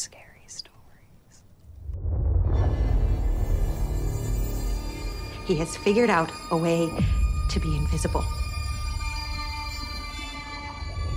[0.00, 1.42] scary stories.
[5.46, 6.88] He has figured out a way
[7.50, 8.24] to be invisible.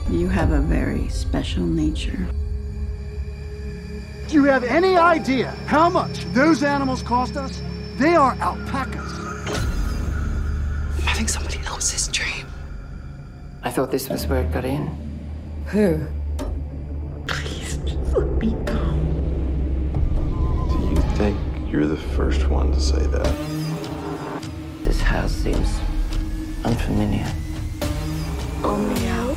[0.10, 2.28] You have a very special nature.
[4.28, 7.62] Do you have any idea how much those animals cost us?
[7.96, 9.14] They are alpacas.
[10.98, 12.46] I'm having somebody else's dream.
[13.64, 14.88] I thought this was where it got in.
[15.68, 16.06] Who?
[21.84, 23.26] You're the first one to say that?
[24.84, 25.82] This house seems
[26.64, 27.28] unfamiliar.
[28.64, 29.36] Only out.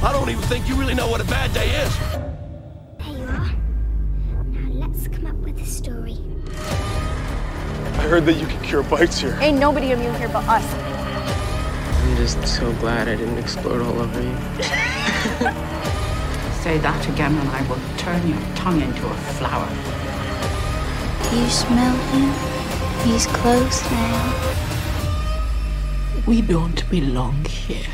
[0.00, 1.98] I don't even think you really know what a bad day is.
[2.98, 3.50] There you are.
[4.44, 6.18] Now let's come up with a story.
[6.54, 9.36] I heard that you can cure bites here.
[9.40, 10.64] Ain't nobody immune here but us.
[10.74, 14.36] I'm just so glad I didn't explode all over you.
[16.62, 19.97] Say that again and I will turn your tongue into a flower.
[21.30, 22.32] Do you smell him?
[23.04, 24.32] He's close now.
[26.26, 27.92] We don't belong here.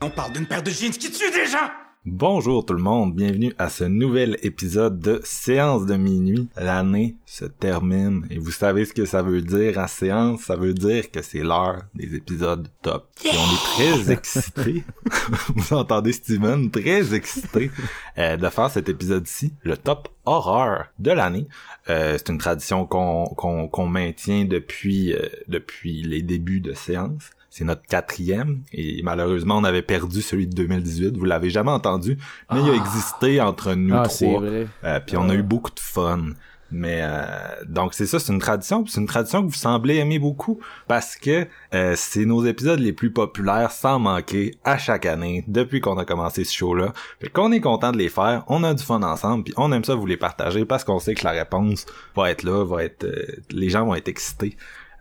[0.00, 1.70] On parle d'une paire de jeans qui tue des gens!
[2.06, 6.50] Bonjour tout le monde, bienvenue à ce nouvel épisode de Séance de minuit.
[6.54, 10.74] L'année se termine et vous savez ce que ça veut dire à séance, ça veut
[10.74, 13.08] dire que c'est l'heure des épisodes top.
[13.24, 14.84] Et on est très excités,
[15.56, 17.70] vous entendez Steven, très excités
[18.18, 21.46] euh, de faire cet épisode-ci, le top horreur de l'année.
[21.88, 27.30] Euh, c'est une tradition qu'on maintient depuis euh, depuis les débuts de séance.
[27.56, 31.16] C'est notre quatrième et malheureusement on avait perdu celui de 2018.
[31.16, 32.18] Vous l'avez jamais entendu,
[32.52, 34.40] mais il a existé entre nous Ah, c'est trois.
[34.40, 34.66] vrai.
[34.82, 36.30] Euh, puis on a eu beaucoup de fun.
[36.72, 37.22] Mais euh,
[37.68, 41.14] donc c'est ça, c'est une tradition, c'est une tradition que vous semblez aimer beaucoup parce
[41.14, 45.96] que euh, c'est nos épisodes les plus populaires sans manquer à chaque année depuis qu'on
[45.98, 46.92] a commencé ce show-là.
[47.20, 49.84] Fait qu'on est content de les faire, on a du fun ensemble, puis on aime
[49.84, 53.04] ça vous les partager parce qu'on sait que la réponse va être là, va être,
[53.04, 54.56] euh, les gens vont être excités.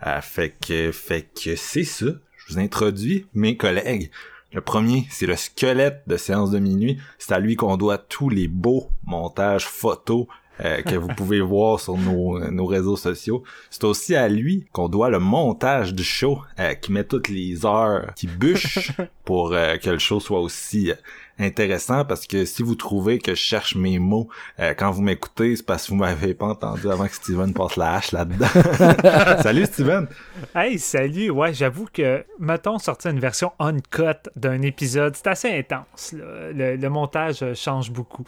[0.06, 2.08] Euh, fait que, fait que c'est ça.
[2.46, 4.12] Je vous introduis mes collègues.
[4.52, 7.00] Le premier, c'est le squelette de séance de minuit.
[7.18, 10.28] C'est à lui qu'on doit tous les beaux montages photos
[10.62, 13.44] euh, que vous pouvez voir sur nos, nos réseaux sociaux.
[13.72, 17.66] C'est aussi à lui qu'on doit le montage du show euh, qui met toutes les
[17.66, 18.92] heures qui bûchent
[19.26, 20.92] pour euh, que le show soit aussi
[21.40, 24.30] intéressant parce que si vous trouvez que je cherche mes mots
[24.60, 27.76] euh, quand vous m'écoutez, c'est parce que vous m'avez pas entendu avant que Steven passe
[27.76, 28.48] la hache là-dedans.
[29.44, 30.08] Salut Steven!
[30.56, 31.30] Hey, salut!
[31.32, 36.14] Ouais, j'avoue que, mettons, sortir une version uncut d'un épisode, c'est assez intense.
[36.16, 38.24] Le, le montage euh, change beaucoup.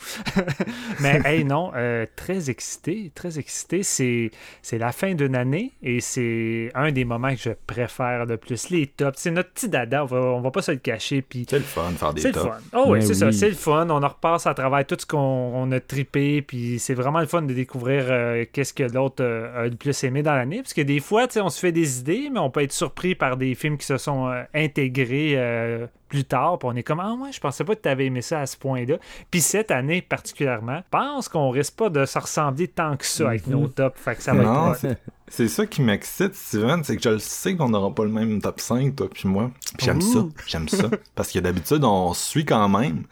[1.00, 3.84] Mais, hey, non, euh, très excité, très excité.
[3.84, 8.38] C'est, c'est la fin d'une année et c'est un des moments que je préfère le
[8.38, 8.70] plus.
[8.70, 11.22] Les tops, c'est notre petit dada, on va, on va pas se le cacher.
[11.22, 12.46] Puis C'est le fun de faire des tops.
[12.46, 12.58] fun.
[12.74, 13.88] Oh oui, C'est ça, c'est le fun.
[13.90, 17.28] On en repasse à travers tout ce qu'on on a trippé, puis c'est vraiment le
[17.28, 20.62] fun de découvrir euh, qu'est-ce que l'autre euh, a le plus aimé dans l'année.
[20.62, 23.38] Parce que des fois, on se fait des idées, mais on peut être surpris par
[23.38, 25.36] des films qui se sont euh, intégrés
[26.16, 28.22] plus tard, puis on est comme ah ouais, je pensais pas que tu avais aimé
[28.22, 28.96] ça à ce point-là.
[29.30, 33.28] Puis cette année particulièrement, je pense qu'on risque pas de se ressembler tant que ça
[33.30, 33.54] avec Mhm.
[33.54, 34.96] nos tops, fait que ça va Non, être hot.
[35.28, 38.42] c'est- ça qui m'excite, Steven, c'est que je le sais qu'on n'aura pas le même
[38.42, 39.52] top 5, toi puis moi.
[39.78, 40.90] Puis j'aime ça, j'aime ça.
[41.16, 43.04] Parce que d'habitude, on suit quand même.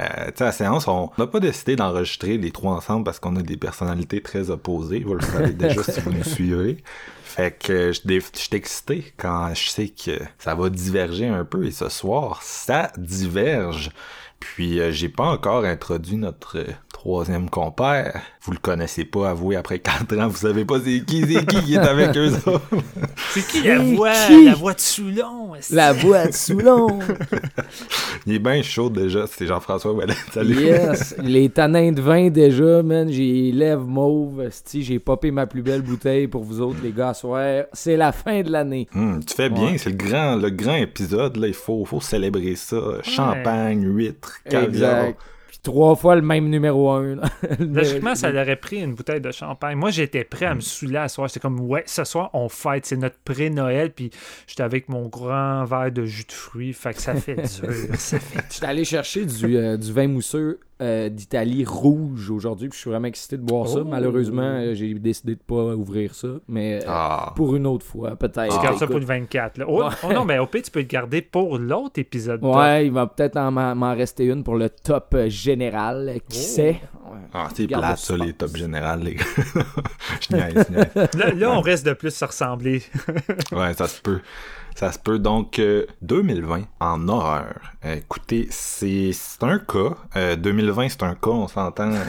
[0.00, 3.20] Euh, tu sais, à la séance, on n'a pas décidé d'enregistrer les trois ensemble parce
[3.20, 5.00] qu'on a des personnalités très opposées.
[5.00, 6.82] Vous le savez déjà si vous nous suivez.
[7.34, 11.64] Fait que je suis excité quand je sais que ça va diverger un peu.
[11.64, 13.90] Et ce soir, ça diverge.
[14.38, 16.72] Puis euh, j'ai pas encore introduit notre euh,
[17.02, 18.22] troisième compère.
[18.42, 21.60] Vous le connaissez pas, avouez, après quatre ans, vous savez pas c'est qui, c'est qui
[21.64, 22.60] qui est avec eux autres.
[23.32, 24.44] C'est qui la voix, qui?
[24.44, 25.52] la voix de Soulon?
[25.70, 26.98] La voix de Soulon.
[28.26, 30.14] Il est bien chaud déjà, c'est Jean-François Ouellet.
[30.32, 30.54] Salut.
[30.62, 31.16] Yes.
[31.22, 33.10] Les tanins de vin déjà, man.
[33.10, 34.48] J'ai lèvres mauves.
[34.72, 37.64] J'ai popé ma plus belle bouteille pour vous autres, les gars, à soir.
[37.72, 38.86] C'est la fin de l'année.
[38.94, 39.78] Hum, tu fais bien, Ouais.
[39.78, 42.76] c'est le grand, le grand épisode, là, il faut, faut célébrer ça.
[43.02, 45.04] Champagne, huîtres, caviar.
[45.06, 45.18] Exact.
[45.62, 47.14] Trois fois le même numéro un.
[47.16, 47.22] là.
[47.60, 49.76] Logiquement, ça aurait pris une bouteille de champagne.
[49.76, 51.28] Moi, j'étais prêt à me saouler à soir.
[51.28, 52.84] J'étais comme, ouais, ce soir, on fête.
[52.84, 53.92] C'est notre pré-Noël.
[53.92, 54.10] Puis
[54.48, 56.72] j'étais avec mon grand verre de jus de fruits.
[56.72, 57.70] Fait que ça fait dur.
[57.94, 62.68] ça fait J'étais allé chercher du, euh, du vin mousseux euh, d'Italie rouge aujourd'hui.
[62.68, 63.78] Puis je suis vraiment excité de boire ça.
[63.80, 63.84] Oh.
[63.84, 66.28] Malheureusement, euh, j'ai décidé de pas ouvrir ça.
[66.48, 67.32] Mais euh, Ah.
[67.36, 68.54] pour une autre fois, peut-être.
[68.58, 69.58] Tu gardes ça pour le 24.
[69.58, 69.64] là.
[69.68, 69.88] Oh, Ouais.
[70.02, 72.40] oh non, mais au pire, tu peux le garder pour l'autre épisode.
[72.40, 72.56] top.
[72.56, 76.14] Ouais, il va peut-être en m'en rester une pour le top général.
[76.28, 76.42] Qui Oh.
[76.42, 76.80] sait?
[77.34, 79.24] Ah, c'est Garde plate, le ça, les tops générales, les gars.
[80.20, 81.08] je niaise, je niaise.
[81.14, 82.82] Là, là, on reste de plus se ressembler.
[83.52, 84.20] Ouais, ça se peut.
[84.74, 87.60] Ça se peut donc euh, 2020 en horreur.
[87.84, 89.94] Euh, écoutez, c'est un cas.
[90.16, 91.92] Euh, 2020, c'est un cas, on s'entend.
[91.92, 92.04] euh,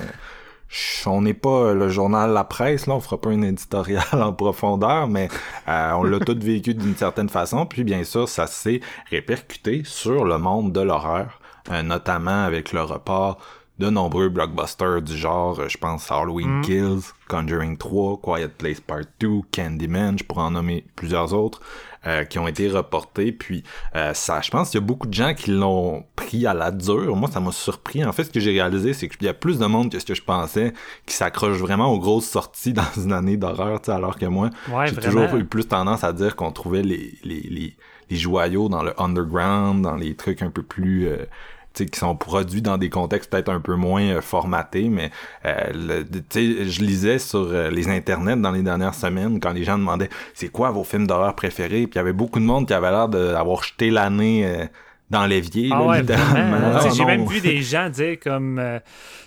[1.05, 5.07] on n'est pas le journal La Presse, là, on fera pas un éditorial en profondeur,
[5.07, 5.29] mais
[5.67, 7.65] euh, on l'a tout vécu d'une certaine façon.
[7.65, 8.79] Puis bien sûr, ça s'est
[9.11, 11.39] répercuté sur le monde de l'horreur,
[11.69, 13.37] euh, notamment avec le report
[13.79, 19.01] de nombreux blockbusters du genre, euh, je pense Halloween Kills, Conjuring 3, Quiet Place Part
[19.19, 21.59] 2, Candyman, je pourrais en nommer plusieurs autres,
[22.07, 23.31] euh, qui ont été reportés.
[23.31, 23.63] Puis
[23.95, 26.71] euh, ça, je pense qu'il y a beaucoup de gens qui l'ont pris à la
[26.71, 27.15] dure.
[27.15, 28.03] Moi, ça m'a surpris.
[28.05, 30.05] En fait, ce que j'ai réalisé, c'est qu'il y a plus de monde que ce
[30.05, 30.73] que je pensais
[31.05, 34.49] qui s'accroche vraiment aux grosses sorties dans une année d'horreur, tu sais, alors que moi,
[34.71, 37.77] Ouais, j'ai toujours eu plus tendance à dire qu'on trouvait les, les, les,
[38.09, 41.07] les joyaux dans le underground, dans les trucs un peu plus...
[41.07, 41.25] euh,
[41.73, 45.11] qui sont produits dans des contextes peut-être un peu moins euh, formatés, mais
[45.45, 46.03] euh,
[46.33, 50.49] je lisais sur euh, les internets dans les dernières semaines quand les gens demandaient c'est
[50.49, 53.09] quoi vos films d'horreur préférés, puis il y avait beaucoup de monde qui avait l'air
[53.09, 54.69] d'avoir jeté l'année
[55.13, 56.01] dans l'évier, Ah ouais.
[56.11, 58.79] Ah, J'ai même vu des gens dire comme euh,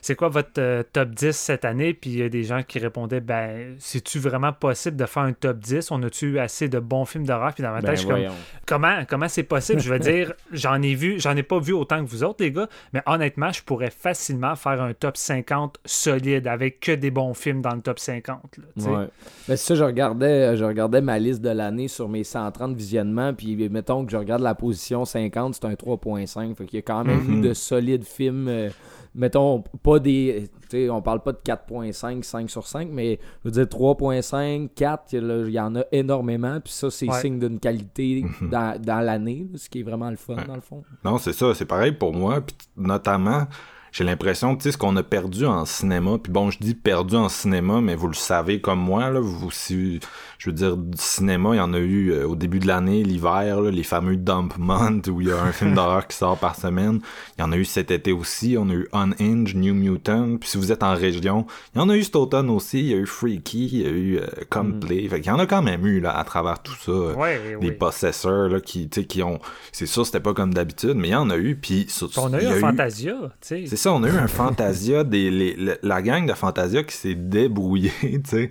[0.03, 1.94] c'est quoi votre euh, top 10 cette année?
[1.94, 5.33] Puis il y a des gens qui répondaient ben c'est-tu vraiment possible de faire un
[5.33, 7.55] top 10 on a-tu eu assez de bons films d'horreur?
[7.55, 8.35] Puis dans ma tête Ben je suis comme
[8.67, 9.81] comment comment c'est possible?
[9.81, 12.53] Je veux dire j'en ai vu j'en ai pas vu autant que vous autres les
[12.53, 17.35] gars mais honnêtement je pourrais facilement faire un top 50 solide avec que des bons
[17.35, 18.91] films dans le top 50 là.
[18.91, 19.06] Ouais.
[19.49, 23.56] Ben, ça, je regardais, je regardais ma liste de l'année sur mes 130 visionnements, puis
[23.69, 26.55] mettons que je regarde la position 50, c'est un 3.5.
[26.56, 27.38] Fait qu'il y a quand même Mhm.
[27.44, 28.49] eu de solides films.
[28.49, 28.70] euh,
[29.14, 30.49] mettons, pas des.
[30.69, 34.69] Tu sais, on parle pas de 4.5, 5 sur 5, mais je veux dire 3.5,
[34.75, 37.20] 4, il y en a énormément, puis ça, c'est Ouais.
[37.20, 38.50] signe d'une qualité Mhm.
[38.50, 40.82] dans, dans l'année, ce qui est vraiment le fun, dans le fond.
[41.05, 42.40] Non, c'est ça, c'est pareil pour moi.
[42.40, 43.46] Puis notamment,
[43.93, 46.19] j'ai l'impression que tu sais ce qu'on a perdu en cinéma.
[46.23, 49.50] Puis bon, je dis perdu en cinéma, mais vous le savez comme moi là, vous
[49.50, 50.00] si
[50.38, 53.03] je veux dire du cinéma, il y en a eu euh, au début de l'année,
[53.03, 56.56] l'hiver, les fameux dump month où il y a un film d'horreur qui sort par
[56.56, 57.00] semaine.
[57.38, 60.37] Il y en a eu cet été aussi, on a eu Unhinged, New Mutant.
[60.38, 62.87] Puis si vous êtes en région, il y en a eu cet automne aussi, il
[62.87, 65.09] y a eu Freaky, il y a eu euh, Come Play.
[65.09, 66.91] Fait qu'il y en a quand même eu là à travers tout ça.
[66.93, 67.73] euh, Ouais, des oui.
[67.73, 69.38] possesseurs là qui tu sais qui ont
[69.73, 71.87] c'est sûr c'était pas comme d'habitude mais il y en a eu puis
[72.19, 75.31] on a eu un Fantasia tu sais c'est ça on a eu un Fantasia des
[75.31, 78.49] les- le- la gang de Fantasia qui s'est débrouillée tu sais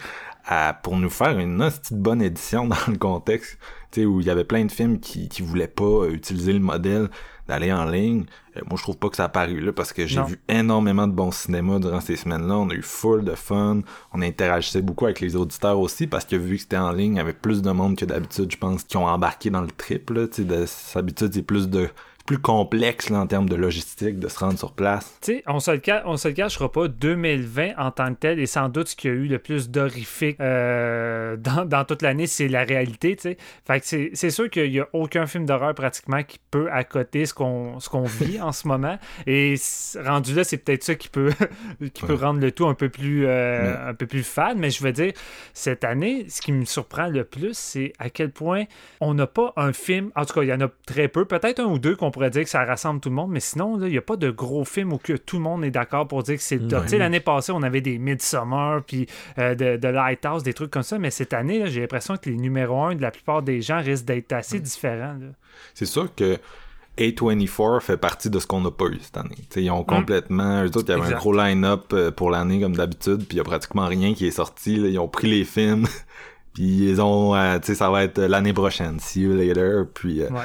[0.47, 3.57] à- pour nous faire une de bonne édition dans le contexte
[3.97, 7.09] où il y avait plein de films qui qui voulaient pas euh, utiliser le modèle
[7.47, 8.25] d'aller en ligne.
[8.57, 11.07] Euh, moi je trouve pas que ça a paru là parce que j'ai vu énormément
[11.07, 12.57] de bons cinémas durant ces semaines-là.
[12.57, 13.79] On a eu full de fun.
[14.13, 17.17] On interagissait beaucoup avec les auditeurs aussi parce que vu que c'était en ligne il
[17.17, 20.09] y avait plus de monde que d'habitude je pense qui ont embarqué dans le trip
[20.09, 21.87] là de- d'habitude c'est plus de
[22.25, 25.59] plus complexe là, en termes de logistique de se rendre sur place Tu sais, on
[25.59, 28.87] se le on se le cachera pas, 2020 en tant que tel est sans doute
[28.87, 33.15] ce qui a eu le plus d'horrifique euh, dans, dans toute l'année, c'est la réalité,
[33.15, 33.37] tu sais.
[33.67, 37.25] Fait que c'est- c'est sûr qu'il y a aucun film d'horreur pratiquement qui peut accoter
[37.25, 38.97] ce qu'on ce qu'on vit en ce moment.
[39.27, 39.55] Et
[40.03, 41.31] rendu là, c'est peut-être ça qui peut
[41.93, 44.57] qui peut rendre le tout un peu plus euh, un peu plus fade.
[44.57, 45.13] Mais je veux dire,
[45.53, 48.63] cette année, ce qui me surprend le plus, c'est à quel point
[48.99, 50.09] on n'a pas un film.
[50.15, 52.29] En tout cas, il y en a très peu, peut-être un ou deux qu'on pourrait
[52.29, 54.63] dire que ça rassemble tout le monde, mais sinon, il n'y a pas de gros
[54.63, 56.83] film où que tout le monde est d'accord pour dire que c'est le top.
[56.83, 59.05] Tu sais, l'année passée, on avait des Midsommar, puis
[59.37, 62.37] euh, de, de Lighthouse, des trucs comme ça, mais cette année, j'ai l'impression que les
[62.37, 65.17] numéros 1 de la plupart des gens risquent d'être assez différents.
[65.73, 66.37] c'est sûr que
[66.97, 69.35] A24 fait partie de ce qu'on n'a pas eu cette année.
[69.49, 70.63] T'sais, ils ont complètement...
[70.63, 71.15] Eux autres, il y avait Exact.
[71.15, 74.25] un gros line-up euh, pour l'année comme d'habitude, puis il y a pratiquement rien qui
[74.27, 74.77] est sorti.
[74.77, 74.87] là.
[74.87, 75.85] Ils ont pris les films,
[76.53, 77.35] puis ils ont...
[77.35, 78.99] euh, tu sais, ça va être l'année prochaine.
[78.99, 79.83] See you later.
[79.93, 80.21] Puis...
[80.21, 80.39] euh, Ouais.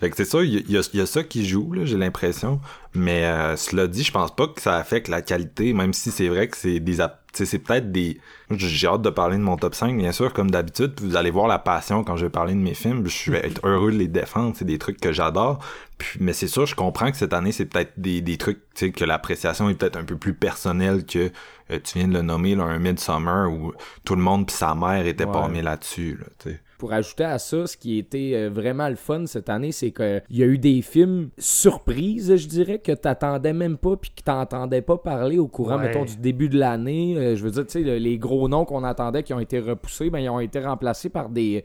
[0.00, 1.84] Fait que c'est ça, il y, y a- il y a ça qui joue, là,
[1.84, 2.60] j'ai l'impression.
[2.94, 6.28] Mais euh, cela dit, je pense pas que ça affecte la qualité, même si c'est
[6.28, 6.98] vrai que c'est des...
[7.32, 8.20] c'est peut-être des...
[8.52, 10.94] J'ai hâte de parler de mon top 5, bien sûr, comme d'habitude.
[11.00, 13.06] Vous allez voir la passion quand je vais parler de mes films.
[13.08, 14.54] Je vais être heureux de les défendre.
[14.56, 15.58] C'est des trucs que j'adore.
[15.98, 18.60] Puis, mais c'est sûr, je comprends que cette année, c'est peut-être des, des trucs,
[18.94, 21.30] que l'appréciation est peut-être un peu plus personnelle que
[21.72, 23.72] euh, tu viens de le nommer, là, un Midsummer où
[24.04, 25.32] tout le monde pis sa mère était Ouais.
[25.32, 26.60] parmi là-dessus, là, tu sais.
[26.78, 30.22] Pour ajouter à ça, ce qui était euh, vraiment le fun cette année, c'est qu'il
[30.30, 34.80] y a eu des films surprises, je dirais, que t'attendais même pas puis que t'entendais
[34.80, 35.88] pas parler au courant, Ouais.
[35.88, 37.16] mettons, du début de l'année.
[37.18, 39.58] Euh, je veux dire, tu sais, le- les gros noms qu'on attendait qui ont été
[39.58, 41.64] repoussés, ben, ils ont été remplacés par des...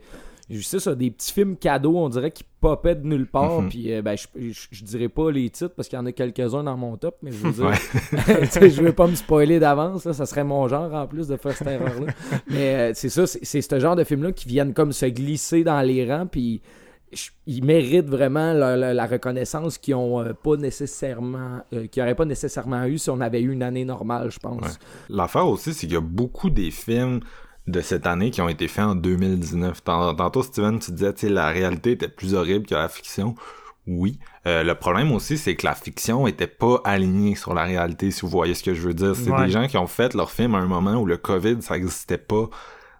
[0.50, 3.62] Je sais ça, des petits films cadeaux, on dirait, qui popaient de nulle part.
[3.62, 3.68] Mhm.
[3.70, 6.12] Puis, euh, ben, je, je, je dirais pas les titres parce qu'il y en a
[6.12, 7.74] quelques-uns dans mon top, mais je veux dire, Ouais.
[8.70, 11.68] je veux pas me spoiler d'avance, ça serait mon genre en plus de faire cette
[11.68, 12.12] erreur-là.
[12.48, 15.64] Mais euh, c'est ça, c'est c'est ce genre de films-là qui viennent comme se glisser
[15.64, 16.60] dans les rangs, puis
[17.46, 22.14] ils méritent vraiment la, la- la reconnaissance qu'ils ont euh, pas nécessairement, euh, qu'ils n'auraient
[22.16, 24.60] pas nécessairement eu si on avait eu une année normale, je pense.
[24.62, 24.68] Ouais.
[25.08, 27.20] L'affaire aussi, c'est qu'il y a beaucoup des films
[27.66, 29.82] de cette année qui ont été faits en 2019.
[29.84, 33.34] Tantôt, Steven, tu disais, tu la réalité était plus horrible que la fiction.
[33.86, 34.18] Oui.
[34.46, 38.22] Euh, le problème aussi, c'est que la fiction était pas alignée sur la réalité, si
[38.22, 39.14] vous voyez ce que je veux dire.
[39.14, 39.46] C'est Ouais.
[39.46, 42.18] des gens qui ont fait leur film à un moment où le COVID, ça existait
[42.18, 42.48] pas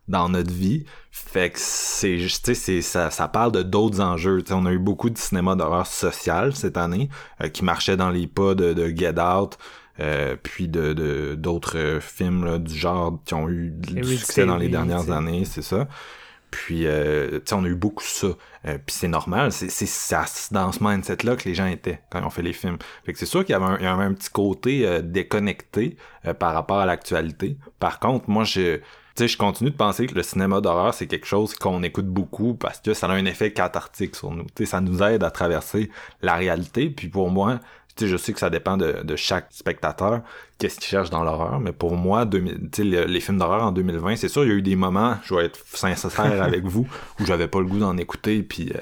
[0.08, 0.84] dans notre vie.
[1.10, 4.42] Fait que c'est juste, tu sais, c'est- ça, ça parle de d'autres enjeux.
[4.50, 7.08] On a eu beaucoup de cinéma d'horreur social cette année,
[7.42, 9.56] euh, qui marchait dans les pas de, de Get Out,
[10.00, 14.68] euh, puis de d'autres films là, du genre qui ont eu du succès dans les
[14.68, 15.88] dernières années, c'est ça.
[16.54, 18.28] Puis, euh, tu sais, on a eu beaucoup ça.
[18.28, 22.30] Euh, puis c'est normal, c'est dans ce mindset-là que les gens étaient quand ils ont
[22.30, 22.78] fait les films.
[23.04, 25.02] Fait que c'est sûr qu'il y avait un, il y avait un petit côté euh,
[25.02, 25.96] déconnecté
[26.26, 27.58] euh, par rapport à l'actualité.
[27.80, 28.76] Par contre, moi, je...
[28.76, 28.82] Tu
[29.16, 32.54] sais, je continue de penser que le cinéma d'horreur, c'est quelque chose qu'on écoute beaucoup
[32.54, 34.44] parce que ça a un effet cathartique sur nous.
[34.44, 35.90] Tu sais, ça nous aide à traverser
[36.22, 36.88] la réalité.
[36.88, 37.58] Puis pour moi,
[37.96, 40.20] sais, je sais que ça dépend de, de chaque spectateur,
[40.58, 43.62] qu'est-ce qu'il cherche dans l'horreur, mais pour moi, 2000 tu sais, le- les films d'horreur
[43.62, 46.64] en 2020, c'est sûr, il y a eu des moments, je vais être sincère avec
[46.64, 46.86] vous,
[47.20, 48.78] où j'avais pas le goût d'en écouter, puis euh,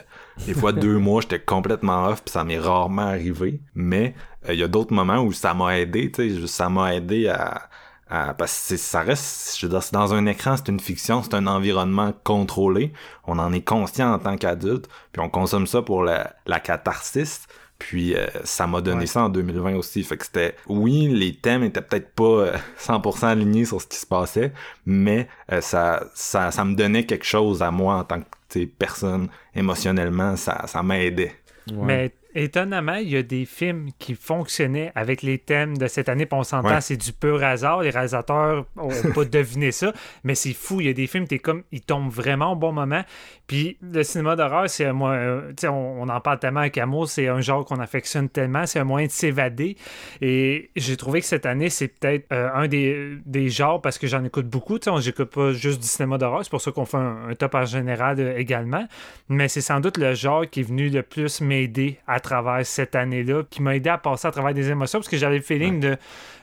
[0.47, 4.15] des fois, deux mois, j'étais complètement off, puis ça m'est rarement arrivé, mais
[4.49, 7.29] euh, il y a d'autres moments où ça m'a aidé, tu sais, ça m'a aidé
[7.29, 7.69] à...
[8.09, 11.35] à- parce que ça reste, je veux dire, dans un écran, c'est une fiction, c'est
[11.35, 12.93] un environnement contrôlé.
[13.27, 17.47] On en est conscient en tant qu'adulte, puis on consomme ça pour la, la catharsis.
[17.89, 19.07] Puis euh, ça m'a donné Ouais.
[19.07, 20.05] ça en 2020 aussi.
[20.05, 23.97] Fait que c'était, oui, les thèmes étaient peut-être pas euh, 100% alignés sur ce qui
[23.97, 24.53] se passait,
[24.87, 29.29] mais euh, ça, ça, ça me donnait quelque chose à moi en tant que personne
[29.55, 30.37] émotionnellement.
[30.37, 31.35] Ça, ça m'aidait.
[31.73, 36.27] Mais étonnamment, il y a des films qui fonctionnaient avec les thèmes de cette année.
[36.27, 36.81] Puis on s'entend, Ouais.
[36.81, 37.83] c'est du pur hasard.
[37.83, 39.93] Les réalisateurs ont pas deviné ça.
[40.25, 40.81] Mais c'est fou.
[40.81, 43.03] Il y a des films, t'es comme, ils tombent vraiment au bon moment.
[43.47, 45.21] Puis le cinéma d'horreur, c'est un moyen.
[45.21, 47.09] euh, tu sais, on, on en parle tellement avec amour.
[47.09, 48.67] C'est un genre qu'on affectionne tellement.
[48.67, 49.77] C'est un moyen de s'évader.
[50.21, 54.07] Et j'ai trouvé que cette année, c'est peut-être euh, un des, des genres parce que
[54.07, 54.79] j'en écoute beaucoup.
[54.79, 56.45] Tu sais, on- j'écoute pas juste du cinéma d'horreur.
[56.45, 58.87] C'est pour ça qu'on fait un, un top en général euh, également.
[59.29, 62.95] Mais c'est sans doute le genre qui est venu le plus m'aider à travers cette
[62.97, 65.79] année-là, qui m'a aidé à passer à travers des émotions, parce que j'avais le feeling
[65.81, 65.97] de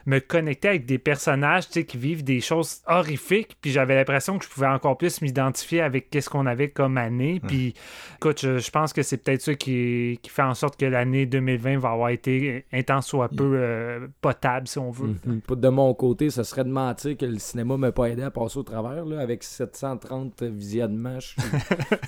[0.06, 4.50] me connecter avec des personnages qui vivent des choses horrifiques, puis j'avais l'impression que je
[4.50, 7.40] pouvais encore plus m'identifier avec qu'est-ce qu'on avait comme année.
[7.46, 7.74] Puis,
[8.16, 11.26] écoute, je, je pense que c'est peut-être ça qui, qui fait en sorte que l'année
[11.26, 15.14] 2020 va avoir été un temps soit peu euh, potable, si on veut.
[15.26, 15.40] Mhm.
[15.56, 18.58] De mon côté, ce serait de mentir que le cinéma m'a pas aidé à passer
[18.58, 19.04] au travers.
[19.04, 21.34] Là, avec 730 visionnements, je,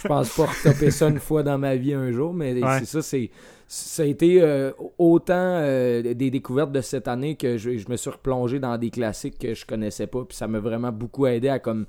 [0.02, 2.78] je pense pas retaper ça une fois dans ma vie un jour, mais Ouais.
[2.80, 3.30] c'est ça, c'est
[3.74, 7.96] ça a été euh, autant euh, des découvertes de cette année que je, je me
[7.96, 11.48] suis replongé dans des classiques que je connaissais pas, puis ça m'a vraiment beaucoup aidé
[11.48, 11.86] à comme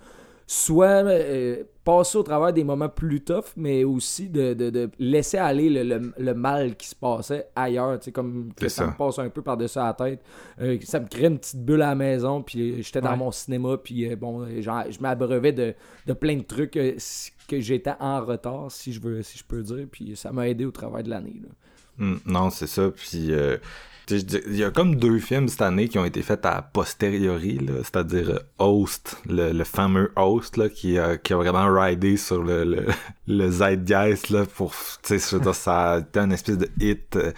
[0.47, 5.37] soit euh, passer au travers des moments plus tough, mais aussi de, de- de laisser
[5.37, 8.87] aller le, le- le mal qui se passait ailleurs, tu sais, comme que ça, ça.
[8.91, 10.21] me passe un peu par-dessus la tête.
[10.85, 13.17] Ça me crée une petite bulle à la maison, puis j'étais dans Ouais.
[13.17, 15.73] mon cinéma, puis bon, genre, je m'abreuvais de,
[16.07, 19.85] de plein de trucs que j'étais en retard, si je veux, si je peux dire,
[19.91, 21.41] puis ça m'a aidé au travers de l'année.
[21.97, 22.89] Mm, non, c'est ça.
[22.91, 23.57] Puis, euh,
[24.09, 28.29] il y a comme deux films cette année qui ont été faits à posteriori, c'est-à-dire
[28.31, 32.85] euh, Host, le, fameux Host, là, qui, a- vraiment ridé sur le, le,
[33.27, 34.73] le zeitgeist, là, pour,
[35.53, 37.31] ça a été un espèce de hit euh,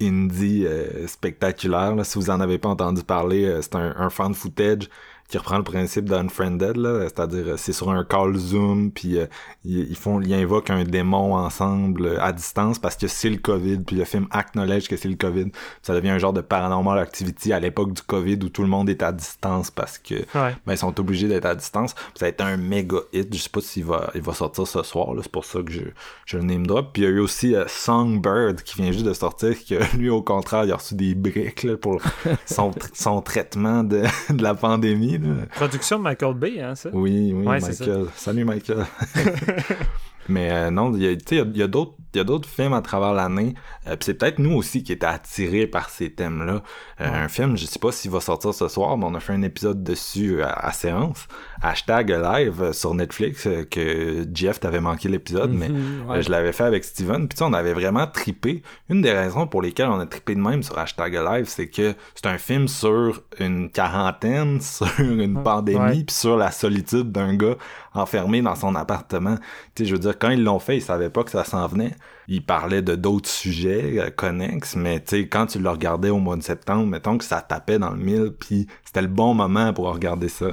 [0.00, 2.04] indie euh, spectaculaire, là.
[2.04, 4.88] Si vous en avez pas entendu parler, c'est un, un fan footage
[5.28, 9.26] qui reprend le principe d'Unfriended, là, c'est-à-dire euh, c'est sur un call Zoom, puis euh,
[9.64, 13.38] ils, ils font, ils invoquent un démon ensemble euh, à distance parce que c'est le
[13.38, 15.46] COVID, puis le film acknowledge que c'est le COVID.
[15.82, 18.88] Ça devient un genre de paranormal activity à l'époque du COVID où tout le monde
[18.90, 20.54] est à distance parce que Ouais.
[20.66, 21.94] ben, ils sont obligés d'être à distance.
[21.94, 23.34] Puis ça a été un méga hit.
[23.34, 25.14] Je sais pas s'il va, il va sortir ce soir.
[25.14, 25.20] là.
[25.22, 25.80] C'est pour ça que je,
[26.26, 26.90] je le name drop.
[26.92, 29.54] Puis il y a eu aussi euh, Songbird qui vient juste de sortir.
[29.68, 32.00] Que lui, au contraire, il a reçu des briques là, pour
[32.46, 35.13] son, son traitement de, de la pandémie.
[35.54, 36.90] Production de Michael Bay, hein, ça?
[36.92, 37.86] Oui, oui, Ouais, c'est ça.
[37.86, 38.06] Michael.
[38.16, 38.86] Salut, Michael.
[40.28, 42.24] Mais euh, non, il y a, tu sais, il y a- d'autres il y a
[42.24, 43.54] d'autres films à travers l'année.
[43.88, 46.62] Euh, c'est peut-être nous aussi qui étaient attirés par ces thèmes-là.
[47.00, 49.32] Euh, Un film, je sais pas s'il va sortir ce soir, mais on a fait
[49.32, 51.26] un épisode dessus euh, à, à séance.
[51.60, 56.18] Hashtag live euh, sur Netflix, euh, que Jeff t'avait manqué l'épisode, mais Mhm, ouais.
[56.18, 57.26] euh, je l'avais fait avec Steven.
[57.26, 58.62] Puis tu sais, on avait vraiment tripé.
[58.88, 61.94] Une des raisons pour lesquelles on a tripé de même sur Hashtag live, c'est que
[62.14, 66.04] c'est un film sur une quarantaine, sur une pandémie, ouais.
[66.04, 67.56] puis sur la solitude d'un gars
[67.94, 69.36] enfermé dans son appartement.
[69.74, 71.66] Tu sais, je veux dire, quand ils l'ont fait, ils savaient pas que ça s'en
[71.66, 71.92] venait.
[72.28, 76.18] Ils parlaient de d'autres sujets euh, connexes, mais tu sais, quand tu le regardais au
[76.18, 79.72] mois de septembre, mettons que ça tapait dans le mille, puis c'était le bon moment
[79.72, 80.48] pour regarder ça.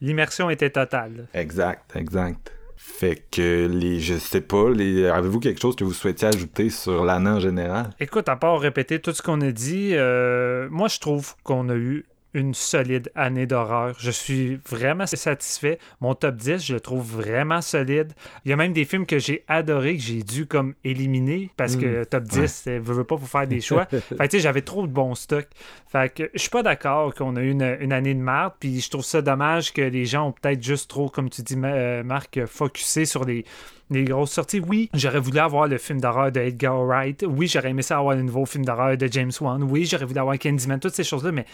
[0.00, 1.28] L'immersion était totale.
[1.34, 2.52] Exact, exact.
[2.76, 7.04] Fait que les, je sais pas, les, avez-vous quelque chose que vous souhaitiez ajouter sur
[7.04, 7.90] l'année en général?
[7.98, 11.74] Écoute, à part répéter tout ce qu'on a dit, euh, moi je trouve qu'on a
[11.74, 12.04] eu
[12.34, 13.94] une solide année d'horreur.
[13.98, 15.78] Je suis vraiment satisfait.
[16.00, 18.12] Mon top 10, je le trouve vraiment solide.
[18.44, 21.76] Il y a même des films que j'ai adorés, que j'ai dû comme éliminer parce
[21.76, 22.06] que Mm.
[22.06, 23.84] top 10, ne veut pas pour faire des choix.
[23.90, 25.48] fait tu sais, j'avais trop de bons stocks.
[25.90, 28.52] Fait que je suis pas d'accord qu'on a eu une, une année de merde.
[28.58, 31.56] Puis je trouve ça dommage que les gens ont peut-être juste trop, comme tu dis,
[31.62, 33.44] euh, Marc, focusé sur les,
[33.90, 34.60] les grosses sorties.
[34.60, 37.24] Oui, j'aurais voulu avoir le film d'horreur de Edgar Wright.
[37.28, 39.62] Oui, j'aurais aimé ça avoir le nouveau film d'horreur de James Wan.
[39.62, 41.44] Oui, j'aurais voulu avoir Candyman, toutes ces choses-là, mais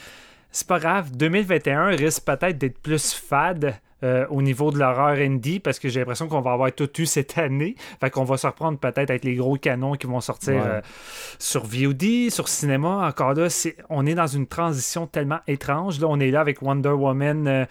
[0.50, 1.16] c'est pas grave.
[1.16, 3.74] 2021 risque peut-être d'être plus fade.
[4.02, 7.06] Euh, au niveau de l'horreur indie parce que j'ai l'impression qu'on va avoir tout eu
[7.06, 7.74] cette année.
[8.00, 10.60] Fait qu'on va se reprendre peut-être avec les gros canons qui vont sortir Ouais.
[10.64, 10.80] euh,
[11.38, 13.06] sur VOD, sur cinéma.
[13.06, 13.48] Encore là,
[13.88, 16.00] on est dans une transition tellement étrange.
[16.00, 17.64] Là, on est là avec Wonder Woman euh,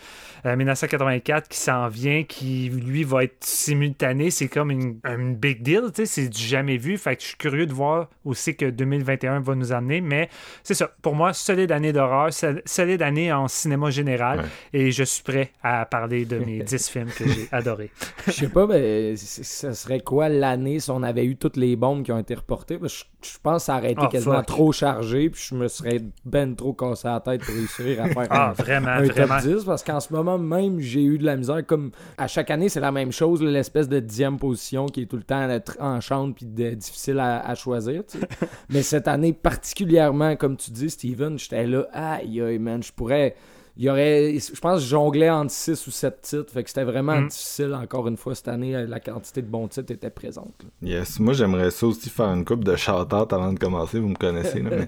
[0.45, 4.31] euh, 1984 qui s'en vient, qui lui va être simultané.
[4.31, 6.97] C'est comme une, une big deal, tu sais, c'est du jamais vu.
[6.97, 10.01] Fait que je suis curieux de voir aussi que 2021 va nous amener.
[10.01, 10.29] Mais
[10.63, 14.39] c'est ça, pour moi, solide année d'horreur, sol- solide année en cinéma général.
[14.39, 14.45] Ouais.
[14.73, 17.91] Et je suis prêt à parler de mes 10 films que j'ai adorés.
[18.27, 22.03] Je sais pas, mais ce serait quoi l'année si on avait eu toutes les bombes
[22.03, 22.77] qui ont été reportées?
[22.77, 24.45] Parce que Je, je pense que ça aurait été Ah, quasiment fuck.
[24.45, 28.27] trop chargé, puis je me serais ben trop cassé la tête pour réussir à faire
[28.29, 29.39] Ah, un, vraiment, un vraiment.
[29.39, 31.65] top 10, parce qu'en ce moment même, j'ai eu de la misère.
[31.65, 35.17] Comme à chaque année, c'est la même chose, l'espèce de dixième position qui est tout
[35.17, 38.03] le temps là, tranchante puis de- difficile à, à choisir.
[38.05, 38.27] tu sais.
[38.69, 43.35] mais cette année, particulièrement, comme tu dis, Steven, j'étais là, aïe, aïe, man, je pourrais.
[43.79, 46.69] Il y aurait, je pense que je jonglais entre 6 ou 7 titres, fait que
[46.69, 47.27] c'était vraiment Mm.
[47.29, 50.53] difficile encore une fois cette année, la quantité de bons titres était présente.
[50.63, 50.69] là.
[50.89, 54.15] Yes, moi j'aimerais ça aussi faire une coupe de shout-out avant de commencer, vous me
[54.15, 54.87] connaissez, là, mais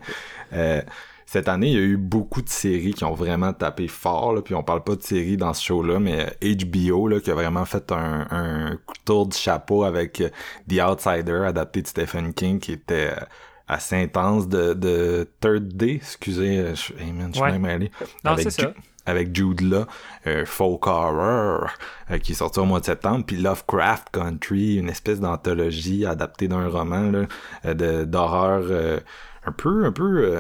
[0.52, 0.82] euh,
[1.26, 4.42] cette année, il y a eu beaucoup de séries qui ont vraiment tapé fort, là,
[4.42, 7.34] puis on parle pas de séries dans ce show-là, mais euh, HBO, là, qui a
[7.34, 10.30] vraiment fait un, un tour du chapeau avec euh,
[10.70, 13.26] The Outsider, adapté de Stephen King, qui était euh,
[13.72, 17.52] assez intense, de, de Third Day, excusez, euh, je, hey man, je suis Ouais.
[17.54, 17.92] même allé.
[18.26, 18.74] Non, Avec c'est ça.
[19.06, 19.86] Avec Jude Law,
[20.28, 21.68] euh, Folk Horror,
[22.12, 26.48] euh, qui est sorti au mois de septembre, puis Lovecraft Country, une espèce d'anthologie adaptée
[26.48, 27.26] d'un roman là,
[27.66, 29.00] euh, de- d'horreur euh,
[29.46, 30.40] un peu, un peu...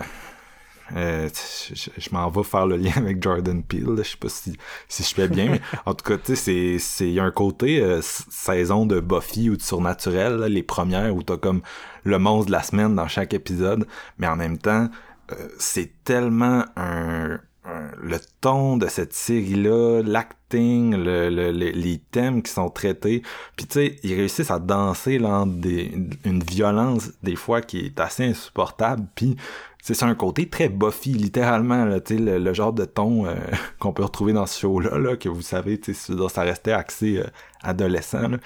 [0.95, 1.29] euh,
[1.73, 4.57] je, je- m'en vais faire le lien avec Jordan Peele, là, je sais pas si,
[4.87, 7.23] si je fais bien, mais en tout cas, tu sais, c'est- c'est il y a
[7.23, 11.61] un côté euh, saison de Buffy ou de Surnaturel, là, les premières où t'as comme
[12.03, 13.85] le monstre de la semaine dans chaque épisode,
[14.17, 14.89] mais en même temps,
[15.31, 21.99] euh, c'est tellement un, un- le ton de cette série-là, l'acting, le, le- le- les
[21.99, 23.21] thèmes qui sont traités,
[23.55, 25.91] puis tu sais, ils réussissent à danser là, des,
[26.25, 29.37] une violence des fois qui est assez insupportable, puis
[29.81, 33.33] c'est un côté très Buffy, littéralement, là, tu sais, le, le genre de ton euh,
[33.79, 36.71] qu'on peut retrouver dans ce show-là, là, que vous savez, tu sais, ça- ça restait
[36.71, 37.25] axé euh,
[37.63, 38.37] adolescent, là.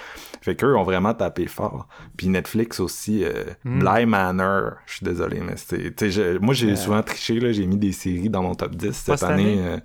[0.42, 1.88] Fait qu'eux ont vraiment tapé fort.
[2.18, 3.80] Puis Netflix aussi, euh, Mm.
[3.80, 7.92] Bly Manor, je suis désolé, mais je- moi j'ai souvent triché, là, j'ai mis des
[7.92, 9.44] séries dans mon top 10 cette, Pas cette année.
[9.60, 9.68] année?
[9.68, 9.78] euh,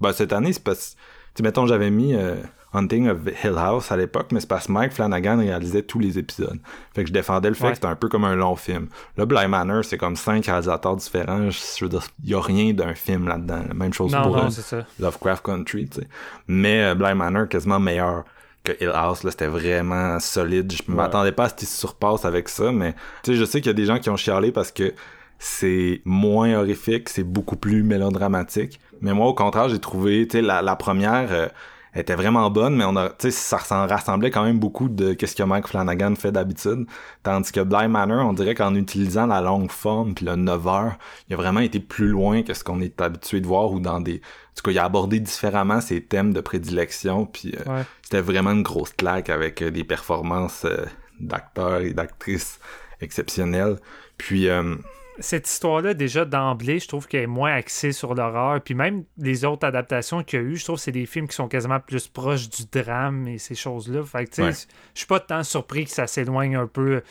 [0.00, 0.96] ben, cette année, c'est parce,
[1.34, 2.36] tu sais, mettons, j'avais mis euh,
[2.74, 6.18] Hunting of Hill House à l'époque, mais c'est parce que Mike Flanagan réalisait tous les
[6.18, 6.58] épisodes.
[6.94, 7.70] Fait que je défendais le fait Ouais.
[7.70, 8.88] que c'était un peu comme un long film.
[9.16, 11.50] Là, Bly Manor, c'est comme cinq réalisateurs différents.
[11.50, 13.62] Je, je veux dire, il y a rien d'un film là-dedans.
[13.68, 14.82] La Même chose Non, pour non, euh.
[15.00, 16.08] Lovecraft Country, tu sais.
[16.48, 18.24] Mais euh, Bly Manor, quasiment meilleur
[18.64, 20.72] que Hill House, là, c'était vraiment solide.
[20.72, 23.60] Je m'attendais pas à ce qu'il se surpasse avec ça, mais tu sais, je sais
[23.60, 24.94] qu'il y a des gens qui ont chialé parce que
[25.38, 28.78] c'est moins horrifique, c'est beaucoup plus mélodramatique.
[29.00, 31.48] Mais moi, au contraire, j'ai trouvé, tu sais, la, la première euh,
[31.94, 35.12] était vraiment bonne, mais on a, tu sais, ça s'en rassemblait quand même beaucoup de
[35.12, 36.86] qu'est-ce que Mike Flanagan fait d'habitude.
[37.22, 40.94] Tandis que Bly Manor, on dirait qu'en utilisant la longue forme puis le 9 heures,
[41.28, 44.00] il a vraiment été plus loin que ce qu'on est habitué de voir ou dans
[44.00, 47.82] des, en tout cas, il a abordé différemment ses thèmes de prédilection puis euh, Ouais.
[48.02, 50.86] c'était vraiment une grosse claque avec euh, des performances euh,
[51.20, 52.58] d'acteurs et d'actrices
[53.02, 53.76] exceptionnelles.
[54.16, 54.76] Puis euh,
[55.22, 58.60] cette histoire-là, déjà d'emblée, je trouve qu'elle est moins axée sur l'horreur.
[58.60, 61.26] Puis même les autres adaptations qu'il y a eu, je trouve que c'est des films
[61.28, 64.02] qui sont quasiment plus proches du drame et ces choses-là.
[64.04, 64.52] Fait que, tu sais, Ouais.
[64.52, 67.02] je suis pas tant surpris que ça s'éloigne un peu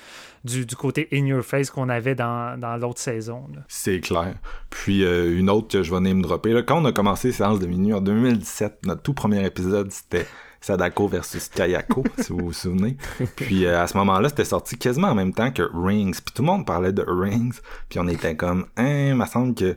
[0.43, 3.47] du, du côté in your face qu'on avait dans, dans l'autre saison.
[3.67, 4.35] C'est clair.
[4.69, 6.53] Puis euh, une autre que je vais name dropper.
[6.53, 10.25] Là, quand on a commencé Séance de minuit en 2017, notre tout premier épisode, c'était
[10.61, 12.95] Sadako versus Kayako, si vous vous souvenez.
[13.35, 16.13] Puis euh, à ce moment-là, c'était sorti quasiment en même temps que Rings.
[16.23, 17.59] Puis tout le monde parlait de Rings.
[17.89, 19.75] Puis on était comme, hein, il me semble que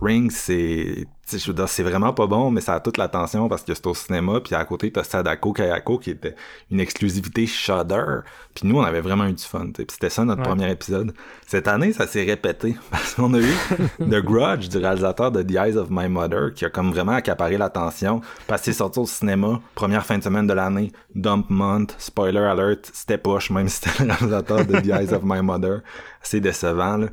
[0.00, 1.06] Rings, c'est...
[1.28, 3.86] Je veux dire, c'est vraiment pas bon, mais ça a toute l'attention parce que c'est
[3.88, 4.38] au cinéma.
[4.40, 6.36] Puis à côté, t'as Sadako Kayako qui était
[6.70, 8.20] une exclusivité Shudder.
[8.54, 9.70] Puis nous, on avait vraiment eu du fun.
[9.74, 10.46] Puis c'était ça notre Ouais.
[10.48, 11.12] premier épisode.
[11.44, 13.52] Cette année, ça s'est répété parce qu'on a eu
[13.98, 17.58] The Grudge du réalisateur de The Eyes of My Mother qui a comme vraiment accaparé
[17.58, 21.96] l'attention parce que c'est sorti au cinéma, première fin de semaine de l'année, Dump Month,
[21.98, 25.80] spoiler alert, c'était poche même si c'était le réalisateur de The Eyes of My Mother.
[26.22, 27.06] C'est décevant, là.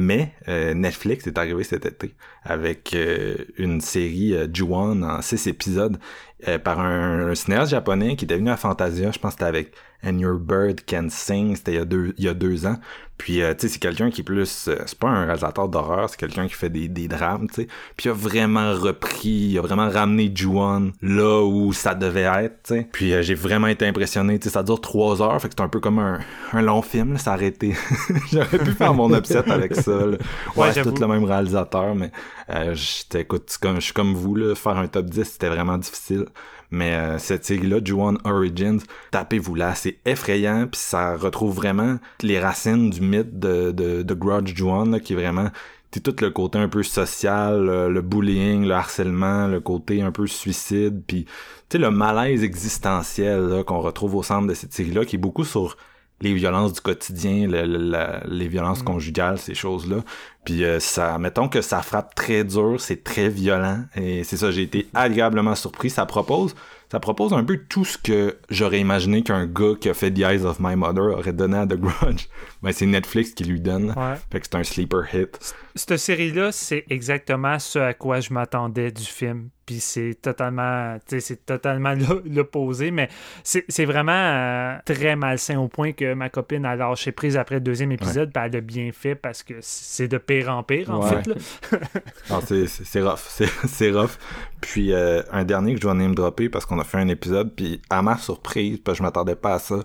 [0.00, 5.48] Mais euh, Netflix est arrivé cet été avec euh, une série euh, Ju-On en six
[5.48, 5.98] épisodes
[6.46, 9.10] euh, par un, un cinéaste japonais qui était venu à Fantasia.
[9.10, 9.72] Je pense que c'était avec
[10.04, 11.56] And Your Bird Can Sing.
[11.56, 12.76] C'était il y a deux, il y a deux ans.
[13.16, 14.68] Puis, euh, tu sais, c'est quelqu'un qui est plus...
[14.68, 17.68] euh, c'est pas un réalisateur d'horreur, c'est quelqu'un qui fait des, des drames, tu sais.
[17.96, 22.62] Puis il a vraiment repris, il a vraiment ramené Ju-On là où ça devait être,
[22.62, 22.88] tu sais.
[22.92, 25.64] Puis euh, j'ai vraiment été impressionné, tu sais, ça dure trois heures, fait que c'est
[25.64, 26.20] un peu comme un,
[26.52, 27.38] un long film, là, ça a.
[28.32, 30.16] J'aurais pu faire mon upset avec ça, là.
[30.54, 32.12] Ouais, Ouais, c'est tout le même réalisateur, mais
[32.50, 35.76] euh, j'étais, écoute, comme, je suis comme vous, là, faire un top 10, c'était vraiment
[35.78, 36.26] difficile.
[36.70, 38.78] Mais euh, cette série-là, Ju-On Origins,
[39.10, 44.14] tapez-vous là, c'est effrayant, puis ça retrouve vraiment les racines du mythe de, de, de
[44.14, 45.48] Grudge Ju-On, là, qui est vraiment
[45.90, 50.12] c'est tout le côté un peu social, le, le bullying, le harcèlement, le côté un
[50.12, 51.30] peu suicide, puis tu
[51.72, 55.44] sais le malaise existentiel là, qu'on retrouve au centre de cette série-là, qui est beaucoup
[55.44, 55.78] sur
[56.20, 59.98] les violences du quotidien, le- le- la- les violences conjugales, ces choses-là.
[60.44, 64.50] Puis euh, ça, mettons que ça frappe très dur, c'est très violent, et c'est ça,
[64.50, 65.90] j'ai été agréablement surpris.
[65.90, 66.54] Ça propose,
[66.90, 70.20] ça propose un peu tout ce que j'aurais imaginé qu'un gars qui a fait The
[70.20, 72.26] Eyes of My Mother aurait donné à The Grudge.
[72.62, 73.90] Ben c'est Netflix qui lui donne.
[73.96, 74.14] Ouais.
[74.32, 75.54] Fait que c'est un sleeper hit.
[75.76, 79.50] Cette série-là, c'est exactement ce à quoi je m'attendais du film.
[79.64, 83.08] Puis c'est totalement, c'est totalement l'o- l'opposé, mais
[83.44, 87.60] c'est vraiment euh, très malsain au point que ma copine a lâché prise après le
[87.60, 91.02] deuxième épisode, puis elle a bien fait parce que c'est de pire en pire, en
[91.02, 91.22] Ouais.
[91.24, 91.78] fait.
[92.46, 93.18] c'est, c'est, c'est rough.
[93.26, 94.12] C'est, c'est rough.
[94.60, 97.52] Puis euh, un dernier que je dois name dropper parce qu'on a fait un épisode,
[97.56, 99.76] puis à ma surprise, parce que je m'attendais pas à ça,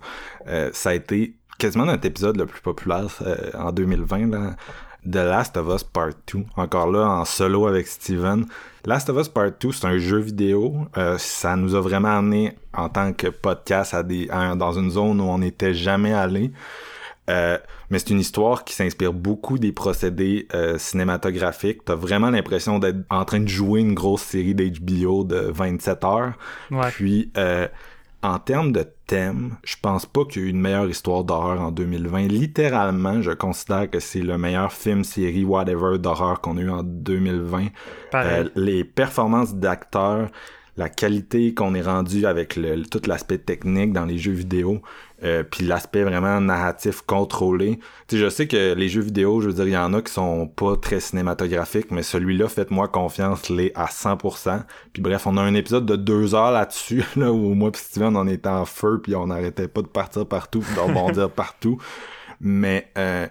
[0.48, 4.56] euh, ça a été quasiment notre épisode le plus populaire euh, en 2020, là.
[5.06, 6.46] The Last of Us Part 2.
[6.56, 8.46] Encore là, en solo avec Steven.
[8.86, 10.76] Last of Us Part 2, c'est un jeu vidéo.
[10.98, 14.90] Euh, ça nous a vraiment amené en tant que podcast à des, à- dans une
[14.92, 16.52] zone où on n'était jamais allé.
[17.30, 17.58] Euh,
[17.90, 21.86] mais c'est une histoire qui s'inspire beaucoup des procédés euh, cinématographiques.
[21.86, 26.34] T'as vraiment l'impression d'être en train de jouer une grosse série d'HBO de 27 heures.
[26.72, 26.90] Ouais.
[26.92, 27.68] Puis, euh,
[28.24, 31.62] en termes de thème, je pense pas qu'il y a eu une meilleure histoire d'horreur
[31.62, 32.28] en 2020.
[32.28, 36.84] Littéralement, je considère que c'est le meilleur film, série, whatever d'horreur qu'on a eu en
[36.84, 37.68] 2020.
[38.12, 38.46] Pareil.
[38.46, 40.30] Euh, les performances d'acteurs,
[40.76, 44.82] la qualité qu'on est rendu avec le, tout l'aspect technique dans les jeux vidéo,
[45.24, 47.80] euh, puis l'aspect vraiment narratif contrôlé.
[48.08, 50.02] Tu sais, je sais que les jeux vidéo, je veux dire, il y en a
[50.02, 54.64] qui sont pas très cinématographiques, mais celui-là, faites-moi confiance, l'est à 100%.
[54.92, 58.18] Puis bref, on a un épisode de deux heures là-dessus, là, où moi pis Steven,
[58.18, 61.78] on était en feu, puis on n'arrêtait pas de partir partout, puis de rebondir partout.
[62.42, 63.28] Mais euh,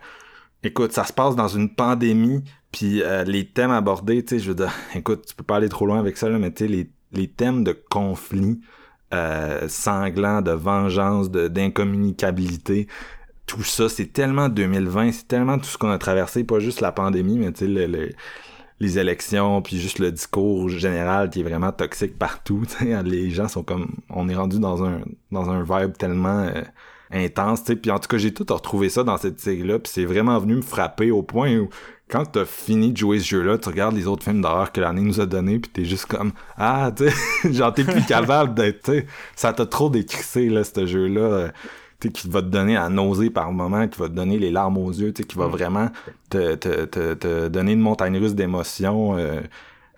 [0.63, 4.49] écoute, ça se passe dans une pandémie, puis euh, les thèmes abordés, tu sais, je
[4.49, 6.69] veux dire, écoute, tu peux pas aller trop loin avec ça, là, mais tu sais,
[6.69, 8.61] les, les thèmes de conflit
[9.14, 12.87] euh, sanglant, de vengeance, d'incommunicabilité,
[13.46, 16.92] tout ça, c'est tellement 2020, c'est tellement tout ce qu'on a traversé, pas juste la
[16.92, 18.11] pandémie, mais tu sais, le- le-
[18.81, 22.62] les élections, puis juste le discours général qui est vraiment toxique partout.
[23.05, 26.62] Les gens sont comme, on est rendu dans un dans un vibe tellement euh,
[27.12, 27.62] intense.
[27.62, 27.77] tu sais.
[27.77, 30.57] Puis en tout cas, j'ai tout retrouvé ça dans cette série-là, puis c'est vraiment venu
[30.57, 31.68] me frapper au point où
[32.12, 35.01] quand t'as fini de jouer ce jeu-là, tu regardes les autres films d'horreur que l'année
[35.01, 38.92] nous a donné, puis t'es juste comme ah, tu sais, genre t'es plus capable d'être,
[39.35, 41.20] ça t'a trop décrissé là, ce jeu-là.
[41.20, 41.48] euh,
[42.01, 44.51] tu sais, qui va te donner la nausée par moment, qui va te donner les
[44.51, 45.88] larmes aux yeux, tu sais, qui va vraiment
[46.29, 49.40] te, te, te, te donner une montagne russe d'émotions euh,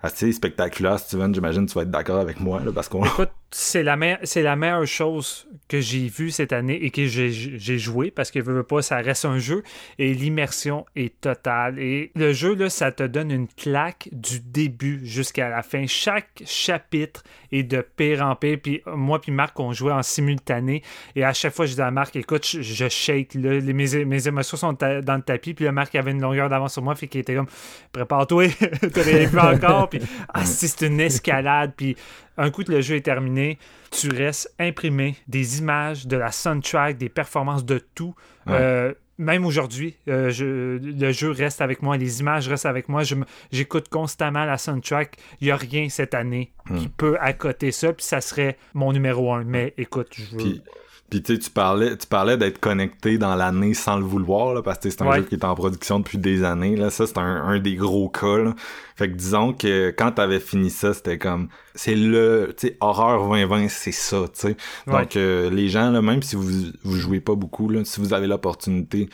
[0.01, 0.99] assez spectaculaire.
[0.99, 3.03] Steven, j'imagine que tu vas être d'accord avec moi, là, parce qu'on...
[3.03, 7.31] Écoute, c'est la, me- la meilleure chose que j'ai vue cette année et que j'ai,
[7.77, 9.63] joué parce que veux pas, ça reste un jeu
[9.97, 11.79] et l'immersion est totale.
[11.79, 15.87] Et le jeu, là, ça te donne une claque du début jusqu'à la fin.
[15.87, 18.57] Chaque chapitre est de pire en pire.
[18.61, 20.83] Puis moi puis Marc, on jouait en simultané
[21.15, 24.03] et à chaque fois, je disais à Marc, écoute, je, je shake, là, Les- mes,
[24.03, 25.53] mes émotions sont dans le tapis.
[25.53, 27.47] Puis le Marc avait une longueur d'avance sur moi, fait qu'il était comme,
[27.93, 28.47] prépare-toi,
[28.93, 29.89] t'as rien vu encore.
[29.89, 30.01] Puis
[30.33, 31.71] ah, si c'est une escalade.
[31.77, 31.95] Puis
[32.37, 33.57] un coup que le jeu est terminé,
[33.91, 38.15] tu restes imprimé des images, de la soundtrack, des performances, de tout.
[38.47, 38.53] Ouais.
[38.53, 43.03] Euh, même aujourd'hui, euh, je- le jeu reste avec moi, les images restent avec moi.
[43.51, 45.15] J'écoute constamment la soundtrack.
[45.39, 49.33] Il n'y a rien cette année qui peut accoter ça, puis ça serait mon numéro
[49.33, 49.43] un.
[49.45, 50.37] Mais écoute, je veux...
[50.37, 50.61] Puis,
[51.09, 54.61] puis tu sais, tu parlais, tu parlais d'être connecté dans l'année sans le vouloir, là,
[54.63, 55.17] parce que c'est un Ouais.
[55.17, 56.75] jeu qui est en production depuis des années.
[56.75, 56.89] Là.
[56.89, 58.37] Ça, c'est un, un des gros cas.
[58.37, 58.55] Là.
[58.95, 61.47] Fait que disons que quand t'avais fini ça, c'était comme...
[61.75, 62.53] C'est le...
[62.57, 64.57] Tu sais, horreur 2020, c'est ça, tu sais.
[64.87, 65.01] Ouais.
[65.01, 68.13] Donc, euh, les gens, là, même si vous, vous jouez pas beaucoup, là, si vous
[68.13, 69.07] avez l'opportunité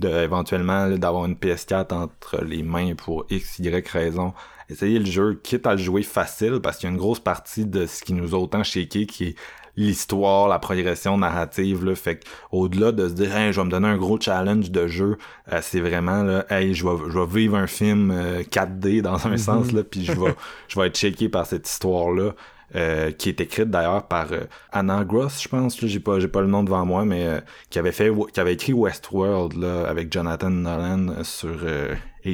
[0.00, 4.34] de éventuellement d'avoir une PS4 entre les mains pour X, Y raison,
[4.68, 7.64] essayez le jeu, quitte à le jouer facile, parce qu'il y a une grosse partie
[7.64, 9.34] de ce qui nous a autant shaké qui est
[9.76, 11.84] l'histoire, la progression narrative.
[11.84, 14.86] Là, fait au-delà de se dire hey, je vais me donner un gros challenge de
[14.86, 15.18] jeu,
[15.52, 18.12] euh, c'est vraiment là, hey, je vais, je vais vivre un film
[18.50, 20.34] 4D dans un sens là, puis je vais
[20.68, 22.32] je vais être checké par cette histoire là.
[22.74, 24.40] Euh, qui est écrite d'ailleurs par euh,
[24.72, 25.78] Anna Gross, je pense.
[25.80, 28.54] J'ai pas, j'ai pas le nom devant moi, mais euh, qui avait fait, qui avait
[28.54, 31.56] écrit Westworld là, avec Jonathan Nolan sur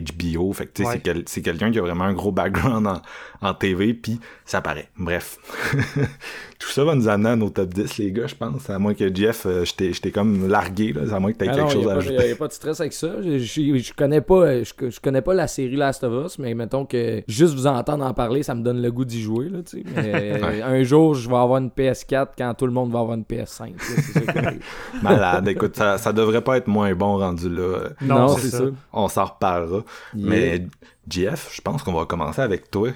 [0.01, 0.53] HBO.
[0.53, 1.01] Fait que ouais.
[1.05, 3.03] c'est, c'est quelqu'un qui a vraiment un gros background en,
[3.43, 4.89] en TV, puis ça paraît.
[4.97, 5.39] Bref.
[6.59, 8.71] Tout ça va nous amener à nos top 10, les gars, je pense.
[8.71, 11.15] À moins que Jeff, euh, je t'ai comme largué, là.
[11.15, 12.17] À moins que t'aies quelque chose à ajouter.
[12.21, 13.09] Il n'y a pas de stress avec ça.
[13.21, 16.55] Je, je, je connais pas, je, je, connais pas la série Last of Us, mais
[16.55, 19.59] mettons que juste vous entendre en parler, ça me donne le goût d'y jouer, là,
[19.63, 19.85] tu sais.
[19.97, 20.63] Mais ouais.
[20.63, 23.73] un jour, je vais avoir une PS4 quand tout le monde va avoir une PS5.
[25.03, 25.49] Malade.
[25.49, 27.89] Écoute, ça, ça devrait pas être moins bon rendu là.
[28.01, 28.59] Non, non c'est ça.
[28.59, 28.65] ça.
[28.93, 29.82] On s'en reparlera.
[30.15, 30.29] Yeah.
[30.29, 30.67] Mais
[31.09, 32.91] Jeff, je pense qu'on va commencer avec toi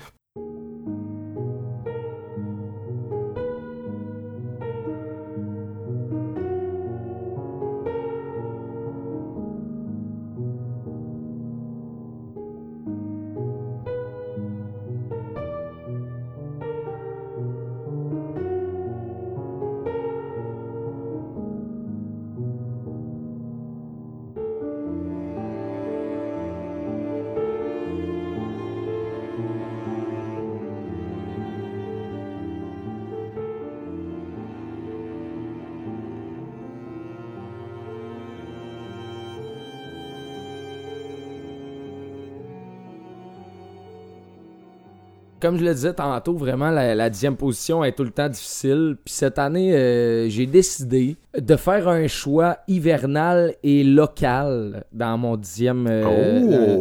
[45.46, 48.96] comme je le disais tantôt, vraiment, la, dixième position est tout le temps difficile.
[49.04, 55.36] Puis cette année, euh, j'ai décidé de faire un choix hivernal et local dans mon
[55.36, 55.86] dixième.
[55.88, 56.52] Euh, oh.
[56.52, 56.76] euh,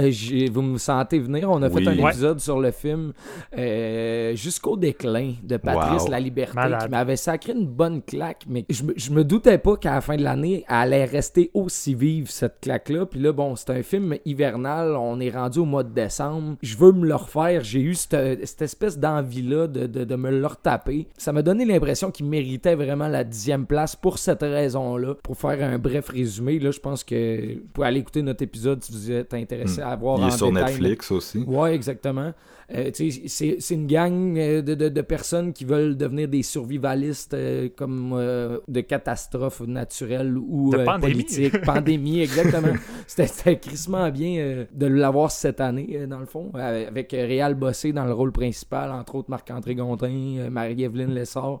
[0.00, 1.50] ouais, vous me sentez venir.
[1.50, 1.84] On a oui.
[1.84, 3.12] fait un épisode sur le film
[3.56, 6.10] euh, Jusqu'au déclin de Patrice wow.
[6.10, 6.82] La Liberté Malade.
[6.84, 8.42] qui m'avait sacré une bonne claque.
[8.48, 11.50] Mais je, me- je me doutais pas qu'à la fin de l'année, elle allait rester
[11.54, 13.06] aussi vive, cette claque-là.
[13.06, 14.96] Puis là, bon, c'est un film hivernal.
[14.96, 16.56] On est rendu au mois de décembre.
[16.62, 17.64] Je veux me le refaire.
[17.64, 21.08] J'ai eu cette, cette espèce d'envie-là de, de, de me le retaper.
[21.16, 25.14] Ça m'a donné l'impression qu'il méritait vraiment la dixième place pour cette raison-là.
[25.22, 28.82] Pour faire un bref résumé, là, je pense que vous pouvez aller écouter notre épisode
[28.82, 30.22] si vous êtes intéressé à voir Hmm.
[30.22, 31.38] Il en est sur détail, Netflix aussi.
[31.46, 32.32] Ouais, exactement.
[32.74, 37.70] Euh, c'est une gang euh, de, de, de personnes qui veulent devenir des survivalistes euh,
[37.74, 41.12] comme euh, de catastrophes naturelles ou De pandémie.
[41.14, 41.60] politiques.
[41.64, 42.74] Pandémie, exactement.
[43.06, 48.12] C'était- crissement bien de l'avoir cette année, dans le fond, avec Réal Bossé dans le
[48.12, 51.60] rôle principal, entre autres Marc-André Gondin, euh, Marie-Evelyne Lessard.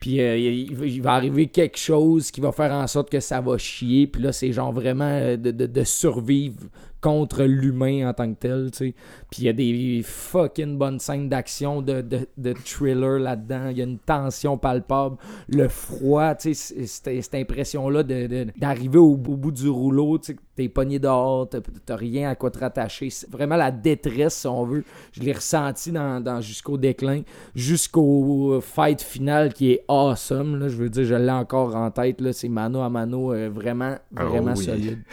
[0.00, 3.40] Puis euh, il, il va- arriver quelque chose qui va faire en sorte que ça
[3.42, 4.06] va chier.
[4.06, 6.60] Puis là, c'est genre vraiment de, de, de survivre
[7.00, 8.94] contre l'humain en tant que tel, tu sais.
[9.30, 13.68] Puis il y a des fucking bonnes scènes d'action, de, de, de thriller là-dedans.
[13.70, 15.16] Il y a une tension palpable.
[15.48, 20.68] Le froid, tu sais, cette impression-là d'arriver au, au bout du rouleau, tu sais, t'es
[20.68, 23.10] pogné dehors, t'as rien à quoi te rattacher.
[23.10, 24.84] C'est vraiment la détresse, si on veut.
[25.12, 27.22] Je l'ai ressenti dans, dans Jusqu'au déclin,
[27.54, 30.58] jusqu'au fight final qui est awesome.
[30.58, 32.16] Là, je veux dire, je l'ai encore en tête.
[32.32, 34.64] C'est mano à mano, euh, vraiment, Ah vraiment oui.
[34.64, 34.98] solide.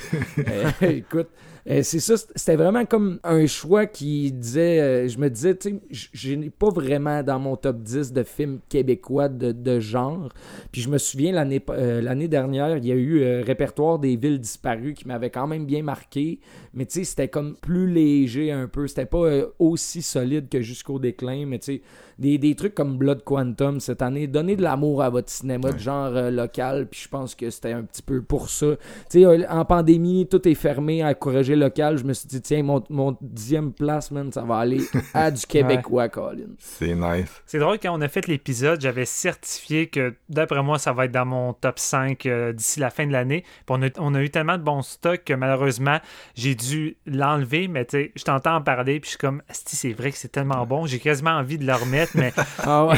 [0.48, 1.28] Euh, écoute,
[1.70, 5.70] euh, c'est ça, c'était vraiment comme un choix qui disait, euh, je me disais, tu
[5.70, 10.30] sais, je n'ai pas vraiment dans mon top 10 de films québécois de, de genre.
[10.72, 14.40] Puis je me souviens, l'année euh, l'année dernière, il y a eu Répertoire des villes
[14.40, 16.40] disparues qui m'avait quand même bien marqué.
[16.74, 18.88] Mais tu sais, c'était comme plus léger un peu.
[18.88, 21.46] C'était pas euh, aussi solide que Jusqu'au déclin.
[21.46, 21.82] Mais tu sais,
[22.20, 25.78] des, des trucs comme Blood Quantum cette année, donnez de l'amour à votre cinéma de
[25.78, 26.88] genre euh, local.
[26.90, 28.76] Puis je pense que c'était un petit peu pour ça.
[29.10, 31.98] Tu sais, euh, en pandémie, tout est fermé à corriger local.
[31.98, 34.82] Je me suis dit, tiens, mon, mon dixième place, man, ça va aller
[35.14, 36.50] à du québécois, Colin.
[36.60, 37.42] C'est nice.
[37.46, 41.12] C'est drôle, quand on a fait l'épisode, j'avais certifié que d'après moi, ça va être
[41.12, 43.44] dans mon top 5 euh, d'ici la fin de l'année.
[43.66, 46.00] Puis on a, on a eu tellement de bons stocks que malheureusement,
[46.36, 46.63] j'ai dû
[47.06, 47.68] l'enlever.
[47.68, 50.18] Mais tu sais, je t'entends en parler, puis je suis comme, Asti, c'est vrai que
[50.18, 50.86] c'est tellement bon.
[50.86, 52.98] J'ai quasiment envie de le remettre, mais Ah ouais.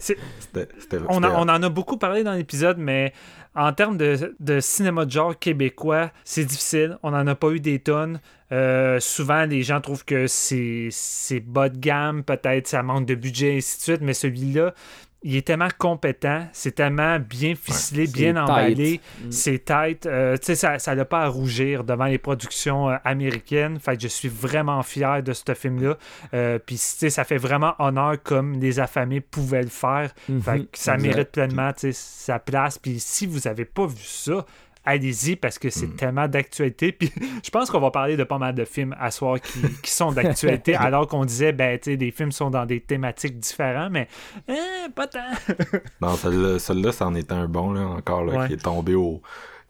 [0.00, 3.12] c'est- C'était- c'était- on, en- on en a beaucoup parlé dans l'épisode, mais
[3.54, 6.98] en termes de, de cinéma de genre québécois, c'est difficile.
[7.02, 8.20] On n'en a pas eu des tonnes.
[8.50, 13.14] Euh, souvent, les gens trouvent que c'est c'est bas de gamme, peut-être ça manque de
[13.14, 14.74] budget, et ainsi de suite, mais celui-là,
[15.22, 18.38] il est tellement compétent, c'est tellement bien ficelé, bien tight.
[18.42, 19.30] emballé, Mm.
[19.32, 20.06] c'est tête.
[20.06, 23.78] Euh, tu sais, ça ça n'a pas à rougir devant les productions euh, américaines.
[23.80, 25.96] Fait que je suis vraiment fier de ce film-là.
[26.34, 30.12] Euh, Puis, tu sais, ça fait vraiment honneur comme les affamés pouvaient le faire.
[30.40, 31.00] Fait que ça Exact.
[31.08, 32.78] mérite pleinement tu sais, sa place.
[32.78, 34.46] Puis si vous avez pas vu ça,
[34.84, 35.96] allez-y parce que c'est Mm.
[35.96, 36.92] tellement d'actualité.
[36.98, 37.12] Puis
[37.44, 40.12] je pense qu'on va parler de pas mal de films à soir qui, qui sont
[40.12, 44.08] d'actualité, alors qu'on disait, ben, tu sais, des films sont dans des thématiques différentes, mais
[44.48, 45.18] eh, pas tant.
[46.00, 46.14] Non,
[46.58, 48.46] celle-là, c'en était un bon, là, encore, là, Ouais.
[48.48, 49.20] qui est tombé au.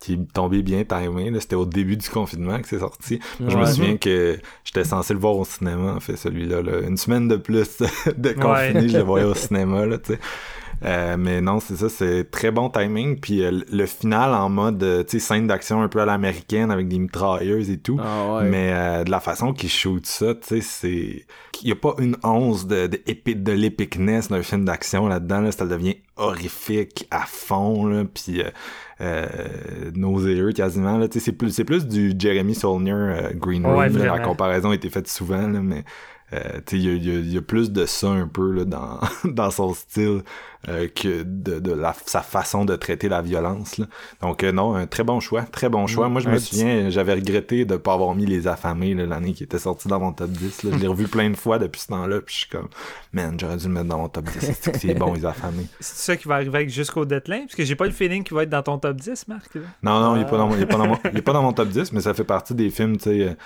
[0.00, 1.32] qui est tombé bien timé.
[1.40, 3.18] C'était au début du confinement que c'est sorti.
[3.40, 6.62] Je me souviens que j'étais censé le voir au cinéma, en fait, celui-là.
[6.62, 6.80] là.
[6.86, 7.78] Une semaine de plus
[8.16, 8.88] de confiné, Ouais.
[8.88, 10.20] je le voyais au cinéma, là, tu sais.
[10.84, 13.18] Euh, mais non, c'est ça, c'est très bon timing.
[13.18, 16.70] Puis euh, le final en mode, euh, tu sais, scène d'action un peu à l'américaine
[16.70, 17.98] avec des mitrailleuses et tout.
[18.02, 18.44] Ah ouais.
[18.44, 21.26] Mais euh, de la façon qu'il shoot ça, tu sais, c'est...
[21.62, 25.40] Il y a pas une once de, de, épi- de l'épicness d'un film d'action là-dedans,
[25.40, 25.50] là.
[25.50, 28.04] Ça devient horrifique à fond, là.
[28.04, 28.42] Puis...
[29.94, 33.88] Nauséeux quasiment là tu sais c'est plus c'est plus du Jeremy Saulnier Green Room Ouais,
[33.90, 35.84] la comparaison a été faite souvent là, mais
[36.34, 39.00] euh, il y a, y a- y a plus de ça un peu là, dans,
[39.24, 40.22] dans son style
[40.68, 43.78] euh, que de, de la, sa façon de traiter la violence.
[43.78, 43.86] Là.
[44.20, 46.08] Donc euh, non, un très bon choix, très bon choix.
[46.08, 49.32] Moi, je un me petit- souviens, j'avais regretté de pas avoir mis Les Affamés l'année
[49.32, 50.64] qui était sortie dans mon top 10.
[50.64, 50.70] Là.
[50.74, 52.68] Je l'ai revu plein de fois depuis ce temps-là, puis je suis comme,
[53.12, 54.52] man, j'aurais dû le mettre dans mon top 10.
[54.60, 55.66] C'est que c'est bon, Les Affamés?
[55.80, 57.42] C'est ça qui va arriver avec jusqu'au deadline?
[57.46, 59.54] Parce que j'ai pas le feeling qu'il va être dans ton top 10, Marc.
[59.54, 59.60] là.
[59.82, 61.32] Non, non, il est pas dans mon, il est pas dans mon, il est pas
[61.32, 63.36] dans mon top 10, mais ça fait partie des films, tu sais.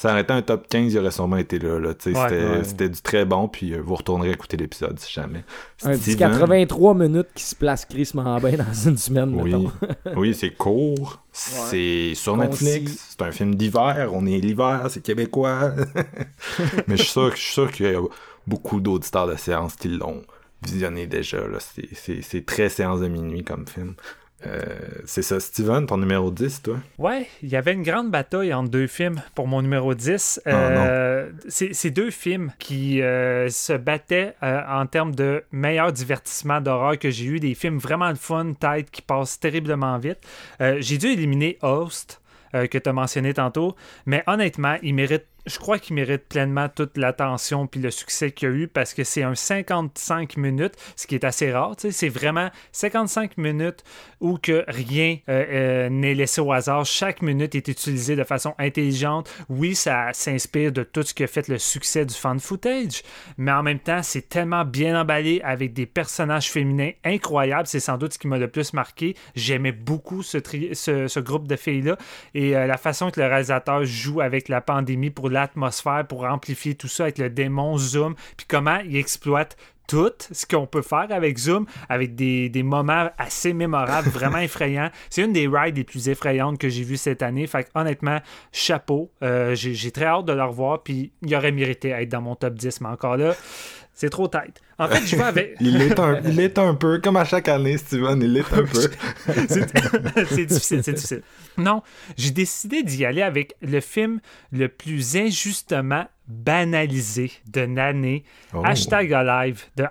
[0.00, 1.76] Ça aurait été un top 15, il aurait sûrement été là.
[1.76, 2.64] Ouais, c'était, ouais.
[2.64, 5.44] c'était du très bon, puis euh, vous retournerez écouter l'épisode si jamais.
[5.82, 9.70] Un petit Steven, 83 minutes qui se place crissement bien dans une semaine, Oui, mettons.
[10.16, 11.22] oui c'est court.
[11.32, 12.64] C'est sur Concis.
[12.64, 13.08] Netflix.
[13.10, 14.08] C'est un film d'hiver.
[14.14, 15.74] On est l'hiver, c'est québécois.
[16.88, 18.00] Mais je suis sûr, je suis sûr qu'il y a
[18.46, 20.22] beaucoup d'auditeurs de séance qui l'ont
[20.66, 21.46] visionné déjà.
[21.46, 21.58] là.
[21.60, 23.96] C'est, c'est, c'est très séance de minuit comme film.
[24.46, 24.64] Euh,
[25.04, 26.76] c'est ça, Steven, ton numéro 10, toi?
[26.98, 30.40] Ouais, il y avait une grande bataille entre deux films pour mon numéro 10.
[30.46, 36.98] Ah, Euh, c'est deux films qui euh, se battaient en termes de meilleur divertissement d'horreur
[36.98, 37.40] que j'ai eu.
[37.40, 40.18] Des films vraiment le fun, tête, qui passent terriblement vite.
[40.78, 42.20] J'ai dû éliminer Host,
[42.52, 43.76] que tu as mentionné tantôt,
[44.06, 45.24] mais honnêtement, il mérite.
[45.46, 49.04] Je crois qu'il mérite pleinement toute l'attention puis le succès qu'il a eu parce que
[49.04, 51.74] c'est un 55 minutes, ce qui est assez rare.
[51.78, 53.84] C'est vraiment 55 minutes
[54.20, 56.84] où que rien euh, euh, n'est laissé au hasard.
[56.84, 59.30] Chaque minute est utilisée de façon intelligente.
[59.48, 63.02] Oui, ça s'inspire de tout ce qui a fait le succès du fan footage,
[63.38, 67.66] mais en même temps, c'est tellement bien emballé avec des personnages féminins incroyables.
[67.66, 69.16] C'est sans doute ce qui m'a le plus marqué.
[69.34, 71.96] J'aimais beaucoup ce groupe de filles-là
[72.34, 76.74] et euh, la façon que le réalisateur joue avec la pandémie pour l'atmosphère, pour amplifier
[76.74, 79.56] tout ça avec le démon Zoom, puis comment il exploite
[79.90, 84.88] tout ce qu'on peut faire avec Zoom, avec des, des moments assez mémorables, vraiment effrayants.
[85.08, 87.48] C'est une des rides les plus effrayantes que j'ai vues cette année.
[87.48, 88.20] Fait que, honnêtement,
[88.52, 89.10] chapeau.
[89.24, 92.36] Euh, j'ai j'ai très hâte de le revoir, puis il aurait mérité d'être dans mon
[92.36, 93.34] top 10, mais encore là,
[94.00, 94.62] c'est trop tête.
[94.78, 95.56] En fait, je vais avec.
[95.60, 98.64] Il l'est un, il l'est un peu, comme à chaque année, Steven, il l'est un
[98.64, 98.90] peu.
[99.26, 101.22] c'est difficile, c'est difficile.
[101.58, 101.82] Non,
[102.16, 104.20] j'ai décidé d'y aller avec le film
[104.52, 108.24] le plus injustement banalisé de l'année.
[108.54, 108.62] Oh.
[108.64, 109.84] Hashtag Alive de.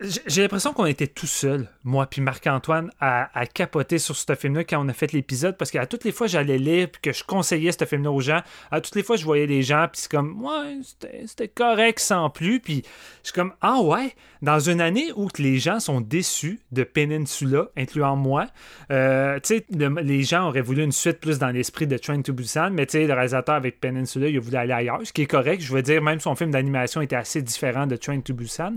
[0.00, 4.34] J- J'ai l'impression qu'on était tout seul, moi puis Marc-Antoine, à, à capoter sur ce
[4.34, 7.12] film-là quand on a fait l'épisode, parce qu'à toutes les fois j'allais lire puis que
[7.12, 10.00] je conseillais ce film-là aux gens, à toutes les fois je voyais des gens puis
[10.02, 10.78] c'est comme ouais
[11.26, 12.82] c'était- correct sans plus puis
[13.22, 14.14] je suis comme ah ouais?
[14.42, 18.46] Dans une année où les gens sont déçus de Peninsula, incluant moi,
[18.90, 22.20] euh, tu sais, le- les gens auraient voulu une suite plus dans l'esprit de Train
[22.20, 25.12] to Busan, mais tu sais, le réalisateur avec Peninsula, il a voulu aller ailleurs, ce
[25.14, 25.62] qui est correct.
[25.64, 28.76] Je veux dire, même son film d'animation était assez différent de Train to Busan.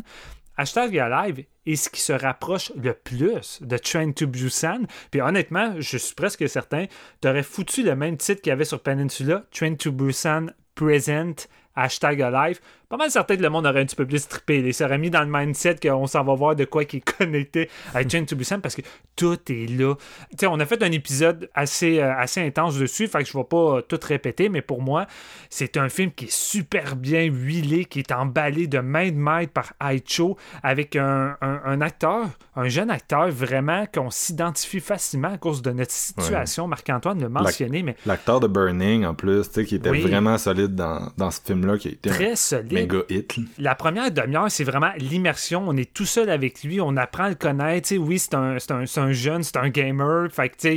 [0.56, 4.86] Hashtag Alive est ce qui se rapproche le plus de Train to Busan.
[5.12, 6.86] Puis honnêtement, je suis presque certain,
[7.22, 12.22] t'aurais foutu le même titre qu'il y avait sur Peninsula, Train to Busan Present, hashtag
[12.22, 12.60] Alive.
[12.90, 14.60] Pas mal certain que le monde aurait un petit peu plus trippé.
[14.60, 17.70] Il serait mis dans le mindset qu'on s'en va voir de quoi qui est connecté
[17.94, 18.82] à Train to Busan parce que
[19.18, 19.94] tout est là.
[20.48, 23.78] On a fait un épisode assez, euh, assez intense dessus, fait que je vais pas
[23.78, 25.06] euh, tout répéter, mais pour moi,
[25.50, 29.52] c'est un film qui est super bien huilé, qui est emballé de main de maître
[29.52, 35.38] par Aicho avec un, un- un acteur, un jeune acteur vraiment qu'on s'identifie facilement à
[35.38, 36.68] cause de notre situation.
[36.68, 40.02] Marc-Antoine l'a mentionné, mais L'acteur de Burning, en plus, tu sais, qui était Oui.
[40.02, 42.77] vraiment solide dans, dans ce film-là, qui été très solide.
[42.82, 43.38] Méga hit.
[43.38, 43.44] là.
[43.60, 45.64] La première demi-heure, c'est vraiment l'immersion.
[45.68, 47.96] On est tout seul avec lui, on apprend à le connaître.
[47.98, 50.30] Oui, c'est un, un, un jeune, c'est un gamer.
[50.32, 50.68] Fait que,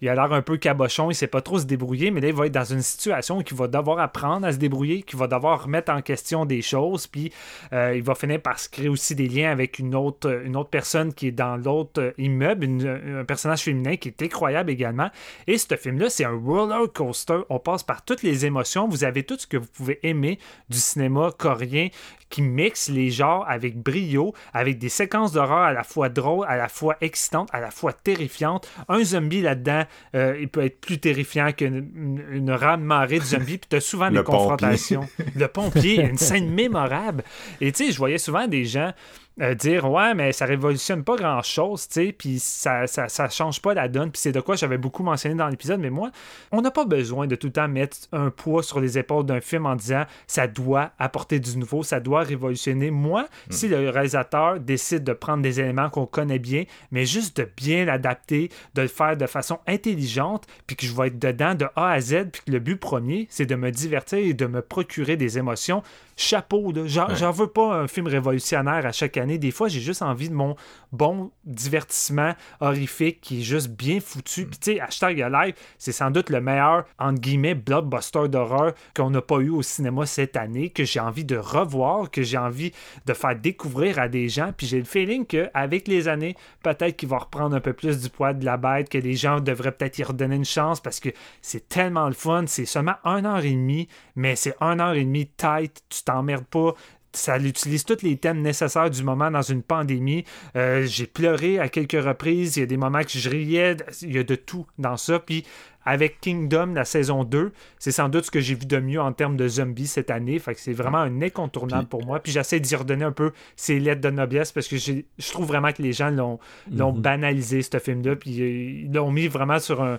[0.00, 2.34] il a l'air un peu cabochon, il sait pas trop se débrouiller, mais là, il
[2.34, 5.26] va être dans une situation où il va devoir apprendre à se débrouiller, qu'il va
[5.26, 7.32] devoir remettre en question des choses, puis
[7.72, 10.70] euh, il va finir par se créer aussi des liens avec une autre, une autre
[10.70, 15.10] personne qui est dans l'autre euh, immeuble, une- un personnage féminin qui est incroyable également.
[15.46, 17.40] Et ce film-là, c'est un roller coaster.
[17.48, 18.88] On passe par toutes les émotions.
[18.88, 21.88] Vous avez tout ce que vous pouvez aimer du cinéma coréen
[22.28, 26.56] qui mixe les genres avec brio, avec des séquences d'horreur à la fois drôles, à
[26.56, 28.68] la fois excitantes, à la fois terrifiantes.
[28.88, 29.82] Un zombie là-dedans,
[30.14, 34.10] euh, il peut être plus terrifiant qu'une une, rame marée de zombies, puis t'as souvent
[34.10, 34.38] des pompier.
[34.38, 35.08] confrontations.
[35.34, 37.24] Le pompier, une scène mémorable.
[37.60, 38.92] Et tu sais, je voyais souvent des gens
[39.40, 43.28] euh, dire ouais mais ça révolutionne pas grand chose tu sais puis ça, ça, ça
[43.28, 46.10] change pas la donne puis c'est de quoi j'avais beaucoup mentionné dans l'épisode mais moi
[46.52, 49.40] on n'a pas besoin de tout le temps mettre un poids sur les épaules d'un
[49.40, 52.90] film en disant ça doit apporter du nouveau ça doit révolutionner.
[52.90, 57.48] Moi si le réalisateur décide de prendre des éléments qu'on connaît bien mais juste de
[57.56, 61.66] bien l'adapter de le faire de façon intelligente puis que je vais être dedans de
[61.76, 64.62] A à Z puis que le but premier c'est de me divertir et de me
[64.62, 65.82] procurer des émotions
[66.20, 66.72] chapeau.
[66.86, 69.38] J'en, veux pas un film révolutionnaire à chaque année.
[69.38, 70.56] Des fois, j'ai juste envie de mon
[70.92, 74.46] bon divertissement horrifique qui est juste bien foutu.
[74.46, 79.10] Puis tu sais, hashtag Alive, c'est sans doute le meilleur, entre guillemets, blockbuster d'horreur qu'on
[79.10, 82.72] n'a pas eu au cinéma cette année, que j'ai envie de revoir, que j'ai envie
[83.06, 84.52] de faire découvrir à des gens.
[84.56, 88.10] Puis j'ai le feeling qu'avec les années, peut-être qu'il va reprendre un peu plus du
[88.10, 91.08] poids de la bête, que les gens devraient peut-être y redonner une chance parce que
[91.40, 92.44] c'est tellement le fun.
[92.46, 95.82] C'est seulement un heure et demie, mais c'est un heure et demie tight.
[95.88, 96.74] Tu t'emmerdes pas.
[97.12, 100.24] Ça utilise tous les thèmes nécessaires du moment dans une pandémie.
[100.54, 102.56] Euh, j'ai pleuré à quelques reprises.
[102.56, 103.76] Il y a des moments que je riais.
[104.02, 105.18] Il y a de tout dans ça.
[105.18, 105.44] Puis
[105.84, 109.12] avec Kingdom, la saison 2, c'est sans doute ce que j'ai vu de mieux en
[109.12, 110.38] termes de zombies cette année.
[110.38, 112.20] Fait que c'est vraiment un incontournable pour moi.
[112.20, 115.02] Puis j'essaie d'y redonner un peu ses lettres de noblesse parce que je
[115.32, 116.38] trouve vraiment que les gens l'ont
[116.70, 117.00] l'ont Mhm.
[117.00, 118.14] banalisé, ce film-là.
[118.14, 118.46] Puis euh,
[118.84, 119.98] ils l'ont mis vraiment sur un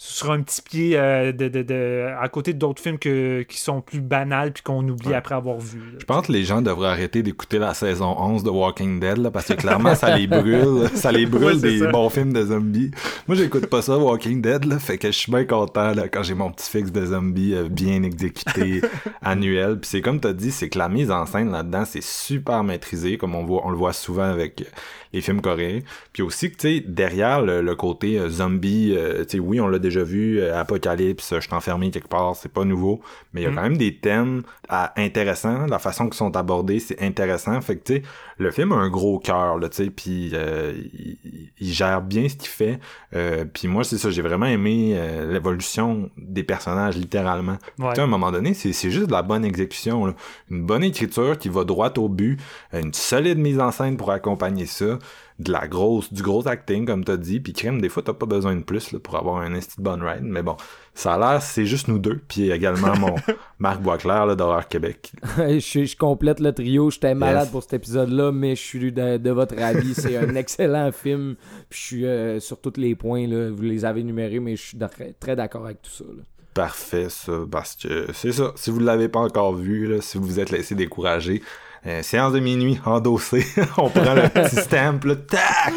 [0.00, 3.80] sur un petit pied euh, de, de- de- à côté d'autres films que, qui sont
[3.80, 5.80] plus banals puis qu'on oublie après avoir vu.
[5.80, 5.98] là.
[5.98, 9.32] Je pense que les gens devraient arrêter d'écouter la saison 11 de Walking Dead, là,
[9.32, 10.88] parce que clairement, ça les brûle.
[10.94, 11.90] Ça les brûle des ça.
[11.90, 12.92] bons films de zombies.
[13.26, 16.22] Moi, j'écoute pas ça, Walking Dead, là, fait que je suis bien content, là, quand
[16.22, 18.82] j'ai mon petit fixe de zombies euh, bien exécuté,
[19.22, 19.80] annuel.
[19.80, 23.18] Puis c'est comme t'as dit, c'est que la mise en scène là-dedans, c'est super maîtrisé,
[23.18, 24.64] comme on voit, on le voit souvent avec
[25.12, 25.80] les films coréens.
[26.12, 29.60] Puis aussi que, tu sais, derrière le, le côté euh, zombie, euh, tu sais, oui,
[29.60, 33.00] on l'a déjà vu, euh, Apocalypse, je suis enfermé quelque part, c'est pas nouveau,
[33.32, 33.54] mais il y a Mm.
[33.54, 37.60] quand même des thèmes ah, intéressants, la façon qu'ils sont abordés, c'est intéressant.
[37.60, 38.02] Fait que, tu sais,
[38.38, 42.28] le film a un gros cœur, là, tu sais, puis euh, il, il gère bien
[42.28, 42.78] ce qu'il fait.
[43.14, 47.58] Euh, puis moi, c'est ça, j'ai vraiment aimé euh, l'évolution des personnages, littéralement.
[47.78, 47.88] Ouais.
[47.90, 50.14] Tu sais, à un moment donné, c'est c'est juste de la bonne exécution, là.
[50.50, 52.38] Une bonne écriture qui va droit au but,
[52.72, 54.97] une solide mise en scène pour accompagner ça,
[55.38, 58.26] de la grosse, du gros acting, comme t'as dit, puis crème, des fois, t'as pas
[58.26, 60.56] besoin de plus là, pour avoir un de bonne ride, mais bon,
[60.94, 63.14] ça a l'air, c'est juste nous deux, puis également mon
[63.58, 65.12] Marc Boisclair, d'Horreur Québec.
[65.36, 66.90] je, complète le trio.
[66.90, 67.50] J'étais malade Yes.
[67.52, 69.94] pour cet épisode-là, mais je suis de, de votre avis.
[69.94, 71.36] C'est un excellent film.
[71.68, 73.26] Puis je suis euh, sur tous les points.
[73.26, 76.04] Là, vous les avez numérés, mais je suis très, très d'accord avec tout ça.
[76.04, 76.22] là.
[76.54, 78.52] Parfait, ça, parce que c'est ça.
[78.56, 81.42] Si vous ne l'avez pas encore vu, là, si vous vous êtes laissé décourager,
[81.86, 83.46] euh, séance de minuit, endossé,
[83.78, 85.72] on prend le petit stamp, là, tac!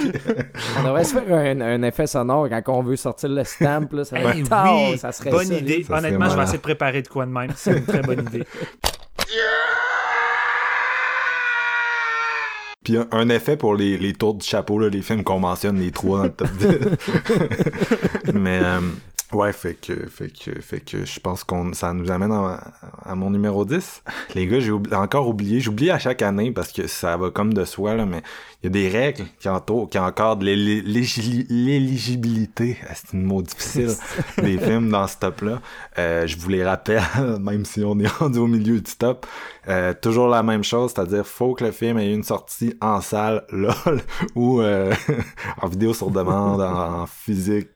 [0.79, 3.87] On devrait se faire un, un effet sonore quand on veut sortir le stamp.
[3.91, 5.83] Là, ça, va Hey, être tard, oui, ça serait bonne idée.
[5.83, 7.51] Ça serait Honnêtement, je vais essayer de préparer de quoi de même.
[7.55, 8.43] C'est une très bonne idée.
[12.83, 15.79] Puis un, un effet pour les, les tours du chapeau, là, les films qu'on mentionne,
[15.79, 18.33] les trois dans le top 10.
[18.33, 18.79] Mais euh,
[19.33, 22.59] ouais, fait que, fait que, fait que je pense qu'on ça nous amène à,
[23.03, 24.03] à mon numéro 10.
[24.35, 27.53] Les gars, j'ai oubli- encore oublié, j'oublie à chaque année parce que ça va comme
[27.53, 28.21] de soi, là, mais
[28.61, 33.89] il y a des règles qui entourent, qui encadrent l'éligibilité, c'est une mot difficile,
[34.41, 35.61] des films dans ce top-là.
[35.97, 37.01] Euh, je vous les rappelle,
[37.39, 39.25] même si on est rendu au milieu du top.
[39.67, 43.43] Euh, toujours la même chose, c'est-à-dire faut que le film ait une sortie en salle,
[43.51, 44.01] lol,
[44.35, 44.93] ou euh,
[45.61, 47.69] en vidéo sur demande, en, en physique,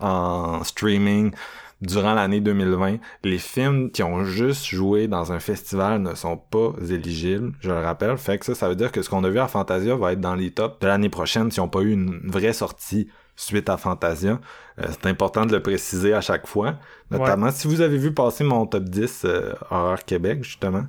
[0.00, 1.32] en streaming
[1.80, 2.96] durant l'année 2020.
[3.24, 7.78] Les films qui ont juste joué dans un festival ne sont pas éligibles, je le
[7.78, 8.16] rappelle.
[8.18, 10.20] Fait que ça, ça veut dire que ce qu'on a vu à Fantasia va être
[10.20, 13.76] dans les tops de l'année prochaine s'ils n'ont pas eu une vraie sortie suite à
[13.78, 14.38] Fantasia.
[14.78, 16.74] Euh, c'est important de le préciser à chaque fois.
[17.10, 20.84] Notamment, si vous avez vu passer mon top 10 euh, Horreur Québec, justement,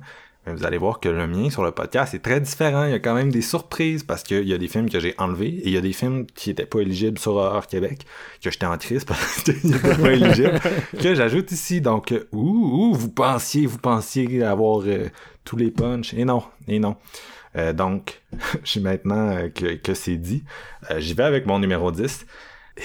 [0.46, 2.84] vous allez voir que le mien sur le podcast est très différent.
[2.84, 5.14] Il y a quand même des surprises parce qu'il y a des films que j'ai
[5.18, 8.04] enlevés et il y a des films qui étaient pas éligibles sur Horreur Québec,
[8.42, 10.60] que j'étais en crise parce qu'ils étaient pas éligibles,
[11.00, 11.80] que j'ajoute ici.
[11.80, 15.08] Donc, euh, ouh, ouh, vous pensiez, vous pensiez avoir euh,
[15.44, 16.12] tous les punchs.
[16.14, 16.96] Et non, et non.
[17.56, 18.20] Euh, donc,
[18.64, 20.42] je suis maintenant euh, que, que c'est dit.
[20.98, 22.26] J'y vais avec mon numéro 10.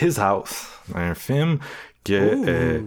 [0.01, 1.59] His House, un film
[2.07, 2.79] que euh,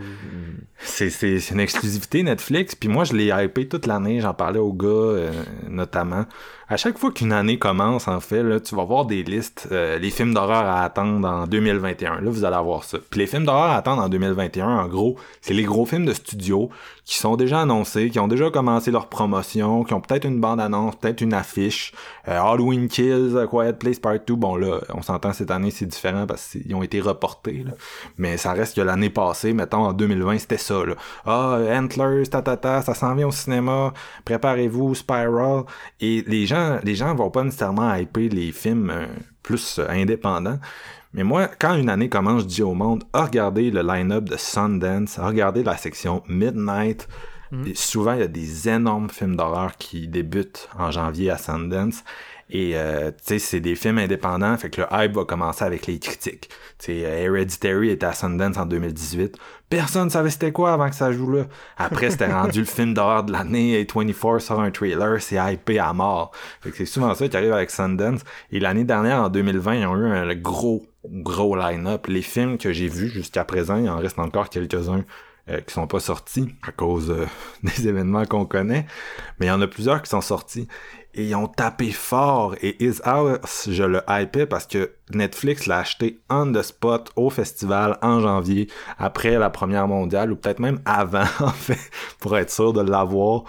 [0.79, 2.75] c'est, c'est, c'est une exclusivité Netflix.
[2.75, 4.21] Puis moi, je l'ai hypé toute l'année.
[4.21, 5.31] J'en parlais aux gars, euh,
[5.69, 6.25] notamment.
[6.73, 9.99] À chaque fois qu'une année commence, en fait, là, tu vas voir des listes, euh,
[9.99, 12.21] les films d'horreur à attendre en 2021.
[12.21, 12.99] Là, vous allez avoir ça.
[13.11, 16.13] Puis les films d'horreur à attendre en 2021, en gros, c'est les gros films de
[16.13, 16.71] studio
[17.11, 20.95] qui sont déjà annoncés, qui ont déjà commencé leur promotion, qui ont peut-être une bande-annonce,
[20.95, 21.93] peut-être une affiche.
[22.29, 26.29] Euh, Halloween Kills, Quiet Place Part 2, bon là, on s'entend cette année, c'est différent
[26.29, 27.65] parce qu'ils ont été reportés.
[27.67, 27.73] Là.
[28.17, 30.87] Mais ça reste que l'année passée, mettons en 2020, c'était ça.
[30.87, 30.95] Là.
[31.27, 33.93] Ah, Antlers, ta, ta, ta, ça s'en vient au cinéma,
[34.25, 35.65] préparez-vous, Spiral.
[36.01, 39.07] Et les gens, les gens vont pas nécessairement hyper les films euh,
[39.43, 40.59] plus euh, indépendants.
[41.13, 44.37] Mais moi, quand une année commence, je dis au monde, ah, regardez le line-up de
[44.37, 47.09] Sundance, ah, regardez la section Midnight.
[47.67, 52.05] Et souvent, il y a des énormes films d'horreur qui débutent en janvier à Sundance.
[52.53, 55.87] Et euh, tu sais, c'est des films indépendants, fait que le hype va commencer avec
[55.87, 56.49] les critiques.
[56.79, 59.37] Tu sais, euh, Hereditary était à Sundance en 2018.
[59.69, 61.45] Personne savait c'était quoi avant que ça joue là.
[61.77, 63.85] Après, c'était rendu le film d'horreur de l'année.
[63.85, 66.33] A24 sort un trailer, c'est hypé à mort.
[66.61, 68.23] Fait que c'est souvent ça qui arrive avec Sundance.
[68.51, 72.09] Et l'année dernière, en 2020, ils ont eu un gros, gros line-up.
[72.09, 75.05] Les films que j'ai vus jusqu'à présent, il en reste encore quelques-uns
[75.51, 77.27] euh, qui sont pas sortis à cause euh,
[77.63, 78.87] des événements qu'on connaît,
[79.39, 80.69] mais il y en a plusieurs qui sont sortis
[81.15, 85.79] et ils ont tapé fort et Is House, je le hypais parce que Netflix l'a
[85.79, 90.81] acheté on the spot au festival en janvier après la première mondiale ou peut-être même
[90.85, 91.91] avant en fait
[92.21, 93.45] pour être sûr de l'avoir.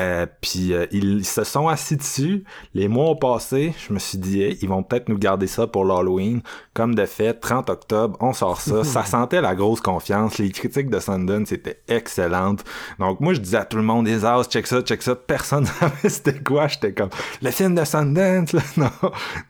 [0.00, 2.44] Euh, puis euh, ils se sont assis dessus.
[2.74, 3.74] Les mois ont passé.
[3.86, 6.40] Je me suis dit, hey, ils vont peut-être nous garder ça pour l'Halloween.
[6.72, 8.82] Comme de fait, 30 octobre, on sort ça.
[8.84, 10.38] ça sentait la grosse confiance.
[10.38, 12.64] Les critiques de Sundance étaient excellentes.
[12.98, 15.14] Donc moi, je disais à tout le monde, des as, check ça, check ça.
[15.14, 16.66] Personne savait c'était quoi.
[16.68, 17.10] J'étais comme,
[17.42, 18.52] le film de Sundance.
[18.52, 18.62] Là.
[18.76, 18.90] Non,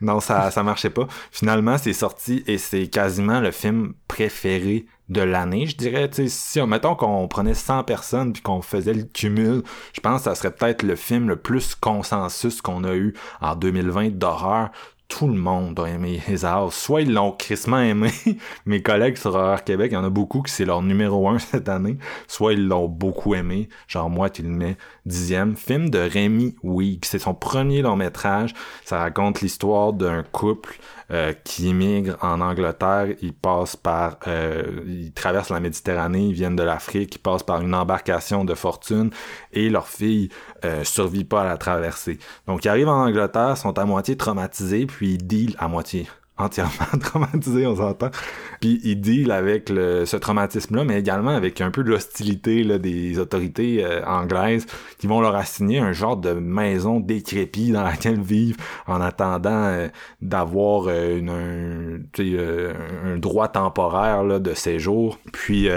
[0.01, 1.07] non, ça, ça marchait pas.
[1.31, 6.09] Finalement, c'est sorti et c'est quasiment le film préféré de l'année, je dirais.
[6.09, 9.61] Tu sais, si, mettons qu'on prenait 100 personnes puis qu'on faisait le cumul,
[9.93, 13.55] je pense que ça serait peut-être le film le plus consensus qu'on a eu en
[13.55, 14.71] 2020 d'horreur
[15.11, 16.73] tout le monde a aimé His House.
[16.73, 18.11] Soit ils l'ont crissement aimé,
[18.65, 21.37] mes collègues sur Horreur Québec, il y en a beaucoup qui c'est leur numéro un
[21.37, 21.97] cette année,
[22.27, 25.55] soit ils l'ont beaucoup aimé, genre moi qui le mets dixième.
[25.55, 28.53] Film de Rémi Week, c'est son premier long métrage,
[28.85, 30.79] ça raconte l'histoire d'un couple
[31.11, 36.55] euh, qui immigre en Angleterre, ils passent par, euh, ils traversent la Méditerranée, ils viennent
[36.55, 39.09] de l'Afrique, ils passent par une embarcation de fortune
[39.51, 40.29] et leur fille
[40.65, 42.19] euh, survit pas à la traversée.
[42.47, 46.71] Donc ils arrivent en Angleterre, sont à moitié traumatisés, puis ils deal à moitié entièrement
[47.01, 48.09] traumatisé, on s'entend.
[48.59, 52.77] Puis il deal avec le, ce traumatisme-là, mais également avec un peu de l'hostilité là,
[52.77, 54.65] des autorités euh, anglaises
[54.99, 58.57] qui vont leur assigner un genre de maison décrépie dans laquelle vivent
[58.87, 59.87] en attendant euh,
[60.21, 65.17] d'avoir euh, une, un, un, droit temporaire là, de séjour.
[65.33, 65.67] Puis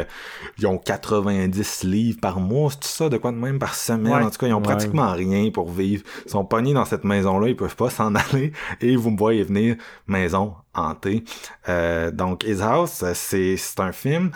[0.59, 4.12] ils ont 90 livres par mois, c'est tout ça, de quoi de même par semaine.
[4.12, 6.05] En tout cas, ils ont pratiquement rien pour vivre.
[6.26, 9.42] Ils sont pognés dans cette maison-là, ils peuvent pas s'en aller et vous me voyez
[9.42, 9.76] venir
[10.07, 10.53] maison
[11.68, 14.30] Euh, donc, His House, c'est, un film.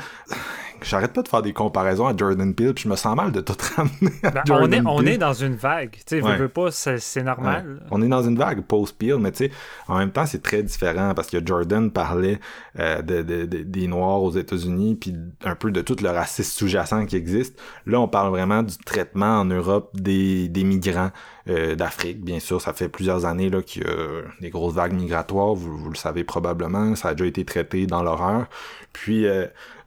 [0.81, 3.41] J'arrête pas de faire des comparaisons à Jordan Peele, puis je me sens mal de
[3.41, 5.09] tout ramener à Ben, Jordan on, est, on Peele.
[5.09, 5.91] est dans une vague.
[5.91, 6.37] Tu sais, veux, Ouais.
[6.37, 7.81] veux pas, c'est, normal.
[7.81, 7.87] Ouais.
[7.91, 9.51] On est dans une vague post-Peel, mais tu sais,
[9.89, 12.39] en même temps, c'est très différent parce que Jordan parlait
[12.79, 16.49] euh, de, de- de- des Noirs aux États-Unis, puis un peu de tout le racisme
[16.57, 17.59] sous-jacent qui existe.
[17.87, 21.11] Là, on parle vraiment du traitement en Europe des, des migrants
[21.49, 22.23] euh, d'Afrique.
[22.23, 25.77] Bien sûr, ça fait plusieurs années là, qu'il y a des grosses vagues migratoires, vous,
[25.77, 28.47] vous le savez probablement, ça a déjà été traité dans l'horreur.
[28.93, 29.27] Puis...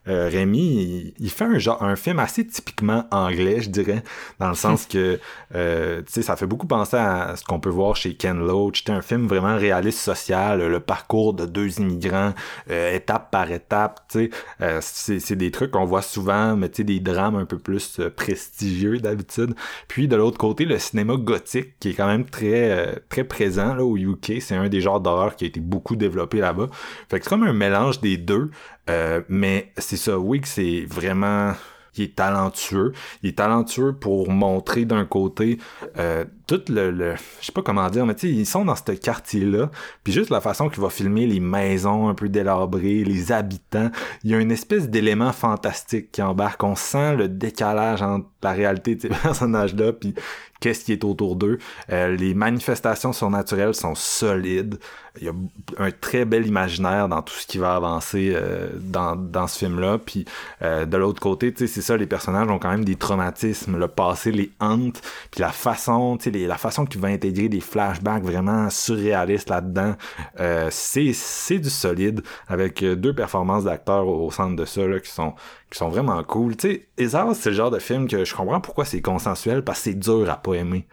[0.08, 4.04] euh, Rémi, il, fait un genre un film assez typiquement anglais, je dirais,
[4.40, 5.20] dans le sens que
[5.54, 8.80] euh, ça fait beaucoup penser à ce qu'on peut voir chez Ken Loach.
[8.80, 12.34] C'était un film vraiment réaliste social, le parcours de deux immigrants,
[12.72, 14.02] euh, étape par étape.
[14.10, 14.30] Tu sais,
[14.62, 18.02] euh, c'est c'est des trucs qu'on voit souvent, mais tu des drames un peu plus
[18.16, 19.54] prestigieux d'habitude.
[19.88, 23.84] Puis de l'autre côté, le cinéma gothique, qui est quand même très très présent là
[23.84, 24.42] au UK.
[24.42, 26.70] C'est un des genres d'horreur qui a été beaucoup développé là-bas.
[27.10, 28.50] Fait que c'est comme un mélange des deux.
[28.90, 31.54] Euh, mais c'est ça, que c'est vraiment.
[31.98, 32.94] Il est talentueux.
[33.22, 35.58] Il est talentueux pour montrer d'un côté
[35.98, 38.78] euh, tout le, le- Je sais pas comment dire, mais tu sais, ils sont dans
[38.78, 39.70] ce quartier-là.
[40.02, 43.92] Puis juste la façon qu'il va filmer les maisons un peu délabrées, les habitants.
[44.24, 46.64] Il y a une espèce d'élément fantastique qui embarque.
[46.64, 50.16] On sent le décalage entre la réalité de ces personnages-là puis
[50.62, 51.58] qu'est-ce qui est autour d'eux.
[51.90, 54.80] Euh, les manifestations surnaturelles sont solides.
[55.20, 55.34] Il y a
[55.78, 59.98] un très bel imaginaire dans tout ce qui va avancer euh, dans, dans ce film-là.
[59.98, 60.24] Puis
[60.62, 63.78] euh, de l'autre côté, tu c'est ça, les personnages ont quand même des traumatismes.
[63.78, 65.02] Le passé les hante.
[65.30, 69.96] Puis la façon, tu les- la façon qu'il va intégrer des flashbacks vraiment surréalistes là-dedans,
[70.40, 75.12] euh, c'est du solide avec euh, deux performances d'acteurs au, centre de ça là, qui
[75.12, 75.34] sont
[75.70, 76.56] qui sont vraiment cool.
[76.58, 79.84] Tu sais, c'est le genre de film que je comprends pourquoi c'est consensuel, parce que
[79.86, 80.86] c'est dur à pas aimer.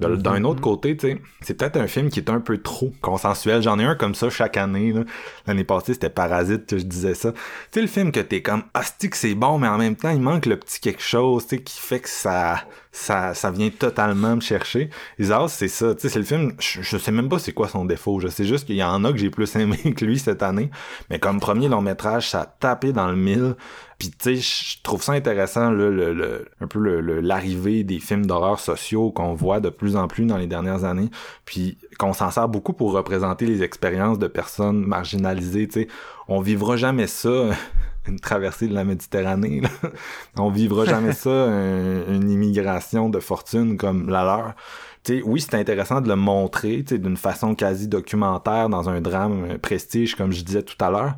[0.00, 0.22] De- Mhm.
[0.22, 3.62] D'un autre côté, tu sais, c'est peut-être un film qui est un peu trop consensuel.
[3.62, 4.92] J'en ai un comme ça chaque année.
[5.46, 7.32] L'année passée, c'était Parasite que je disais ça.
[7.32, 7.38] Tu
[7.72, 10.20] sais, le film que t'es comme, asti que c'est bon, mais en même temps, il
[10.20, 14.34] manque le petit quelque chose, tu sais, qui fait que ça, ça, ça vient totalement
[14.36, 14.90] me chercher.
[15.20, 15.94] Isaac, c'est ça.
[15.94, 18.18] Tu sais, c'est le film, je, je sais même pas c'est quoi son défaut.
[18.20, 20.70] Je sais juste qu'il y en a que j'ai plus aimé que lui cette année.
[21.08, 23.54] Mais comme premier long métrage, ça a tapé dans le mille.
[23.98, 27.84] Puis tu sais, je trouve ça intéressant là, le, le- un peu le- le- l'arrivée
[27.84, 31.10] des films d'horreur sociaux qu'on voit de plus en plus dans les dernières années,
[31.44, 35.68] puis qu'on s'en sert beaucoup pour représenter les expériences de personnes marginalisées.
[35.68, 35.88] Tu sais,
[36.28, 37.30] on vivra jamais ça.
[38.06, 39.70] Une traversée de la Méditerranée, là.
[40.36, 44.52] On vivra jamais ça, un- une immigration de fortune comme la leur.
[45.04, 48.90] Tu sais, oui, c'est intéressant de le montrer tu sais, d'une façon quasi documentaire dans
[48.90, 51.14] un drame prestige, comme je disais tout à l'heure.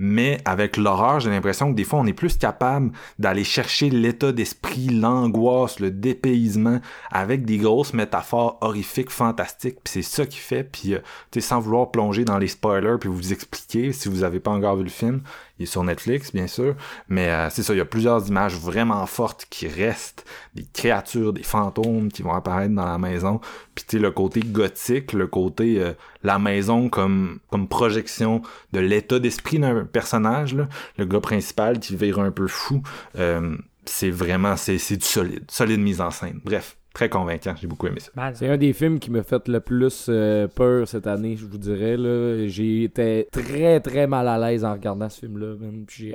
[0.00, 4.30] Mais avec l'horreur, j'ai l'impression que des fois, on est plus capable d'aller chercher l'état
[4.30, 6.78] d'esprit, l'angoisse, le dépaysement,
[7.10, 9.78] avec des grosses métaphores horrifiques, fantastiques.
[9.82, 10.62] Puis c'est ça qui fait.
[10.62, 11.00] Puis, euh,
[11.32, 14.52] tu sais, sans vouloir plonger dans les spoilers, puis vous expliquer, si vous avez pas
[14.52, 15.20] encore vu le film,
[15.58, 16.74] il est sur Netflix, bien sûr.
[17.08, 20.24] Mais euh, c'est ça, il y a plusieurs images vraiment fortes qui restent.
[20.54, 23.40] Des créatures, des fantômes qui vont apparaître dans la maison.
[23.74, 25.92] Puis tu le côté gothique, le côté euh,
[26.22, 28.42] la maison comme, comme projection
[28.72, 30.56] de l'état d'esprit d'un personnage,
[30.96, 32.82] le gars principal qui vire un peu fou.
[33.16, 35.44] Euh, c'est vraiment, c'est c'est du solide.
[35.50, 36.40] Solide mise en scène.
[36.44, 37.54] Bref, très convaincant.
[37.60, 38.10] J'ai beaucoup aimé ça.
[38.34, 41.58] C'est un des films qui m'a fait le plus euh, peur cette année, je vous
[41.58, 41.96] dirais.
[41.96, 42.46] là.
[42.48, 45.54] J'ai été très très mal à l'aise en regardant ce film-là.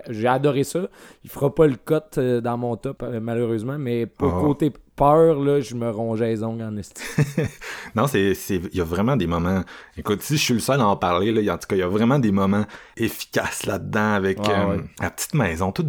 [0.10, 0.88] j'ai adoré ça.
[1.24, 4.42] Il fera pas le cut euh, dans mon top, euh, malheureusement, mais pour Ah.
[4.42, 7.02] côté peur, là, je me rongeais les ongles en esti.
[7.96, 9.64] non, c'est, c'est, il y a vraiment des moments.
[9.98, 11.68] Écoute, si je suis le seul à en parler, là, il y a- en tout
[11.68, 12.66] cas, il y a vraiment des moments
[12.98, 14.84] efficaces là-dedans avec euh, ouais.
[15.02, 15.88] la petite maison toute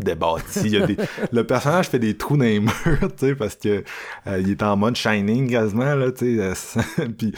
[0.72, 0.96] y a des,
[1.32, 3.84] le personnage fait des trous dans les murs, tu sais, parce que
[4.26, 6.42] euh, il est en mode shining quasiment là, tu sais.
[7.02, 7.32] euh, puis,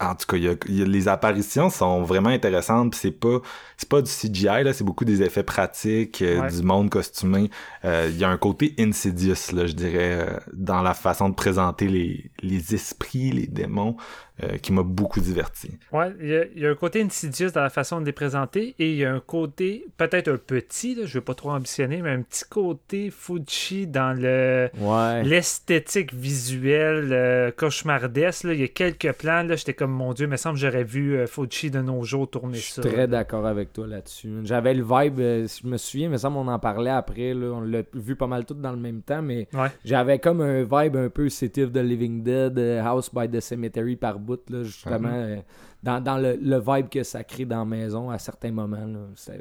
[0.00, 2.92] en tout cas, il y a, y a- les apparitions sont vraiment intéressantes.
[2.92, 3.40] Puis c'est pas,
[3.76, 6.50] c'est pas du CGI là, c'est beaucoup des effets pratiques, euh, Ouais.
[6.52, 7.50] du monde costumé.
[7.84, 12.30] Il y a un côté insidious là, je dirais, dans la façon de présenter les,
[12.42, 13.96] les esprits, les démons,
[14.42, 15.70] euh, qui m'a beaucoup diverti.
[15.92, 18.12] Ouais, il y, a- il y a un côté insidieux dans la façon de les
[18.12, 21.50] présenter et il y a un côté peut-être un petit, là, je veux pas trop
[21.50, 25.22] ambitionner, mais un petit côté Fuji dans le Ouais.
[25.24, 28.44] l'esthétique visuelle euh, cauchemardesque.
[28.44, 28.54] là.
[28.54, 30.84] Il y a quelques plans, là, j'étais comme mon Dieu, il me semble que j'aurais
[30.84, 32.82] vu euh, Fuji de nos jours tourner Je suis ça.
[32.82, 34.28] très d'accord avec toi là-dessus.
[34.44, 37.34] J'avais le vibe, euh, si je me souviens, il me semble on en parlait après,
[37.34, 39.68] là, on l'a vu pas mal tout dans le même temps, mais Ouais.
[39.84, 43.96] j'avais comme un vibe un peu City of the Living Dead, House by the Cemetery
[43.96, 45.36] par bout, là, justement, euh,
[45.82, 48.76] dans, dans le, le vibe que ça crée dans la maison à certains moments.
[48.86, 48.98] là.
[49.14, 49.32] Ça,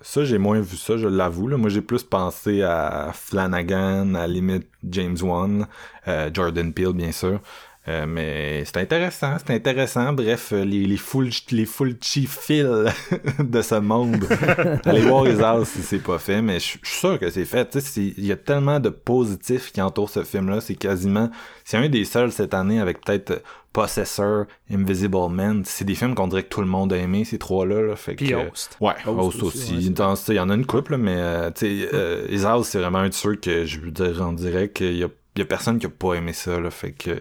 [0.00, 1.48] ça j'ai moins vu ça, je l'avoue.
[1.48, 1.56] là.
[1.56, 5.66] Moi, j'ai plus pensé à Flanagan, à limite James Wan,
[6.08, 7.40] euh, Jordan Peele, bien sûr.
[7.88, 10.12] Euh, mais c'est intéressant, c'est intéressant.
[10.12, 12.66] Bref, euh, les, les full les full fils
[13.38, 14.26] de ce monde.
[14.84, 17.70] Allez voir les as si c'est pas fait, mais je suis sûr que c'est fait.
[17.70, 20.60] Tu sais, c'est- Il y a tellement de positifs qui entourent ce film-là.
[20.60, 21.30] C'est quasiment.
[21.64, 25.62] C'est un des seuls cette année avec peut-être Possessor, Invisible Man.
[25.64, 27.80] C'est des films qu'on dirait que tout le monde a aimé, ces trois-là.
[27.80, 27.96] Là.
[27.96, 28.76] Fait Puis que, Host.
[28.80, 32.98] Ouais, Host Host aussi, il y en a une couple, mais euh, euh, c'est vraiment
[32.98, 35.44] un de ceux que je veux dire, on dirait qu'il y a, il y a
[35.44, 36.58] personne qui a pas aimé ça.
[36.58, 37.20] Là, fait que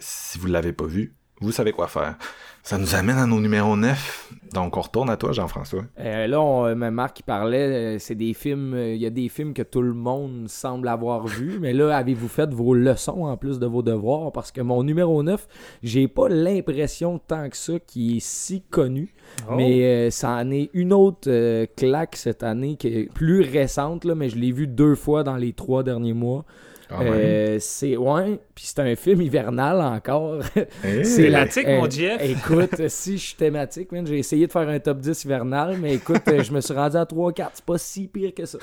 [0.00, 2.16] si vous l'avez pas vu, vous savez quoi faire.
[2.64, 4.32] Ça nous amène à nos numéros 9.
[4.52, 5.84] Donc on retourne à toi, Jean-François.
[6.00, 9.10] Euh, là, on, euh, Marc qui parlait, euh, c'est des films, euh, il y a
[9.10, 13.24] des films que tout le monde semble avoir vus, mais là, avez-vous fait vos leçons
[13.24, 14.32] en plus de vos devoirs?
[14.32, 15.46] Parce que mon numéro 9,
[15.82, 19.14] j'ai pas l'impression tant que ça qu'il est si connu,
[19.48, 19.54] Oh.
[19.56, 24.04] mais euh, ça en est une autre euh, claque cette année qui est plus récente,
[24.04, 26.44] là, mais je l'ai vu deux fois dans les trois derniers mois.
[26.90, 27.10] Ah ouais?
[27.12, 30.40] Euh, c'est ouais, puis c'est un film hivernal encore.
[30.82, 31.04] Hey.
[31.04, 32.20] C'est Thématique, euh, mon Jeff.
[32.20, 35.94] Écoute, si je suis thématique, man, j'ai essayé de faire un top 10 hivernal, mais
[35.94, 37.50] écoute, euh, je me suis rendu à 3-4.
[37.54, 38.58] C'est pas si pire que ça.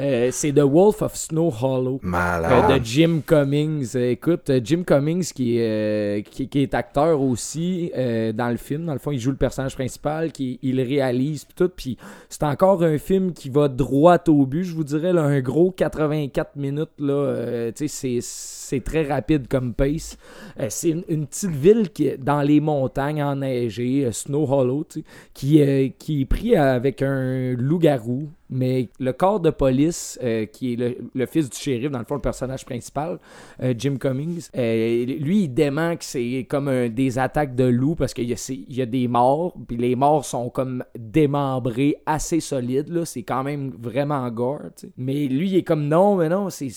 [0.00, 2.00] Euh, c'est The Wolf of Snow Hollow.
[2.02, 2.70] Malade.
[2.72, 3.92] euh, de Jim Cummings.
[3.94, 8.48] Euh, écoute, euh, Jim Cummings qui est, euh, qui, qui est acteur aussi euh, dans
[8.48, 8.86] le film.
[8.86, 11.68] Dans le fond, il joue le personnage principal, qui il réalise pis tout.
[11.68, 15.12] Puis c'est encore un film qui va droit au but, je vous dirais.
[15.12, 16.90] là, un gros 84 minutes.
[16.98, 20.16] Là, euh, c'est, c'est très rapide comme pace.
[20.58, 24.86] Euh, c'est une, petite ville qui est dans les montagnes enneigées, euh, Snow Hollow,
[25.34, 30.72] qui, euh, qui est pris avec un loup-garou mais le corps de police, euh, qui
[30.72, 33.18] est le, fils du shérif, dans le fond, le personnage principal,
[33.62, 38.12] euh, Jim Cummings, euh, lui, il dément que c'est comme des attaques de loups parce
[38.12, 43.04] qu'il y, a- des morts, puis les morts sont comme démembrés assez solides.
[43.04, 44.92] C'est quand même vraiment gore, tu sais.
[44.96, 46.72] Mais lui, il est comme non, mais non, c'est,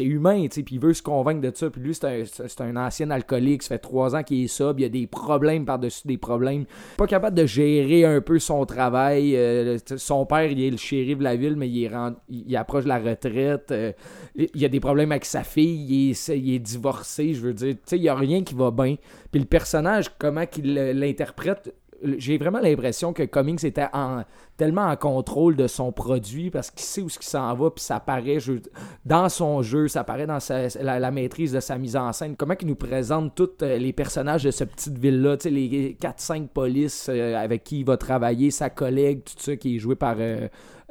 [0.00, 1.68] humain, puis il veut se convaincre de ça.
[1.68, 4.82] Puis lui, c'est un, un ancien alcoolique, ça fait trois ans qu'il est sobre, il
[4.82, 6.64] y a des problèmes par-dessus des problèmes.
[6.96, 9.38] Pas capable de gérer un peu son travail.
[9.96, 11.90] son père, il est le shérif de la ville, mais il, est
[12.28, 13.70] il, approche de la retraite.
[13.70, 13.92] euh,
[14.36, 17.54] il y a des problèmes avec sa fille, il est, il est divorcé, je veux
[17.54, 17.74] dire.
[17.74, 18.96] Tu sais, il y a rien qui va bien.
[19.30, 21.74] Puis le personnage, comment qu'il l'interprète,
[22.18, 24.24] j'ai vraiment l'impression que Cummings était en,
[24.56, 27.84] tellement en contrôle de son produit parce qu'il sait où ce qu'il s'en va, puis
[27.84, 28.54] ça paraît je-
[29.06, 32.34] dans son jeu, ça paraît dans sa- la, maîtrise de sa mise en scène.
[32.36, 37.06] Comment il nous présente tous euh, les personnages de cette petite ville-là, les 4-5 polices
[37.08, 40.16] euh, avec qui il va travailler, sa collègue, tout ça, qui est joué par...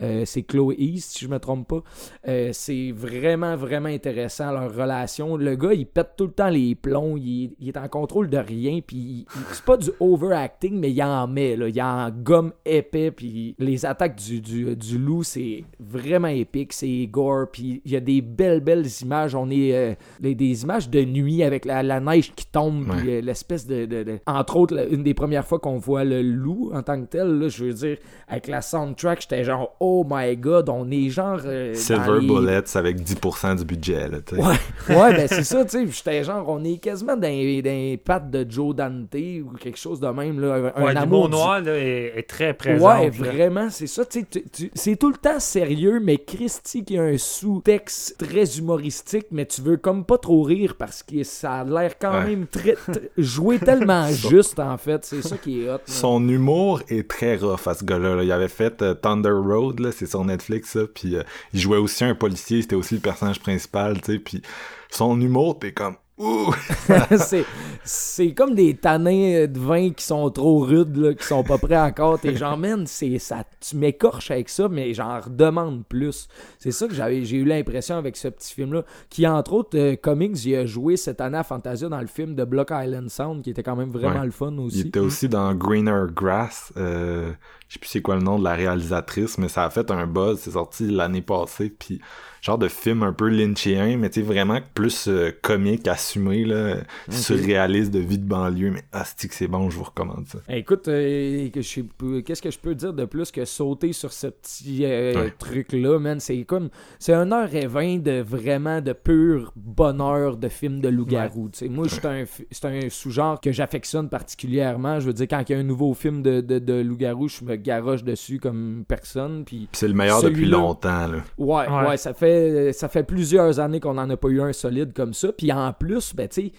[0.01, 1.83] euh, c'est Chloé East, si je me trompe pas.
[2.27, 5.37] Euh, c'est vraiment, vraiment intéressant, leur relation.
[5.37, 8.29] Le gars, il pète tout le temps les plombs, il, est- il est en contrôle
[8.29, 11.67] de rien, puis c'est pas du overacting, mais il en met, là.
[11.69, 17.07] Il en gomme épais, puis les attaques du, du, du loup, c'est vraiment épique, c'est
[17.07, 19.35] gore, puis il y a des belles, belles images.
[19.35, 22.97] On est euh, des, des images de nuit avec la, la neige qui tombe, Ouais.
[22.97, 26.71] puis l'espèce de, de- de- Entre autres, une des premières fois qu'on voit le loup
[26.73, 27.97] en tant que tel, là, je veux dire,
[28.27, 31.39] avec la soundtrack, j'étais genre, oh my god, on est genre.
[31.45, 34.17] euh, Silver les- Bullets avec 10% du budget, là.
[34.31, 34.55] Ouais,
[34.95, 35.87] ouais, ben c'est ça, tu sais.
[35.87, 39.99] J'étais genre, on est quasiment dans, dans les pattes de Joe Dante ou quelque chose
[39.99, 40.53] de même, là.
[40.55, 42.87] Un, Ouais, un l'humour amour du- noir là, est, est très présent.
[42.99, 43.09] Ouais, là.
[43.11, 44.05] vraiment, c'est ça.
[44.05, 49.25] tu sais, c'est tout le temps sérieux, mais Christy qui a un sous-texte très humoristique,
[49.31, 52.25] mais tu veux comme pas trop rire parce que ça a l'air quand Ouais.
[52.27, 55.03] même très, très- joué tellement juste, en fait.
[55.05, 55.73] C'est ça qui est hot.
[55.73, 55.79] là.
[55.85, 58.15] Son humour est très rough à ce gars-là.
[58.15, 58.23] là.
[58.23, 60.81] Il avait fait euh, Thunder Road, c'est sur Netflix, ça.
[60.93, 61.23] Puis euh,
[61.53, 64.19] il jouait aussi un policier, c'était aussi le personnage principal, tu sais.
[64.19, 64.41] Puis
[64.89, 66.53] son humour, t'es comme ouh.
[67.83, 71.77] c'est, comme des tanins de vin qui sont trop rudes, là, qui sont pas prêts
[71.79, 72.19] encore.
[72.19, 76.27] T'es genre, man, c'est, ça, tu m'écorches avec ça, mais j'en redemande plus.
[76.59, 78.83] C'est ça que j'avais, j'ai eu l'impression avec ce petit film-là.
[79.09, 82.35] Qui, entre autres, euh, Cummings, il a joué cette année à Fantasia dans le film
[82.35, 84.25] de Block Island Sound, qui était quand même vraiment Ouais.
[84.25, 84.81] le fun Il aussi.
[84.81, 86.71] était aussi dans Greener Grass.
[86.77, 87.31] Euh,
[87.67, 90.05] je sais plus c'est quoi le nom de la réalisatrice, mais ça a fait un
[90.05, 90.39] buzz.
[90.39, 91.69] C'est sorti l'année passée.
[91.69, 92.01] Puis
[92.41, 96.77] genre de film un peu lynchien, mais tu sais vraiment plus euh, comique, assumé là,
[97.09, 98.71] surréaliste de vie de banlieue.
[98.71, 100.39] Mais asti que c'est bon, je vous recommande ça.
[100.49, 103.45] Eh, Écoute, euh, que je sais pas- qu'est-ce que je peux dire de plus que
[103.45, 105.33] sauter sur ce petit euh, Ouais.
[105.37, 106.19] truc-là, man?
[106.19, 106.69] C'est comme.
[106.99, 111.49] C'est un heure et vingt de vraiment de pur bonheur de film de loup-garou.
[111.69, 114.99] Moi, c'est un, sous-genre que j'affectionne particulièrement.
[114.99, 117.43] Je veux dire, quand il y a un nouveau film de, de, de loup-garou, je
[117.43, 119.43] me garoche dessus comme personne.
[119.45, 119.67] Puis.
[119.73, 121.07] C'est le meilleur depuis longtemps.
[121.07, 121.17] Là.
[121.37, 121.87] Ouais, Ouais.
[121.89, 122.30] ouais, ça fait
[122.73, 125.31] ça fait plusieurs années qu'on en a pas eu un solide comme ça.
[125.31, 126.51] Puis en plus, ben tu sais,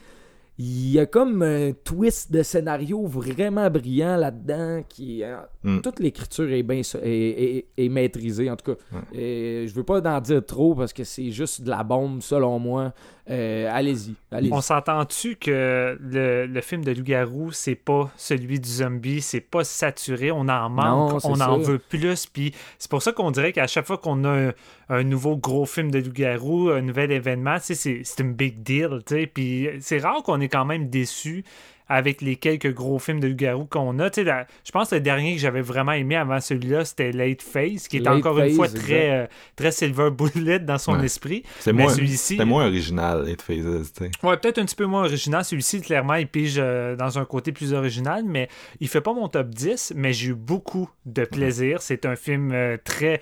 [0.58, 5.80] il y a comme un twist de scénario vraiment brillant là-dedans qui euh, Mm.
[5.80, 8.78] toute l'écriture est bien est, est- est maîtrisée en tout cas.
[9.14, 12.58] Et je veux pas en dire trop parce que c'est juste de la bombe selon
[12.58, 12.92] moi.
[13.30, 14.16] Euh, allez-y.
[14.50, 19.62] On s'entend-tu que le, le film de loup-garou, c'est pas celui du zombie, c'est pas
[19.62, 23.52] saturé, on en manque, Non, on en veut plus, puis c'est pour ça qu'on dirait
[23.52, 24.52] qu'à chaque fois qu'on a un,
[24.88, 28.98] un nouveau gros film de loup-garou, un nouvel événement, c'est c'est une big deal,
[29.32, 31.44] puis c'est rare qu'on est quand même déçu
[31.92, 34.10] avec les quelques gros films de loup-garou qu'on a.
[34.10, 37.12] Tu sais, la- je pense que le dernier que j'avais vraiment aimé avant celui-là, c'était
[37.12, 39.26] Late Phase, qui est Late encore une fois très, euh,
[39.56, 41.04] très Silver Bullet dans son Ouais.
[41.04, 41.42] esprit.
[41.60, 44.10] C'est moins, celui-ci- c'était moins original, It Phases, tu sais.
[44.26, 45.44] Ouais, peut-être un petit peu moins original.
[45.44, 48.48] Celui-ci, clairement, il pige euh, dans un côté plus original, mais
[48.80, 51.82] il fait pas mon top 10, mais j'ai eu beaucoup de plaisir.
[51.82, 53.20] C'est un film euh, très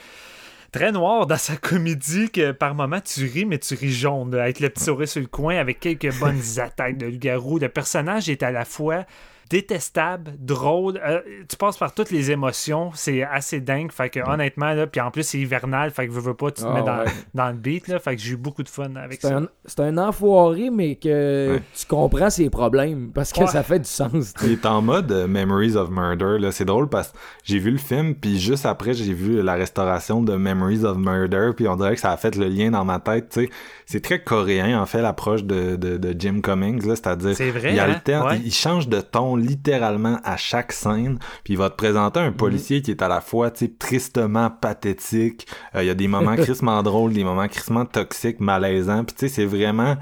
[0.73, 4.61] très noir dans sa comédie que par moments tu ris mais tu ris jaune avec
[4.61, 7.59] le petit sourire sur le coin avec quelques bonnes attaques de loup-garou.
[7.59, 9.05] Le personnage est à la fois
[9.51, 14.73] détestable, drôle, euh, tu passes par toutes les émotions, c'est assez dingue, fait que honnêtement
[14.73, 16.83] là, puis en plus c'est hivernal, fait que veux, veux pas tu te Ah, mets
[16.83, 17.11] dans, ouais.
[17.35, 19.41] dans le beat là, fait que j'ai eu beaucoup de fun avec ça.
[19.65, 21.63] c'est un enfoiré, mais que Ouais.
[21.79, 23.47] tu comprends ses problèmes parce que Ouais.
[23.47, 24.35] ça fait du sens.
[24.43, 26.37] Il est en mode euh, Memories of Murder.
[26.39, 26.53] Là.
[26.53, 30.23] C'est drôle parce que j'ai vu le film, puis juste après, j'ai vu la restauration
[30.23, 32.99] de Memories of Murder, puis on dirait que ça a fait le lien dans ma
[33.01, 33.29] tête.
[33.31, 33.51] tu sais.
[33.87, 36.87] C'est très coréen, en fait, l'approche de, de, de Jim Cummings.
[36.87, 38.39] là, C'est-à-dire, C'est vrai, il, hein?
[38.45, 42.83] il change de ton littéralement à chaque scène, puis il va te présenter un policier
[42.83, 45.47] qui est à la fois tu sais, tristement pathétique.
[45.75, 49.05] Euh, il y a des moments crissement drôles, des moments crissement toxiques, malaisants.
[49.05, 49.97] Puis tu sais, c'est vraiment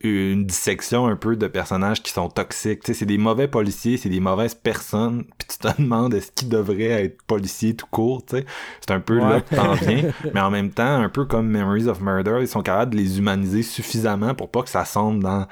[0.00, 2.84] une dissection un peu de personnages qui sont toxiques.
[2.84, 6.30] Tu sais, c'est des mauvais policiers, c'est des mauvaises personnes, puis tu te demandes est-ce
[6.32, 8.46] qu'ils devraient être policiers tout court, tu sais.
[8.80, 11.88] C'est un peu là que t'en viens, mais en même temps, un peu comme Memories
[11.88, 15.46] of Murder, ils sont capables de les humaniser suffisamment pour pas que ça sombre dans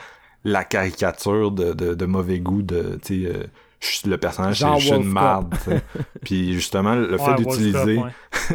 [0.47, 3.47] la caricature de, de, de mauvais goût de, tu sais, euh,
[4.07, 5.55] le personnage c'est juste une marde.
[6.25, 8.11] Puis justement, le Ouais, fait d'utiliser ouais.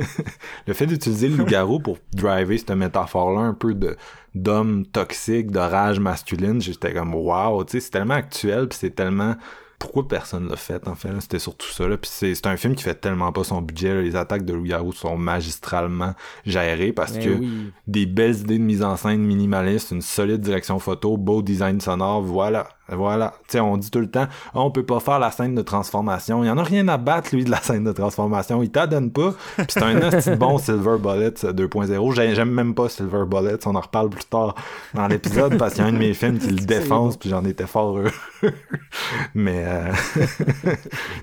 [0.67, 3.97] le fait d'utiliser le loup-garou pour driver cette métaphore-là un peu de
[4.33, 8.95] d'homme toxique, de rage masculine, j'étais comme wow, tu sais, c'est tellement actuel, puis c'est
[8.95, 9.35] tellement
[9.81, 12.75] pourquoi personne l'a fait en fait c'était surtout ça là puis c'est c'est un film
[12.75, 14.01] qui fait tellement pas son budget là.
[14.03, 16.13] les attaques de loup-garou sont magistralement
[16.45, 17.71] gérées parce Ben que oui.
[17.87, 22.21] des belles idées de mise en scène minimaliste, une solide direction photo, beau design sonore,
[22.21, 23.33] voilà, voilà.
[23.47, 25.61] Tu sais, on dit tout le temps, Ah, on peut pas faire la scène de
[25.61, 26.43] transformation.
[26.43, 28.61] Il y en a rien à battre, lui, de la scène de transformation.
[28.63, 29.33] Il t'adonne pas.
[29.57, 32.13] Puis c'est un de bon Silver Bullet euh, 2.0.
[32.15, 33.57] J'ai- J'aime même pas Silver Bullet.
[33.65, 34.55] On en reparle plus tard
[34.93, 37.45] dans l'épisode parce qu'il y a un de mes films qui le défonce, puis j'en
[37.45, 38.11] étais fort heureux.
[39.35, 39.91] Mais, euh,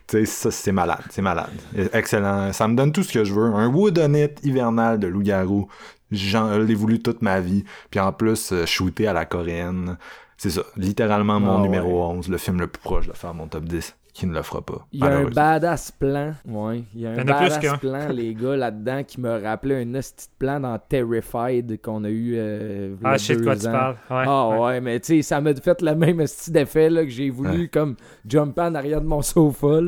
[0.06, 1.02] tu sais, ça, c'est malade.
[1.10, 1.50] C'est malade.
[1.92, 2.52] Excellent.
[2.52, 3.44] Ça me donne tout ce que je veux.
[3.54, 5.68] Un whodunit hivernal de loup-garou.
[6.10, 7.64] J'en l'ai voulu toute ma vie.
[7.90, 9.98] Puis en plus, euh, shooté à la coréenne.
[10.38, 10.62] C'est ça.
[10.76, 13.94] Littéralement mon Ah numéro 11, le film le plus proche de faire mon top 10,
[14.18, 14.84] qui ne le fera pas.
[14.92, 16.34] Il y a un badass plan.
[16.46, 19.04] Ouais, il y a un Il y en a plus badass plan, les gars, là-dedans,
[19.04, 22.34] qui me rappelait un hostie de plan dans Terrified qu'on a eu.
[22.36, 23.94] Euh, Ah, je sais de quoi tu parles.
[24.10, 24.58] Ouais, ah ouais.
[24.58, 27.60] ouais, mais tu sais, ça m'a fait le même style d'effet là, que j'ai voulu
[27.62, 27.68] Ouais.
[27.68, 27.94] comme
[28.28, 29.78] jumper en arrière de mon sofa.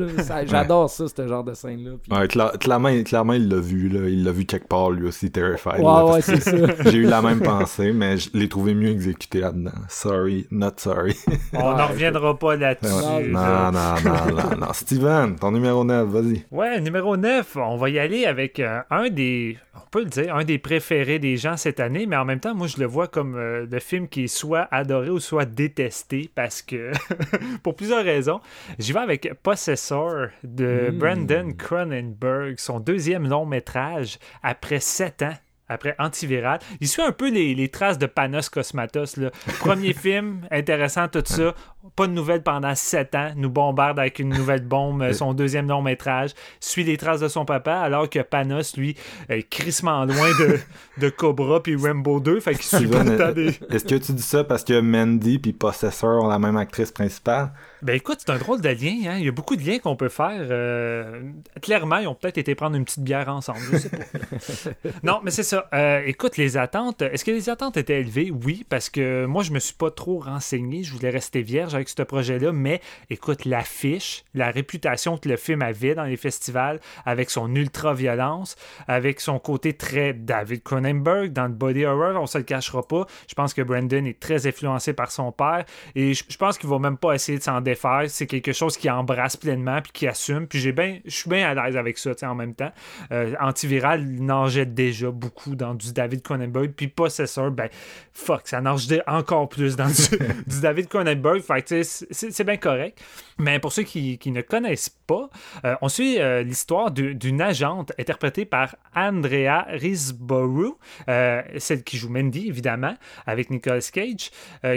[0.45, 1.91] J'adore ça, ce genre de scène-là.
[2.01, 4.07] Puis- Ouais, cla- clairement, clairement, il l'a vu, là.
[4.07, 5.79] Il l'a vu quelque part, lui aussi, Terrified.
[5.79, 6.51] Ouais, là, c'est ça.
[6.89, 9.71] J'ai eu la même pensée, mais je l'ai trouvé mieux exécuté là-dedans.
[9.89, 11.15] Sorry, not sorry.
[11.53, 12.93] On n'en reviendra pas là-dessus.
[13.29, 14.67] Non, non, non, non, non.
[14.73, 16.45] Steven, ton numéro 9, vas-y.
[16.51, 20.35] Ouais, numéro 9, on va y aller avec euh, un des, on peut le dire,
[20.35, 23.07] un des préférés des gens cette année, mais en même temps, moi, je le vois
[23.07, 26.91] comme euh, le film qui est soit adoré ou soit détesté parce que,
[27.63, 28.39] pour plusieurs raisons,
[28.79, 30.97] j'y vais avec Possessor de Mm.
[30.97, 35.33] Brandon Cronenberg, son deuxième long métrage après sept ans.
[35.67, 36.59] Après Antiviral.
[36.81, 39.15] Il suit un peu les, les traces de Panos Cosmatos.
[39.15, 39.31] Là.
[39.59, 41.55] Premier film, intéressant, tout ça.
[41.95, 43.31] Pas de nouvelles pendant sept ans.
[43.35, 46.31] Nous bombarde avec une nouvelle bombe, euh, son deuxième long métrage.
[46.59, 48.95] Suit les traces de son papa, alors que Panos, lui,
[49.29, 50.59] est crissement loin de,
[50.99, 52.39] de Cobra puis Rambo 2.
[52.39, 53.47] Fait qu'il suit pas des...
[53.69, 57.51] est-ce que tu dis ça parce que Mandy puis Possessor ont la même actrice principale?
[57.81, 59.09] Ben écoute, c'est un drôle de lien.
[59.11, 59.15] Hein?
[59.17, 60.45] Il y a beaucoup de liens qu'on peut faire.
[60.51, 61.19] euh,
[61.63, 63.59] Clairement, ils ont peut-être été prendre une petite bière ensemble.
[63.71, 64.89] Je sais pas.
[65.03, 65.67] non, mais c'est ça.
[65.73, 67.01] Euh, écoute, les attentes.
[67.01, 68.31] Est-ce que les attentes étaient élevées?
[68.45, 70.83] Oui, parce que moi, je me suis pas trop renseigné.
[70.83, 72.51] Je voulais rester vierge avec ce projet-là.
[72.51, 78.55] Mais écoute, l'affiche, la réputation que le film avait dans les festivals, avec son ultra-violence,
[78.87, 83.05] avec son côté très David Cronenberg dans le body horror, on se le cachera pas.
[83.27, 85.65] Je pense que Brandon est très influencé par son père.
[85.95, 88.03] Et je, pense qu'il va même pas essayer de s'en défaire.
[88.07, 90.47] C'est quelque chose qu'il embrasse pleinement puis qu'il assume.
[90.47, 92.71] Puis j'ai bien, je suis bien à l'aise avec ça, en même temps.
[93.11, 96.71] Euh, Antiviral il nageait déjà beaucoup dans du David Cronenberg.
[96.75, 97.69] Puis Possessor, ben,
[98.13, 101.41] fuck, ça nageait encore plus dans du, David Cronenberg.
[101.67, 102.99] C'est bien correct.
[103.37, 105.29] Mais pour ceux qui, ne connaissent pas,
[105.65, 110.77] euh, on suit euh, l'histoire du- d'une agente interprétée par Andrea Risborough,
[111.09, 112.93] euh, celle qui joue Mandy, évidemment,
[113.25, 114.29] avec Nicolas Cage,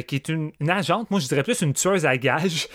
[0.07, 2.69] qui est une, une agente, moi je dirais plus une tueuse à gages,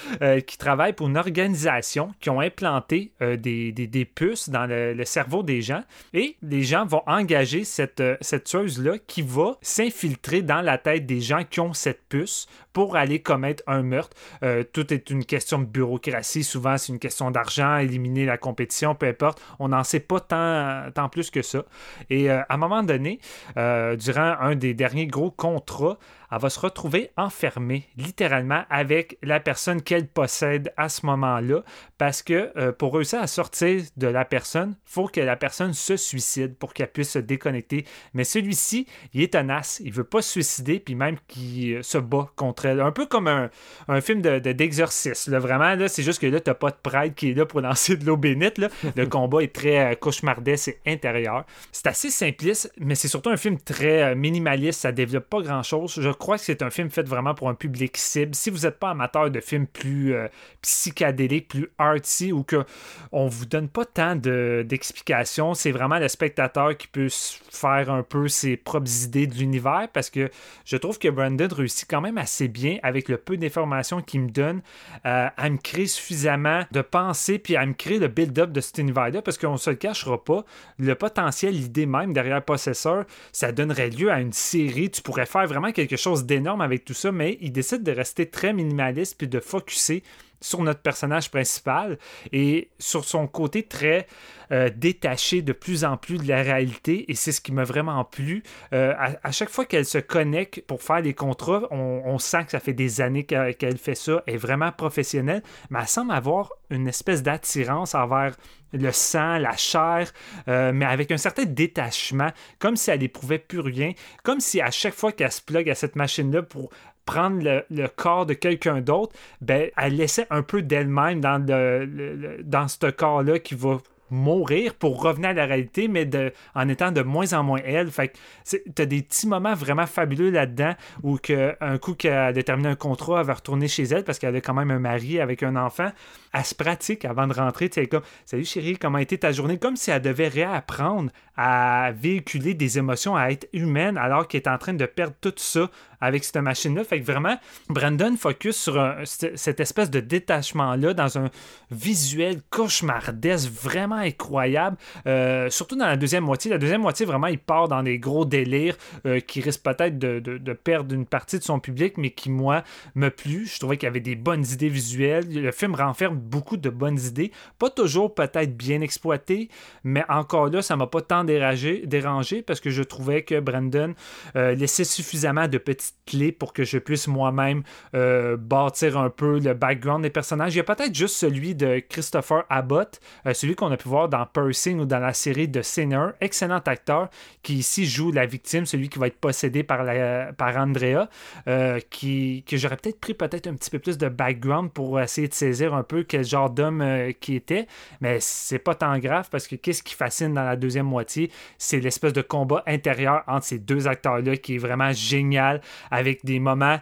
[0.46, 5.84] qui travaille pour une organisation qui ont implanté des, puces dans le, cerveau des gens.
[6.14, 11.22] Et les gens vont engager cette, cette tueuse-là qui va s'infiltrer dans la tête des
[11.22, 13.99] gens qui ont cette puce pour aller commettre un meurtre.
[14.44, 16.44] Euh, tout est une question de bureaucratie.
[16.44, 19.42] Souvent, c'est une question d'argent, éliminer la compétition, peu importe.
[19.60, 21.64] On n'en sait pas tant, plus que ça.
[22.10, 23.20] Et euh, à un moment donné,
[23.58, 25.98] euh, durant un des derniers gros contrats,
[26.32, 31.64] elle va se retrouver enfermée, littéralement, avec la personne qu'elle possède à ce moment-là,
[31.98, 35.74] parce que euh, pour réussir à sortir de la personne, il faut que la personne
[35.74, 37.86] se suicide pour qu'elle puisse se déconnecter.
[38.14, 41.98] Mais celui-ci, il est tenace, il veut pas se suicider, puis même qu'il euh, se
[41.98, 42.82] bat contre elle.
[42.82, 45.38] Un peu comme un, film de, de- d'exorcisme.
[45.38, 48.06] Vraiment, c'est juste que là, t'as pas de prêtre qui est là pour lancer de
[48.06, 48.62] l'eau bénite.
[48.96, 51.46] Le combat est très euh, cauchemardesque et intérieur.
[51.72, 54.82] C'est assez simpliste, mais c'est surtout un film très euh, minimaliste.
[54.82, 56.00] Ça développe pas grand-chose.
[56.00, 58.36] Je crois que c'est un film fait vraiment pour un public cible.
[58.36, 60.28] Si vous n'êtes pas amateur de films plus euh,
[60.62, 62.64] psychédéliques, plus artsy, ou que
[63.12, 67.10] on vous donne pas tant de- d'explications, c'est vraiment le spectateur qui peut
[67.52, 70.30] faire un peu ses propres idées de l'univers, parce que
[70.66, 74.30] je trouve que Brandon réussit quand même assez bien avec le peu d'informations qu'il me
[74.30, 74.62] donne
[75.06, 78.78] euh, à me créer suffisamment de pensée puis à me créer le build-up de cet
[78.80, 80.44] univers-là parce qu'on se le cachera pas
[80.78, 85.48] le potentiel l'idée même derrière Possessor ça donnerait lieu à une série tu pourrais faire
[85.48, 89.28] vraiment quelque chose d'énorme avec tout ça, mais il décide de rester très minimaliste puis
[89.28, 90.04] de focuser
[90.42, 91.98] sur notre personnage principal
[92.32, 94.08] et sur son côté très
[94.52, 98.04] euh, détaché de plus en plus de la réalité et c'est ce qui m'a vraiment
[98.04, 98.42] plu.
[98.74, 102.60] Euh, à, chaque fois qu'elle se connecte pour faire des contrats, on, sent que ça
[102.60, 106.88] fait des années qu'elle fait ça, elle est vraiment professionnelle, mais elle semble avoir une
[106.88, 108.36] espèce d'attirance envers
[108.74, 110.12] le sang, la chair,
[110.48, 112.30] euh, mais avec un certain détachement,
[112.60, 115.76] comme si elle n'éprouvait plus rien, comme si à chaque fois qu'elle se plug à
[115.76, 116.70] cette machine-là pour
[117.10, 122.68] prendre le, corps de quelqu'un d'autre, ben, elle laissait un peu d'elle-même dans, le, dans
[122.68, 123.78] ce corps-là qui va
[124.10, 126.10] mourir pour revenir à la réalité, mais
[126.56, 127.92] en étant de moins en moins elle.
[127.92, 132.34] Fait que as des petits moments vraiment fabuleux là-dedans où que, un coup qu'elle a
[132.34, 135.20] déterminé un contrat, elle va retourner chez elle parce qu'elle a quand même un mari
[135.20, 135.92] avec un enfant.
[136.34, 137.70] Elle se pratique avant de rentrer.
[137.70, 139.58] Tu comme Salut chérie, comment a été ta journée?
[139.58, 144.50] Comme si elle devait réapprendre à véhiculer des émotions, à être humaine alors qu'elle est
[144.50, 145.70] en train de perdre tout ça
[146.02, 146.84] avec cette machine-là.
[146.84, 147.38] Fait que vraiment,
[147.70, 151.30] Brandon focus sur cette espèce de détachement-là dans un
[151.72, 154.78] visuel cauchemardesque vraiment incroyable.
[155.08, 156.52] Euh, surtout dans la deuxième moitié.
[156.52, 158.76] La deuxième moitié, vraiment, il part dans des gros délires
[159.06, 160.20] euh, qui risquent peut-être de,
[160.54, 162.64] perdre une partie de son public, mais qui, moi,
[162.96, 163.46] me plu.
[163.46, 165.26] Je trouvais qu'il y avait des bonnes idées visuelles.
[165.32, 167.32] Le film renferme beaucoup de bonnes idées.
[167.58, 169.50] Pas toujours peut-être bien exploitées,
[169.84, 173.94] mais encore là, ça m'a pas tant dérangé, dérangé parce que je trouvais que Brandon
[174.36, 179.54] euh, laissait suffisamment de petites clés pour que je puisse moi-même bâtir un peu le
[179.54, 180.54] background des personnages.
[180.54, 183.00] Il y a peut-être juste celui de Christopher Abbott,
[183.34, 186.10] celui qu'on a pu dans Pursing ou dans la série de Sinner.
[186.22, 187.10] Excellent acteur
[187.44, 191.10] qui ici joue la victime, celui qui va être possédé par, la, par Andrea,
[191.48, 195.28] euh, qui, que j'aurais peut-être pris peut-être un petit peu plus de background pour essayer
[195.28, 197.68] de saisir un peu quel genre d'homme euh, qui était.
[198.02, 201.80] Mais c'est pas tant grave parce que qu'est-ce qui fascine dans la deuxième moitié, c'est
[201.80, 205.62] l'espèce de combat intérieur entre ces deux acteurs-là qui est vraiment génial
[205.92, 206.80] avec des moments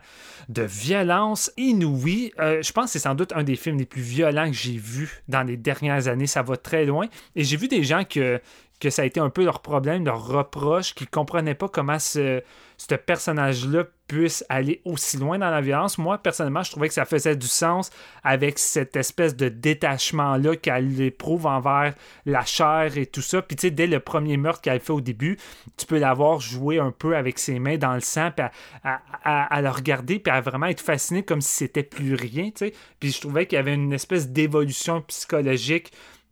[0.49, 2.31] de violence inouïe.
[2.39, 4.77] Euh, je pense que c'est sans doute un des films les plus violents que j'ai
[4.77, 6.27] vus dans les dernières années.
[6.27, 6.96] Ça va très loin.
[7.35, 8.41] Et j'ai vu des gens que,
[8.89, 12.41] ça a été un peu leur problème, leur reproche, qui ne comprenaient pas comment ce,
[12.77, 15.97] ce personnage-là puisse aller aussi loin dans la violence.
[15.97, 17.89] Moi, personnellement, je trouvais que ça faisait du sens
[18.23, 21.93] avec cette espèce de détachement-là qu'elle éprouve envers
[22.25, 23.41] la chair et tout ça.
[23.41, 25.37] Puis, tu sais, dès le premier meurtre qu'elle fait au début,
[25.75, 28.45] tu peux l'avoir joué un peu avec ses mains dans le sang, puis
[28.83, 32.51] à, à, la regarder, puis à vraiment être fasciné comme si c'était plus rien.
[32.99, 35.91] Puis, je trouvais qu'il y avait une espèce d'évolution psychologique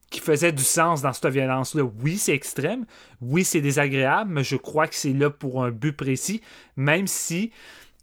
[0.10, 1.84] qui faisait du sens dans cette violence-là.
[2.04, 2.86] Oui, c'est extrême,
[3.22, 6.42] oui, c'est désagréable, mais je crois que c'est là pour un but précis,
[6.76, 7.52] même si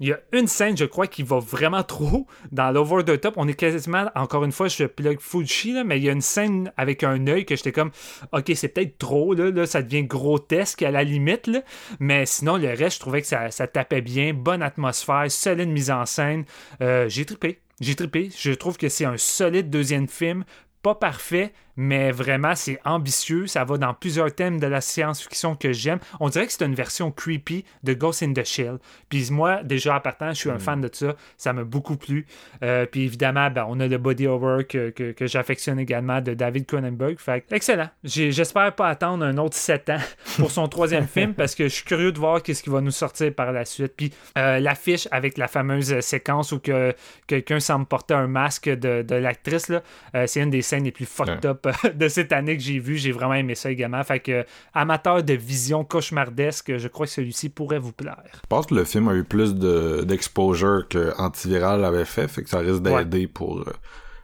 [0.02, 3.34] il y a une scène, je crois, qui va vraiment trop dans l'over the top.
[3.36, 6.20] On est quasiment, encore une fois, je plug Fuji, là, mais il y a une
[6.20, 7.92] scène avec un œil que j'étais comme,
[8.32, 11.62] ok, c'est peut-être trop, là, ça devient grotesque à la limite, là.
[12.00, 16.04] mais sinon, le reste, je trouvais que ça, tapait bien, bonne atmosphère, solide mise en
[16.04, 16.46] scène.
[16.80, 17.60] Euh, j'ai trippé.
[17.80, 18.30] J'ai trippé.
[18.36, 20.44] Je trouve que c'est un solide deuxième film
[20.82, 23.46] pas parfait, mais vraiment, c'est ambitieux.
[23.46, 25.98] Ça va dans plusieurs thèmes de la science-fiction que j'aime.
[26.20, 28.78] On dirait que c'est une version creepy de Ghost in the Shell.
[29.08, 30.60] Puis moi, déjà, à partant, je suis un mm.
[30.60, 31.14] fan de ça.
[31.36, 32.26] Ça m'a beaucoup plu.
[32.62, 36.66] Euh, puis évidemment, ben, on a le body horror que, que, j'affectionne également de David
[36.66, 37.18] Cronenberg.
[37.18, 37.88] Fait excellent.
[38.04, 39.98] J'espère pas attendre un autre 7 ans
[40.36, 42.90] pour son troisième film parce que je suis curieux de voir qu'est-ce qui va nous
[42.90, 43.94] sortir par la suite.
[43.96, 46.94] Puis euh, l'affiche avec la fameuse séquence où que
[47.26, 49.70] quelqu'un semble porter un masque de, de l'actrice,
[50.14, 51.61] euh, c'est une des scènes les plus fucked up
[51.94, 52.96] de cette année que j'ai vu.
[52.96, 54.02] J'ai vraiment aimé ça également.
[54.04, 54.44] Fait que,
[54.74, 58.22] amateur de vision cauchemardesque, je crois que celui-ci pourrait vous plaire.
[58.34, 62.50] Je pense que le film a eu plus d'exposure que Antiviral avait fait, fait que
[62.50, 63.72] ça risque d'aider pour euh,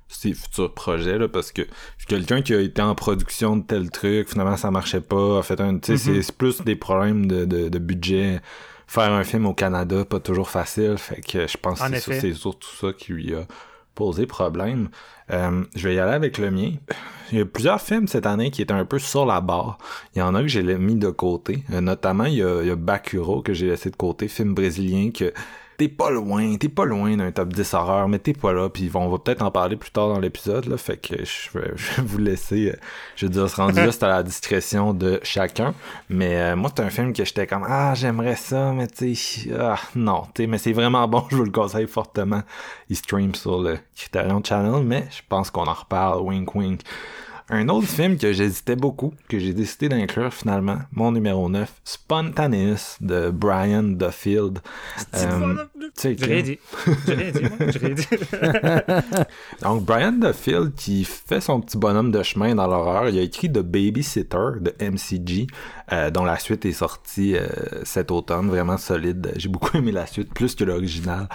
[0.08, 1.62] ses futurs projets, là, parce que
[2.06, 5.60] quelqu'un qui a été en production de tel truc, finalement ça marchait pas, a fait
[5.60, 6.22] un, mm-hmm.
[6.22, 8.40] c'est plus des problèmes de, de, budget
[8.86, 10.96] faire un film au Canada, pas toujours facile.
[10.96, 13.46] Fait que je pense que c'est surtout ça qui lui a
[13.98, 14.90] posé problème.
[15.32, 16.70] Euh, je vais y aller avec le mien.
[17.32, 19.76] Il y a plusieurs films cette année qui étaient un peu sur la barre.
[20.14, 21.64] Il y en a que j'ai mis de côté.
[21.72, 24.54] Euh, notamment, il y, a, il y a Bakuro que j'ai laissé de côté, film
[24.54, 25.32] brésilien que
[25.78, 28.90] t'es pas loin, t'es pas loin d'un top 10 horreur, mais t'es pas là, puis
[28.94, 31.72] on va peut-être en parler plus tard dans l'épisode, là, fait que je vais,
[32.02, 32.76] vous laisser, euh,
[33.14, 35.74] je veux dire, se rendre juste à la discrétion de chacun,
[36.10, 39.14] mais euh, moi, c'est un film que j'étais comme, ah, j'aimerais ça, mais tu
[39.56, 42.42] ah, non, tu mais c'est vraiment bon, je vous le conseille fortement,
[42.90, 46.80] il stream sur le Criterion Channel, mais je pense qu'on en reparle, wink wink.
[47.50, 52.98] Un autre film que j'hésitais beaucoup, que j'ai décidé d'inclure finalement, mon numéro 9, Spontaneous
[53.00, 54.58] de Brian Duffield.
[55.14, 56.58] Euh, tu sais, J'ai rien dit.
[57.06, 57.70] J'ai rien dit, moi.
[57.70, 58.06] J'ai rien dit.
[59.62, 63.50] Donc, Brian Duffield, qui fait son petit bonhomme de chemin dans l'horreur, il a écrit
[63.50, 65.46] The Babysitter de MCG,
[65.92, 67.46] euh, dont la suite est sortie euh,
[67.84, 69.32] cet automne, vraiment solide.
[69.36, 71.28] J'ai beaucoup aimé la suite, plus que l'original.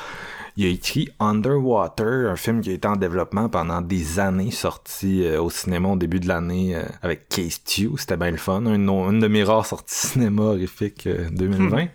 [0.55, 5.23] Il a écrit Underwater, un film qui a été en développement pendant des années, sorti
[5.25, 7.89] euh, au cinéma au début de l'année euh, avec Case Q.
[7.97, 8.61] C'était bien le fun.
[8.61, 11.87] Une, une de mes rares sorties cinéma horrifiques euh, 2020.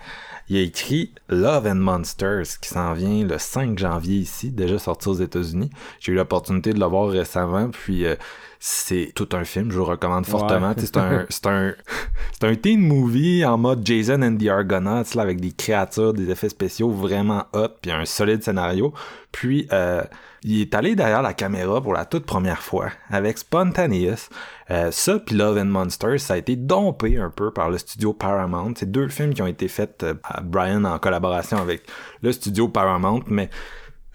[0.51, 5.09] Il a écrit Love and Monsters qui s'en vient le 5 janvier ici, déjà sorti
[5.09, 5.69] aux États-Unis.
[6.01, 8.17] J'ai eu l'opportunité de le voir récemment, puis euh,
[8.61, 10.71] c'est tout un film, je vous recommande fortement.
[10.71, 10.75] Ouais.
[10.79, 11.75] C'est un, c'est un,
[12.33, 16.31] c'est un teen movie en mode Jason and the Argonauts, là, avec des créatures, des
[16.31, 18.93] effets spéciaux vraiment hot, puis un solide scénario.
[19.33, 20.03] Puis, euh,
[20.43, 24.29] il est allé derrière la caméra pour la toute première fois avec Spontaneous.
[24.71, 28.13] Euh, ça, puis Love and Monsters, ça a été dompé un peu par le studio
[28.13, 28.75] Paramount.
[28.77, 31.83] C'est deux films qui ont été faits euh, à Brian en collaboration avec
[32.23, 33.51] le studio Paramount, mais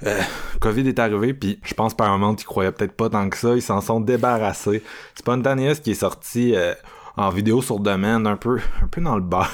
[0.05, 0.21] euh,
[0.59, 3.61] Covid est arrivé, puis je pense Paramount ils croyaient peut-être pas tant que ça, ils
[3.61, 4.83] s'en sont débarrassés.
[5.15, 6.73] Spontaneous qui est sorti euh,
[7.17, 9.49] en vidéo sur demande, un peu, un peu dans le bas,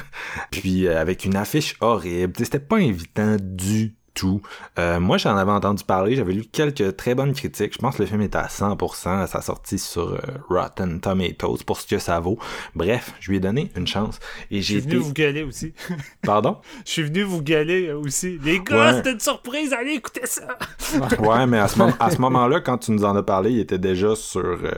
[0.50, 2.32] puis euh, avec une affiche horrible.
[2.38, 4.42] C'était pas invitant du tout.
[4.78, 7.72] Euh, moi, j'en avais entendu parler, j'avais lu quelques très bonnes critiques.
[7.74, 11.58] Je pense que le film est à 100% à sa sortie sur euh, Rotten Tomatoes
[11.66, 12.38] pour ce que ça vaut.
[12.74, 14.18] Bref, je lui ai donné une chance
[14.50, 14.88] et Je j'ai été...
[14.90, 15.72] venu vous gueuler aussi.
[16.22, 16.58] Pardon?
[16.84, 18.38] Je suis venu vous gueuler euh, aussi.
[18.42, 18.92] Les gars, Ouais.
[18.96, 20.48] c'était une surprise, allez écouter ça.
[21.18, 23.60] Ouais, mais à ce, moment- à ce moment-là, quand tu nous en as parlé, il
[23.60, 24.72] était déjà sur euh,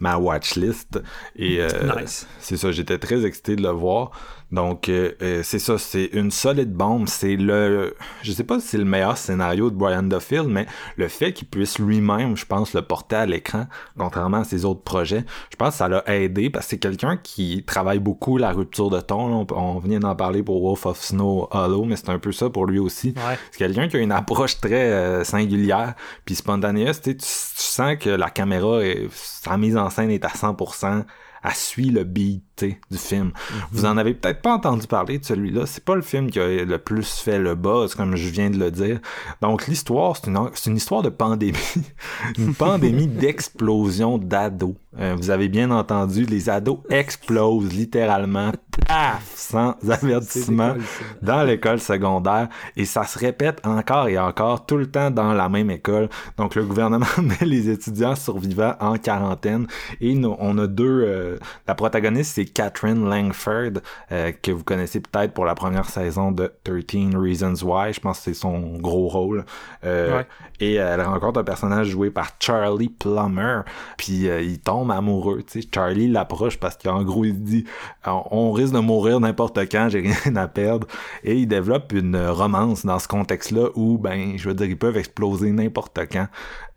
[0.00, 1.00] ma watchlist.
[1.36, 1.60] Et
[1.96, 2.26] Nice.
[2.40, 4.10] c'est ça, j'étais très excité de le voir.
[4.52, 7.08] Donc, euh, euh, c'est ça, c'est une solide bombe.
[7.08, 7.96] C'est le...
[8.22, 11.48] Je sais pas si c'est le meilleur scénario de Brian Duffield, mais le fait qu'il
[11.48, 13.66] puisse lui-même, je pense, le porter à l'écran,
[13.98, 17.16] contrairement à ses autres projets, je pense que ça l'a aidé parce que c'est quelqu'un
[17.16, 19.42] qui travaille beaucoup la rupture de ton.
[19.42, 22.50] On, on vient d'en parler pour Wolf of Snow Hollow, mais c'est un peu ça
[22.50, 23.14] pour lui aussi.
[23.16, 23.38] Ouais.
[23.50, 25.94] C'est quelqu'un qui a une approche très euh, singulière,
[26.24, 27.00] puis spontanéeuse.
[27.00, 27.26] Tu, tu
[27.62, 31.04] tu sens que la caméra, est, sa mise en scène est à 100%.
[31.44, 33.32] Elle suit le beat du film.
[33.72, 35.66] Vous en avez peut-être pas entendu parler de celui-là.
[35.66, 38.58] C'est pas le film qui a le plus fait le buzz, comme je viens de
[38.58, 39.00] le dire.
[39.40, 41.56] Donc l'histoire, c'est une, une histoire de pandémie.
[42.38, 44.74] une pandémie d'explosion d'ados.
[44.98, 48.52] Euh, vous avez bien entendu, les ados explosent littéralement,
[48.86, 50.74] paf, sans avertissement
[51.22, 55.48] dans l'école secondaire et ça se répète encore et encore tout le temps dans la
[55.48, 56.10] même école.
[56.36, 59.66] Donc le gouvernement met les étudiants survivants en quarantaine
[60.02, 63.80] et nous- on a deux euh, la protagoniste c'est Catherine Langford
[64.10, 68.18] euh, que vous connaissez peut-être pour la première saison de 13 Reasons Why, je pense
[68.18, 69.44] que c'est son gros rôle.
[69.84, 70.26] Euh, Ouais.
[70.60, 73.62] et elle rencontre un personnage joué par Charlie Plummer
[73.96, 75.42] puis euh, il tombe amoureux,
[75.74, 77.64] Charlie l'approche parce qu'en gros il dit
[78.06, 80.86] on risque de mourir n'importe quand, j'ai rien à perdre.
[81.24, 84.96] Et ils développent une romance dans ce contexte-là où, ben, je veux dire, ils peuvent
[84.96, 86.26] exploser n'importe quand.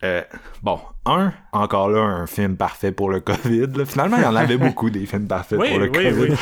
[0.04, 0.22] Euh,
[0.62, 3.68] bon, un, encore là, un film parfait pour le COVID.
[3.76, 3.86] là.
[3.86, 6.36] Finalement, il y en avait beaucoup des films parfaits Oui, pour le oui, COVID.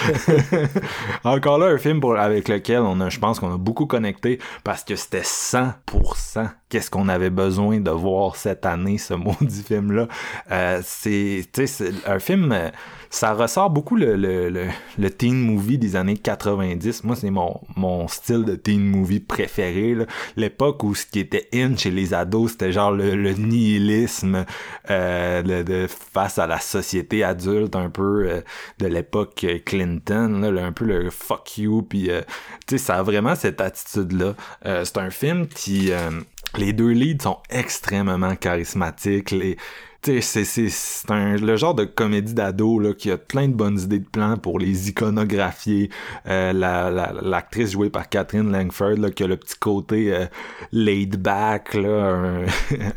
[0.51, 0.57] oui.
[1.23, 4.39] encore là, un film pour, avec lequel on a, je pense qu'on a beaucoup connecté
[4.63, 10.07] parce que c'était 100% qu'est-ce qu'on avait besoin de voir cette année, ce maudit film-là.
[10.51, 12.69] Euh, c'est, tu sais, c'est un film, euh,
[13.13, 14.65] ça ressort beaucoup le, le, le,
[14.97, 17.03] le teen movie des années 90.
[17.03, 19.95] Moi, c'est mon, mon style de teen movie préféré.
[20.35, 24.45] L'époque où ce qui était in chez les ados, c'était genre le, le nihilisme
[24.89, 28.41] euh, de, de- face à la société adulte, un peu euh,
[28.79, 32.21] de l'époque Clinton, là, un peu le fuck you, puis euh,
[32.65, 34.33] tu sais, ça a vraiment cette attitude-là.
[34.65, 35.91] Euh, c'est un film qui...
[35.91, 36.09] euh,
[36.57, 39.31] les deux leads sont extrêmement charismatiques.
[39.31, 39.57] Les,
[40.03, 44.09] c'est, un, le genre de comédie d'ado là, qui a plein de bonnes idées de
[44.09, 45.89] plans pour les iconographier.
[46.27, 50.25] Euh, la, la, l'actrice jouée par Catherine Langford là, qui a le petit côté euh,
[50.71, 52.45] laid back, là,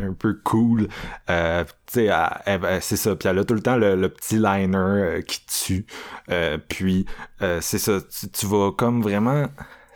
[0.00, 0.88] un, peu cool.
[1.30, 3.16] Euh, c'est ça.
[3.16, 5.86] Puis elle a tout le temps le, le petit liner euh, qui tue.
[6.30, 7.07] Euh, puis
[7.42, 8.00] euh, c'est ça.
[8.00, 9.46] Tu, tu vas comme vraiment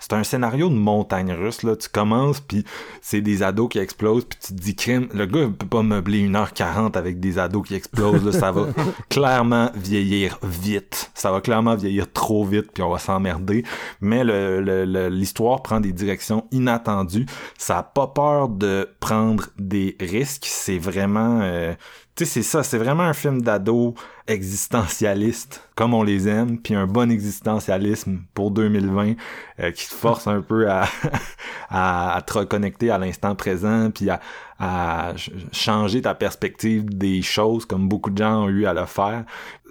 [0.01, 1.76] c'est un scénario de montagne russe, là.
[1.76, 2.64] Tu commences, puis
[3.01, 6.26] c'est des ados qui explosent, puis tu te dis, crime, le gars peut pas meubler
[6.28, 8.32] 1h40 avec des ados qui explosent, là.
[8.32, 8.66] Ça va
[9.11, 11.11] clairement vieillir vite.
[11.14, 13.64] Ça va clairement vieillir trop vite, puis on va s'emmerder.
[14.01, 17.26] Mais le, le- le- l'histoire prend des directions inattendues.
[17.59, 20.46] Ça a pas peur de prendre des risques.
[20.48, 21.40] C'est vraiment...
[21.42, 21.74] euh,
[22.27, 23.95] c'est ça, c'est vraiment un film d'ado
[24.27, 29.14] existentialiste, comme on les aime, puis un bon existentialisme pour 2020
[29.61, 30.68] euh, qui te force un peu
[31.71, 34.21] à, te reconnecter à l'instant présent, puis à,
[34.59, 38.87] à ch- changer ta perspective des choses comme beaucoup de gens ont eu à le
[38.87, 39.25] faire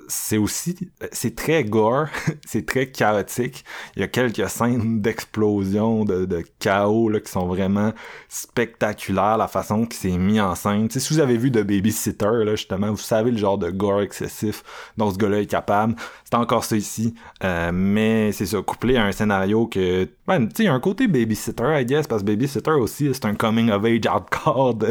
[0.10, 0.76] c'est aussi
[1.12, 2.08] c'est très gore
[2.46, 3.64] c'est très chaotique.
[3.96, 7.94] Il y a quelques scènes d'explosion de, de chaos là, qui sont vraiment
[8.28, 10.88] spectaculaires la façon que c'est mis en scène.
[10.88, 13.70] Tu sais, si vous avez vu de Babysitter là justement vous savez le genre de
[13.70, 14.64] gore excessif
[14.98, 15.96] dont ce gars-là est capable.
[16.26, 17.14] C'est encore ça ici.
[17.44, 20.74] Euh, mais c'est ça couplé à un scénario que ben, tu sais il y a
[20.74, 24.74] un côté Babysitter I guess parce que Babysitter aussi c'est un coming of age hardcore
[24.74, 24.88] de...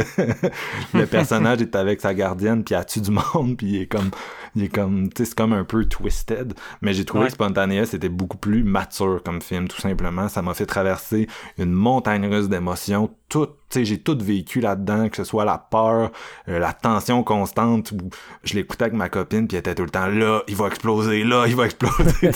[0.94, 4.10] le personnage est avec sa gardienne puis elle tue du monde puis il est comme
[4.56, 7.26] il est comme tu sais c'est comme un peu twisted mais j'ai trouvé Ouais.
[7.28, 11.26] que Spontaneous c'était beaucoup plus mature comme film tout simplement ça m'a fait traverser
[11.58, 16.10] une montagne russe d'émotions tout j'ai tout vécu là-dedans que ce soit la peur
[16.48, 18.09] euh, la tension constante où
[18.42, 21.24] je l'écoutais avec ma copine puis elle était tout le temps là il va exploser
[21.24, 22.30] là il va exploser.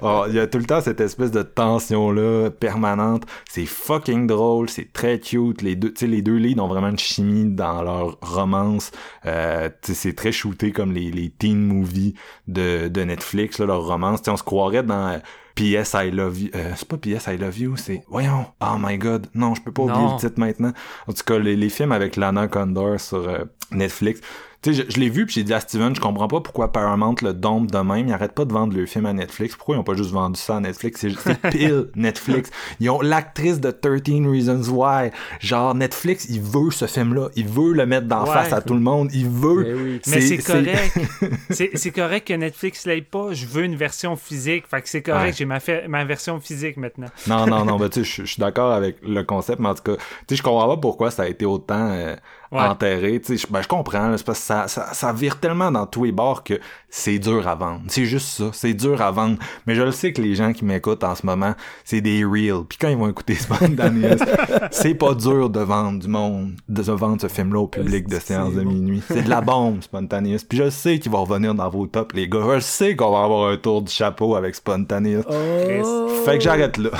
[0.00, 3.24] Oh, il y a tout le temps cette espèce de tension là permanente.
[3.48, 5.60] C'est fucking drôle c'est très cute.
[5.60, 8.90] Les deux les deux leads ont vraiment une chimie dans leur romance.
[9.26, 12.14] Euh, c'est très shooté comme les, les teen movies
[12.48, 14.22] de, de Netflix là, leur romance.
[14.22, 15.20] Tu sais, on se croirait dans
[15.54, 15.94] P.S.
[15.94, 16.50] I Love You.
[16.54, 17.26] Euh, c'est pas P.S.
[17.28, 18.02] I Love You, c'est.
[18.08, 18.46] Voyons.
[18.60, 19.26] Oh my god.
[19.34, 20.72] Non, je peux pas oublier le titre maintenant.
[21.06, 24.20] En tout cas, les, les films avec Lana Condor sur euh, Netflix.
[24.62, 26.70] Tu sais, je, je l'ai vu puis j'ai dit à Steven, je comprends pas pourquoi
[26.70, 28.06] Paramount le dompe de même.
[28.06, 29.56] Ils arrêtent pas de vendre le film à Netflix.
[29.56, 31.00] Pourquoi ils ont pas juste vendu ça à Netflix?
[31.00, 32.50] C'est pile Netflix.
[32.78, 35.10] Ils ont l'actrice de 13 Reasons Why.
[35.40, 37.28] Genre, Netflix, il veut ce film-là.
[37.34, 38.30] Il veut le mettre d'en Ouais.
[38.32, 39.10] face à tout le monde.
[39.12, 39.64] Il veut.
[39.64, 40.00] Ben oui.
[40.06, 40.98] Mais c'est correct.
[41.50, 43.32] c'est c'est correct que Netflix l'aille pas.
[43.32, 44.66] Je veux une version physique.
[44.68, 45.24] Fait que c'est correct.
[45.26, 45.32] Ouais.
[45.32, 45.58] J'ai ma,
[45.88, 47.08] ma version physique maintenant.
[47.26, 49.74] Non, non, non, ben, tu sais, je- je suis d'accord avec le concept, mais en
[49.74, 52.14] tout cas, tu sais, je comprends pas pourquoi ça a été autant euh,
[52.52, 52.60] Ouais.
[52.60, 55.40] enterré, tu sais, je- ben, je comprends, là, c'est parce que ça, ça, ça vire
[55.40, 56.60] tellement dans tous les bords que
[56.90, 57.80] c'est dur à vendre.
[57.88, 59.38] C'est juste ça, c'est dur à vendre.
[59.66, 61.54] Mais je le sais que les gens qui m'écoutent en ce moment,
[61.84, 62.64] c'est des real.
[62.68, 64.18] Puis quand ils vont écouter Spontaneous,
[64.70, 68.52] c'est pas dur de vendre du monde, de vendre ce film-là au public de séance
[68.52, 69.02] de minuit.
[69.08, 70.40] C'est de la bombe, Spontaneous.
[70.46, 72.40] Puis je sais qu'il va revenir dans vos tops, les gars.
[72.56, 75.22] Je sais qu'on va avoir un tour du chapeau avec Spontaneous.
[75.26, 76.90] Oh, Fait que j'arrête là.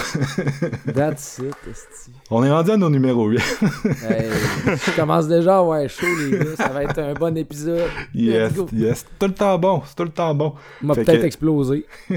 [0.95, 2.13] That's it, esti.
[2.35, 3.41] On est rendu à nos numéros 8.
[4.09, 4.27] Hey,
[4.65, 6.45] je commence déjà à avoir chaud, les gars.
[6.57, 7.83] Ça va être un bon épisode.
[8.15, 9.05] yes, yes.
[9.07, 10.55] C'est tout le temps bon, c'est tout le temps bon.
[10.81, 11.85] m'a peut-être que- explosé.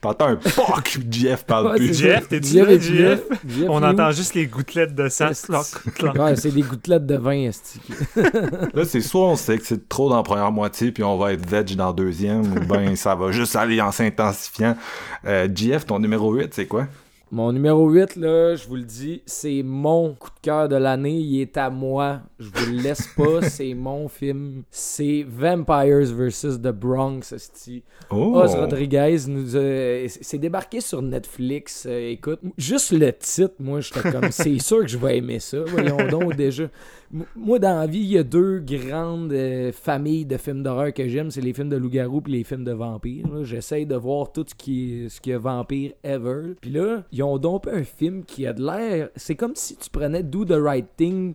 [0.00, 1.98] T'entends un POC, Jeff parle Ouais, plus.
[1.98, 2.78] Jeff, t'es-tu Jeff là.
[2.78, 3.20] Jeff?
[3.46, 5.28] Jeff On entend juste les gouttelettes de sang.
[6.16, 7.32] Ouais, c'est des gouttelettes de vin.
[8.74, 11.32] Là, c'est soit on sait que c'est trop dans la première moitié, puis on va
[11.32, 14.76] être veg dans la deuxième, ou ben ça va juste aller en s'intensifiant.
[15.26, 16.86] Euh, Jeff, ton numéro 8, c'est quoi?
[17.34, 21.16] Mon numéro 8, là, je vous le dis, c'est mon coup de cœur de l'année.
[21.16, 22.20] Il est à moi.
[22.38, 23.40] Je vous le laisse pas.
[23.48, 24.64] c'est mon film.
[24.70, 26.60] C'est Vampires vs.
[26.62, 27.34] The Bronx.
[28.10, 28.34] Oh!
[28.34, 31.86] Oz Rodriguez nous s'est débarqué sur Netflix.
[31.88, 35.64] Euh, écoute, juste le titre, moi, j'étais comme, c'est sûr que je vais aimer ça.
[35.68, 36.64] Voyons donc déjà.
[37.36, 41.06] Moi, dans la vie, il y a deux grandes euh, familles de films d'horreur que
[41.08, 41.30] j'aime.
[41.30, 43.26] C'est les films de loup-garou puis les films de vampires.
[43.44, 46.54] J'essaye de voir tout ce qui est, ce qui est vampire ever.
[46.60, 49.10] Puis là, ils ont donc un film qui a de l'air...
[49.14, 51.34] C'est comme si tu prenais Do the Right Thing,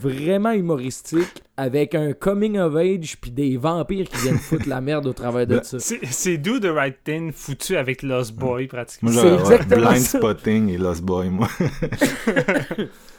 [0.00, 5.06] vraiment humoristique, avec un coming of age puis des vampires qui viennent foutre la merde
[5.06, 5.78] au travers de ça.
[5.78, 9.10] C'est c'est Do the Right Thing foutu avec Lost Boy, pratiquement.
[9.12, 10.18] C'est exactement Blind ça.
[10.18, 11.48] Spotting et Lost Boy, moi.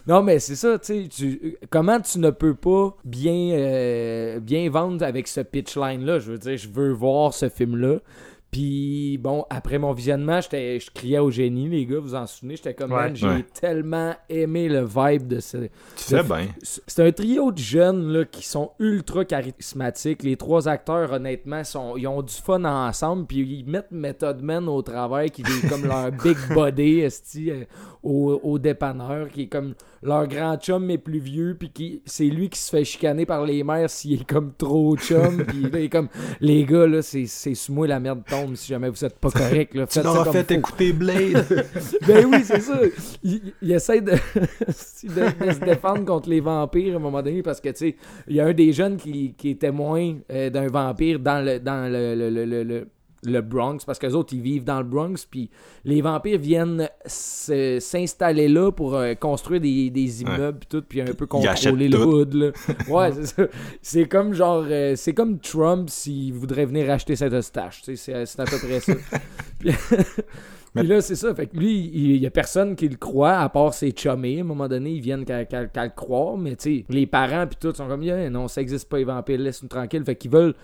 [0.06, 1.58] Non, mais c'est ça, tu sais.
[1.70, 6.20] Comment tu ne peux pas bien, euh, bien vendre avec ce pitch line-là?
[6.20, 8.00] Je veux dire, je veux voir ce film-là.
[8.54, 12.56] Puis, bon, après mon visionnement, j'étais- je criais au génie, les gars, vous en souvenez?
[12.56, 12.98] J'étais comme, Ouais.
[13.06, 13.46] man, j'ai Ouais.
[13.60, 16.48] tellement aimé le vibe de ce, Tu sais bien.
[16.62, 20.22] c'est un trio de jeunes là, qui sont ultra charismatiques.
[20.22, 23.26] Les trois acteurs, honnêtement, sont, ils ont du fun ensemble.
[23.26, 27.64] Puis ils mettent Method Man au travail, qui est comme leur big body esti, euh,
[28.04, 29.74] au, au dépanneur, qui est comme
[30.04, 31.56] leur grand chum, mais plus vieux.
[31.60, 34.96] Puis qui, c'est lui qui se fait chicaner par les mères s'il est comme trop
[34.96, 35.44] chum.
[35.48, 36.10] puis là, il est comme,
[36.40, 39.30] les gars, là, c'est, c'est sous moi la merde tombe si jamais vous êtes pas
[39.32, 39.74] correct.
[39.76, 39.88] Là.
[39.88, 40.60] Tu comme fait faut.
[40.60, 41.66] écouter Blade.
[42.08, 42.80] Ben oui, c'est ça.
[43.24, 44.12] Il, il essaie de,
[45.04, 47.96] de- de se défendre contre les vampires à un moment donné parce que, tu sais,
[48.28, 51.60] il y a un des jeunes qui, qui est témoin euh, d'un vampire dans le,
[51.60, 52.88] dans le, le, le, le-
[53.26, 55.26] le- Bronx parce que autres, ils vivent dans le Bronx.
[55.30, 55.50] Puis
[55.86, 61.06] les vampires viennent s'installer là pour euh, construire des, des immeubles puis tout, puis un
[61.06, 62.04] peu contrôler le tout.
[62.04, 62.34] hood.
[62.34, 62.52] Là.
[62.90, 63.44] Ouais, c'est ça.
[63.82, 67.82] C'est comme genre, euh, c'est comme Trump s'il voudrait venir acheter cette Eustache.
[67.84, 68.94] Tu sais, C'est à peu près ça.
[69.60, 69.72] Puis-
[70.76, 71.36] Puis là, c'est ça.
[71.36, 74.40] Fait que lui, il y a personne qui le croit, à part ses chummés.
[74.40, 76.36] À un moment donné, ils viennent qu'à le croire.
[76.36, 79.04] Mais tu sais, les parents, puis tout, sont comme, Yeah, non, ça existe pas, les
[79.04, 80.04] vampires, laisse-nous tranquille.
[80.04, 80.56] Fait qu'ils veulent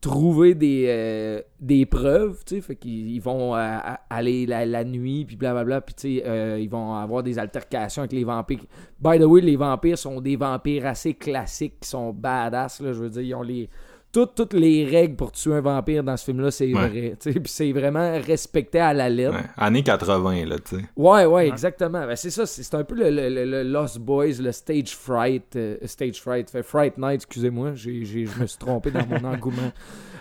[0.00, 2.60] trouver des, euh, des preuves, tu sais.
[2.60, 3.78] Fait qu'ils ils vont euh,
[4.10, 5.80] aller la, la nuit, puis blablabla.
[5.80, 8.64] Puis tu sais, euh, ils vont avoir des altercations avec les vampires.
[9.00, 12.92] By the way, les vampires sont des vampires assez classiques qui sont badass, là.
[12.92, 13.68] Je veux dire, ils ont les.
[14.16, 16.88] Toutes, toutes les règles pour tuer un vampire dans ce film-là, c'est Ouais.
[16.88, 17.14] vrai.
[17.20, 17.38] tu sais.
[17.38, 19.34] Puis c'est vraiment respecté à la lettre.
[19.36, 20.82] Ouais, années 80, là, tu sais.
[20.96, 22.06] Ouais, ouais, exactement.
[22.06, 25.54] Ben, c'est ça, c'est un peu le, le- le- le Lost Boys, le Stage Fright.
[25.56, 29.70] euh, stage Fright, fait Fright Night, excusez-moi, je me suis trompé dans mon engouement.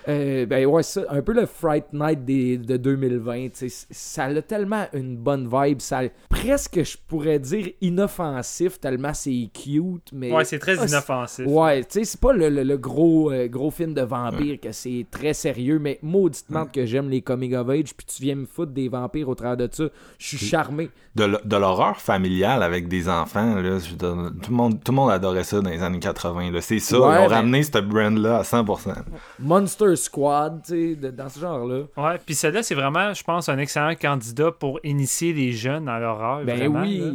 [0.08, 3.88] Euh, ben ouais, ça, un peu le Fright Night des, de 2020, tu sais, c-
[3.90, 10.12] ça a tellement une bonne vibe, ça presque, je pourrais dire, inoffensif, tellement c'est cute,
[10.14, 10.32] mais...
[10.32, 11.46] Ouais, c'est très Ah, inoffensif.
[11.48, 14.72] Ouais, tu sais, c'est pas le, le- le gros, euh, gros film de vampire que
[14.72, 18.46] c'est très sérieux, mais mauditement que j'aime les coming of age, puis tu viens me
[18.46, 19.86] foutre des vampires au travers de ça,
[20.20, 20.90] je suis charmé.
[21.16, 24.06] De, l'horreur familiale avec des enfants, là, je tout,
[24.52, 26.52] le monde, tout le monde adorait ça dans les années 80.
[26.52, 26.62] là.
[26.62, 28.94] C'est ça, Ouais, ils ont mais- ramené cette brand-là à 100%.
[29.40, 31.84] Monster Squad, tu sais, dans ce genre-là.
[31.98, 36.00] Ouais, puis celle-là, c'est vraiment, je pense, un excellent candidat pour initier les jeunes à
[36.00, 36.44] l'horreur.
[36.44, 37.00] Ben vraiment, oui.
[37.00, 37.12] là.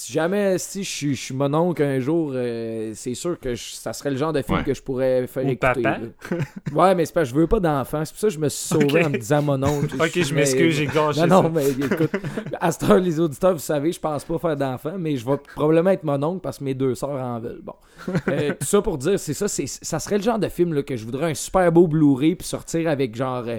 [0.00, 3.56] Si jamais, si je suis- je suis mon oncle un jour, euh, c'est sûr que
[3.56, 4.62] je- ça serait le genre de film Ouais.
[4.64, 5.82] que je pourrais faire Ou écouter.
[5.82, 5.98] papa.
[6.72, 8.04] Ouais, mais c'est parce que je veux pas d'enfant.
[8.04, 9.96] C'est pour ça que je me suis sauvé en me disant mon oncle.
[10.00, 11.48] Ok, je Mais- m'excuse, j'ai gâché Non, non, ça.
[11.52, 12.12] mais écoute,
[12.60, 15.36] à ce temps, les auditeurs, vous savez, je pense pas faire d'enfant, mais je vais
[15.56, 17.60] probablement être mon oncle parce que mes deux sœurs en veulent.
[17.64, 17.74] Bon.
[18.28, 20.84] Euh, tout ça pour dire, c'est ça, c'est, ça serait le genre de film là,
[20.84, 23.42] que je voudrais un super beau Blu-ray puis sortir avec genre.
[23.48, 23.58] euh,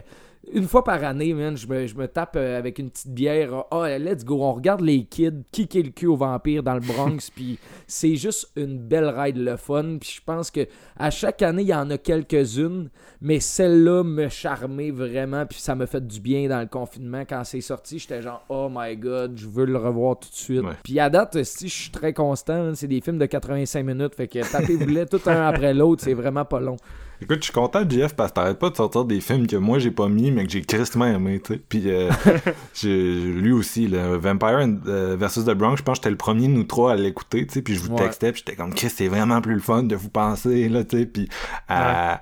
[0.53, 3.65] une fois par année, man, je me, je me tape euh, avec une petite bière.
[3.71, 7.29] Ah, let's go, on regarde les kids kicker le cul aux vampires dans le Bronx,
[7.35, 9.97] puis c'est juste une belle ride le fun.
[9.99, 10.67] Puis je pense que
[10.97, 12.89] à chaque année, il y en a quelques-unes,
[13.21, 17.23] mais celle-là me charmait vraiment, puis ça m'a fait du bien dans le confinement.
[17.27, 20.61] Quand c'est sorti, j'étais genre, oh my god, je veux le revoir tout de suite.
[20.61, 20.73] Ouais.
[20.83, 24.27] Puis à date, si je suis très constant, c'est des films de 85 minutes, fait
[24.27, 26.77] que tapez-vous-les tout un après l'autre, c'est vraiment pas long.
[27.21, 29.77] Écoute, je suis content, Jeff, parce que t'arrêtes pas de sortir des films que moi
[29.79, 31.59] j'ai pas mis, mais que j'ai tristement aimé, tu sais.
[31.67, 32.09] Puis, euh,
[32.73, 36.47] j'ai- lui aussi, le Vampire euh, versus The Bronx, je pense que j'étais le premier
[36.47, 37.61] de nous trois à l'écouter, tu sais.
[37.61, 38.03] Puis je vous Ouais.
[38.05, 40.97] textais, puis j'étais comme, Chris, c'est vraiment plus le fun de vous penser, là, tu
[40.99, 41.05] sais.
[41.05, 41.27] Puis,
[41.71, 42.13] euh,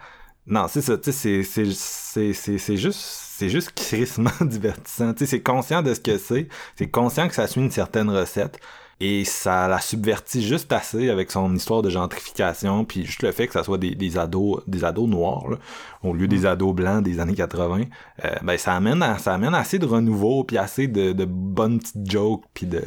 [0.47, 2.99] non, c'est ça, tu sais, c'est- c'est- c'est c'est- c'est juste.
[3.37, 5.13] C'est juste crissement divertissant.
[5.13, 6.47] Tu sais, c'est conscient de ce que c'est.
[6.75, 8.59] C'est conscient que ça suit une certaine recette.
[8.99, 13.45] Et ça la subvertit juste assez avec son histoire de gentrification, puis juste le fait
[13.45, 15.57] que ça soit des, des ados des ados noirs, là,
[16.03, 17.81] au lieu des ados blancs des années 80,
[18.25, 21.77] euh, ben ça amène, à- ça amène assez de renouveau, puis assez de, de bonnes
[21.79, 22.81] petites jokes, puis de...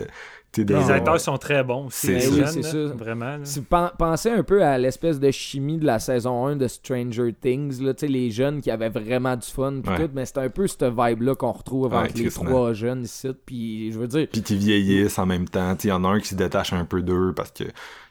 [0.57, 2.21] Les acteurs sont très bons aussi.
[2.21, 2.79] C'est oui, ça.
[2.97, 3.37] Vraiment.
[3.37, 3.45] là.
[3.45, 3.67] Si vous
[3.99, 7.95] pensez un peu à l'espèce de chimie de la saison 1 de Stranger Things, là,
[7.95, 9.97] tu sais, les jeunes qui avaient vraiment du fun, pis Ouais.
[10.07, 13.29] tout, mais c'est un peu cette vibe-là qu'on retrouve Ouais, entre les trois jeunes ici,
[13.47, 15.77] puis je veux dire, Puis qui vieillissent en même temps.
[15.85, 17.65] Il y en a un qui se détache un peu d'eux parce que...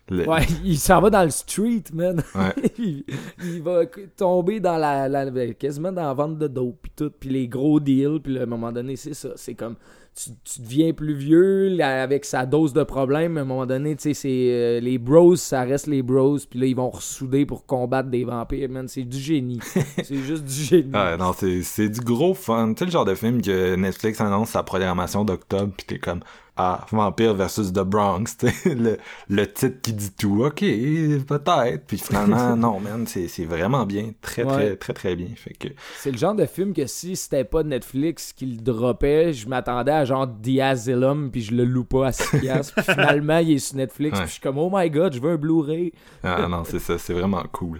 [0.10, 2.24] le- ouais, il s'en va dans le street, man.
[2.36, 2.72] Ouais.
[2.80, 3.04] il,
[3.44, 3.82] il va
[4.18, 7.48] tomber dans la, la- ben, quasiment dans la vente de dope, puis tout, puis les
[7.50, 9.76] gros deals, puis à un moment donné, c'est ça, c'est comme
[10.16, 13.38] tu, tu deviens plus vieux là, avec sa dose de problèmes.
[13.38, 16.60] À un moment donné, tu sais, c'est euh, les bros, ça reste les bros, puis
[16.60, 18.88] là, ils vont ressouder pour combattre des vampires, man.
[18.88, 19.60] C'est du génie.
[20.04, 20.94] c'est juste du génie.
[20.94, 22.74] Ouais, non, c'est, c'est du gros fun.
[22.74, 26.22] Tu sais, le genre de film que Netflix annonce sa programmation d'octobre, pis t'es comme,
[26.62, 28.98] ah, Vampire versus The Bronx, le,
[29.30, 34.44] le titre qui dit tout, ok, peut-être, puis finalement, non, man, c'est, vraiment bien, très,
[34.44, 34.76] très, Ouais.
[34.76, 38.34] très, très bien, fait que, C'est le genre de film que si c'était pas Netflix
[38.34, 42.12] qui le droppait, je m'attendais à genre The Asylum, puis je le loue pas à
[42.12, 42.74] 6 piastres.
[42.76, 44.24] Puis finalement, il est sur Netflix, Ouais.
[44.24, 45.94] puis je suis comme, oh my god, je veux un Blu-ray.
[46.24, 47.80] ah non, c'est ça, c'est vraiment cool.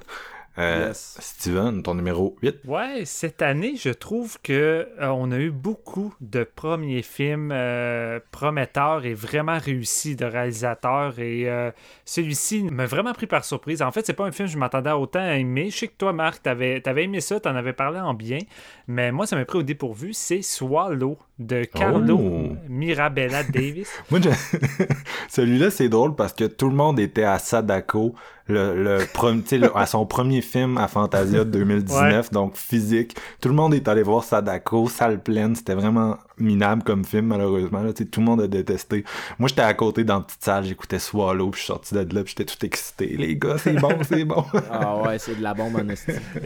[0.60, 1.18] Euh, Yes.
[1.20, 2.58] Steven, ton numéro 8.
[2.66, 8.20] Ouais, cette année, je trouve que euh, on a eu beaucoup de premiers films euh,
[8.32, 11.20] prometteurs et vraiment réussis de réalisateurs.
[11.20, 11.72] Et euh,
[12.06, 13.82] celui-ci m'a vraiment pris par surprise.
[13.82, 15.70] En fait, c'est pas un film que je m'attendais autant à aimer.
[15.70, 18.40] Je sais que toi, Marc, t'avais avais aimé ça, t'en avais parlé en bien.
[18.88, 20.14] Mais moi, ça m'a pris au dépourvu.
[20.14, 22.56] C'est Swallow de Carlo Oh.
[22.68, 23.90] Mirabella Davis.
[24.12, 24.30] Moi, je-
[25.30, 28.14] celui-là, c'est drôle parce que tout le monde était à Sadako,
[28.48, 32.56] le, le prom- tu sais, le- à son premier film à Fantasia de 2019, donc
[32.58, 33.16] physique.
[33.42, 35.56] Tout le monde est allé voir Sadako, salle pleine.
[35.56, 37.82] C'était vraiment minable comme film, malheureusement.
[37.82, 39.04] Là, tout le monde a détesté.
[39.38, 42.16] Moi, j'étais à côté dans la petite salle, j'écoutais Swallow, puis je suis sorti de
[42.16, 43.08] là, puis j'étais tout excité.
[43.18, 44.44] Les gars, c'est bon, c'est bon.
[44.72, 45.88] Ah ouais, c'est de la bombe en.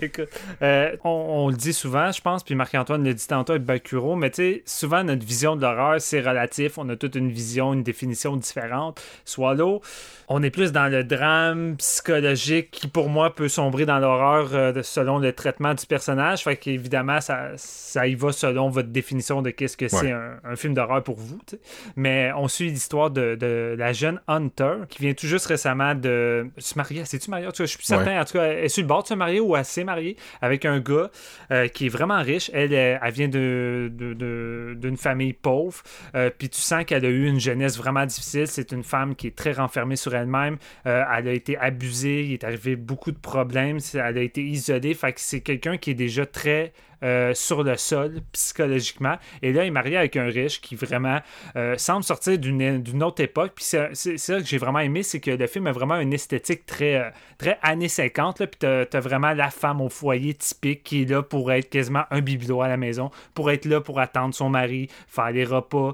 [0.01, 0.29] Écoute,
[0.61, 4.15] euh, on, on le dit souvent, je pense, puis Marc-Antoine l'a dit tantôt avec Bakuro,
[4.15, 6.77] mais tu sais, souvent notre vision de l'horreur, c'est relatif.
[6.77, 9.01] On a toute une vision, une définition différente.
[9.23, 9.81] Swallow,
[10.27, 14.81] on est plus dans le drame psychologique qui, pour moi, peut sombrer dans l'horreur euh,
[14.83, 16.43] selon le traitement du personnage.
[16.43, 20.55] Fait qu'évidemment, ça, ça y va selon votre définition de qu'est-ce que c'est un, un,
[20.55, 21.39] film d'horreur pour vous.
[21.45, 21.59] T'sais.
[21.95, 26.47] Mais on suit l'histoire de, de, la jeune Hunter qui vient tout juste récemment de
[26.57, 27.03] se marier.
[27.05, 27.47] C'est-tu marié?
[27.47, 28.19] En tout cas, je suis plus certain.
[28.19, 30.17] En tout cas, elle est sur le bord de se marier ou elle s'est mariée
[30.41, 31.09] avec un gars
[31.51, 32.49] euh, qui est vraiment riche.
[32.53, 35.81] Elle, elle, elle vient d'une de, de, de, famille pauvre.
[36.15, 38.47] Euh, Puis tu sens qu'elle a eu une jeunesse vraiment difficile.
[38.47, 40.57] C'est une femme qui est très renfermée sur elle-même.
[40.85, 42.25] Euh, elle a été abusée.
[42.25, 43.79] Il est arrivé beaucoup de problèmes.
[43.93, 44.93] Elle a été isolée.
[44.93, 46.73] Fait c'est quelqu'un qui est déjà très
[47.03, 49.17] euh, sur le sol psychologiquement.
[49.41, 51.19] Et là, il est marié avec un riche qui vraiment
[51.55, 53.53] euh, semble sortir d'une autre époque.
[53.55, 56.65] Puis c'est ça que j'ai vraiment aimé, c'est que le film a vraiment une esthétique
[56.65, 58.39] très, euh, très années 50.
[58.39, 61.69] Là, puis t'as as vraiment la femme au foyer typique qui est là pour être
[61.69, 65.45] quasiment un bibelot à la maison, pour être là pour attendre son mari, faire les
[65.45, 65.93] repas,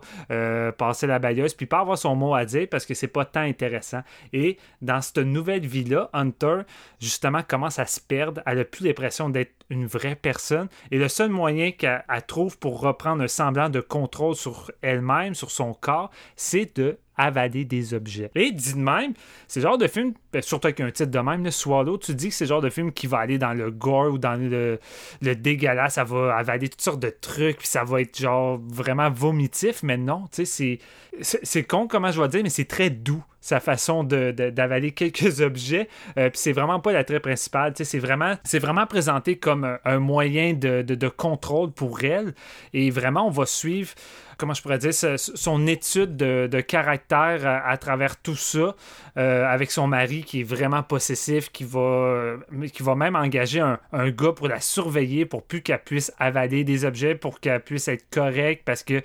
[0.78, 3.42] passer la balayeuse, puis pas avoir son mot à dire parce que c'est pas tant
[3.42, 4.02] intéressant.
[4.34, 6.62] Et dans cette nouvelle vie-là, Hunter,
[7.00, 8.42] justement, commence à se perdre.
[8.46, 10.68] Elle a plus l'impression d'être une vraie personne.
[11.00, 15.74] Le seul moyen qu'elle trouve pour reprendre un semblant de contrôle sur elle-même, sur son
[15.74, 18.32] corps, c'est de avaler des objets.
[18.36, 19.14] Et dit de même,
[19.48, 22.30] c'est genre de film, ben, surtout avec un titre de même, le Swallow, tu dis
[22.30, 24.80] que c'est genre de film qui va aller dans le gore ou dans le,
[25.22, 29.10] le dégueulasse, ça va avaler toutes sortes de trucs, puis ça va être genre vraiment
[29.10, 30.80] vomitif, mais non, tu sais,
[31.22, 35.42] c'est, c'est con comment je vais dire, mais c'est très doux sa façon d'avaler quelques
[35.42, 35.88] objets.
[36.18, 37.74] Euh, puis c'est vraiment pas l'attrait principal.
[37.76, 42.34] C'est vraiment, présenté comme un, moyen de, contrôle pour elle.
[42.74, 43.94] Et vraiment, on va suivre
[44.38, 48.74] comment je pourrais dire, son étude de, caractère à, travers tout ça,
[49.18, 52.38] euh, avec son mari qui est vraiment possessif, qui va,
[52.72, 56.64] qui va même engager un, un gars pour la surveiller pour plus qu'elle puisse avaler
[56.64, 59.02] des objets, pour qu'elle puisse être correcte parce que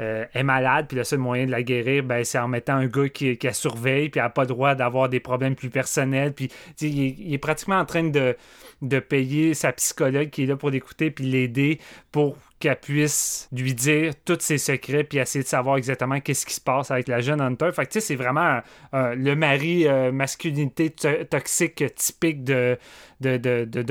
[0.00, 2.86] euh, est malade, puis le seul moyen de la guérir, ben, c'est en mettant un
[2.86, 6.34] gars qui, qui la surveille, puis n'a pas le droit d'avoir des problèmes plus personnels,
[6.80, 8.36] il est, pratiquement en train de,
[8.82, 11.78] de payer sa psychologue qui est là pour l'écouter, puis l'aider
[12.12, 16.54] pour qu'elle puisse lui dire tous ses secrets puis essayer de savoir exactement qu'est-ce qui
[16.54, 17.70] se passe avec la jeune Hunter.
[17.72, 18.60] Fait que tu sais, c'est vraiment
[18.94, 22.78] euh, le mari euh, masculinité toxique typique de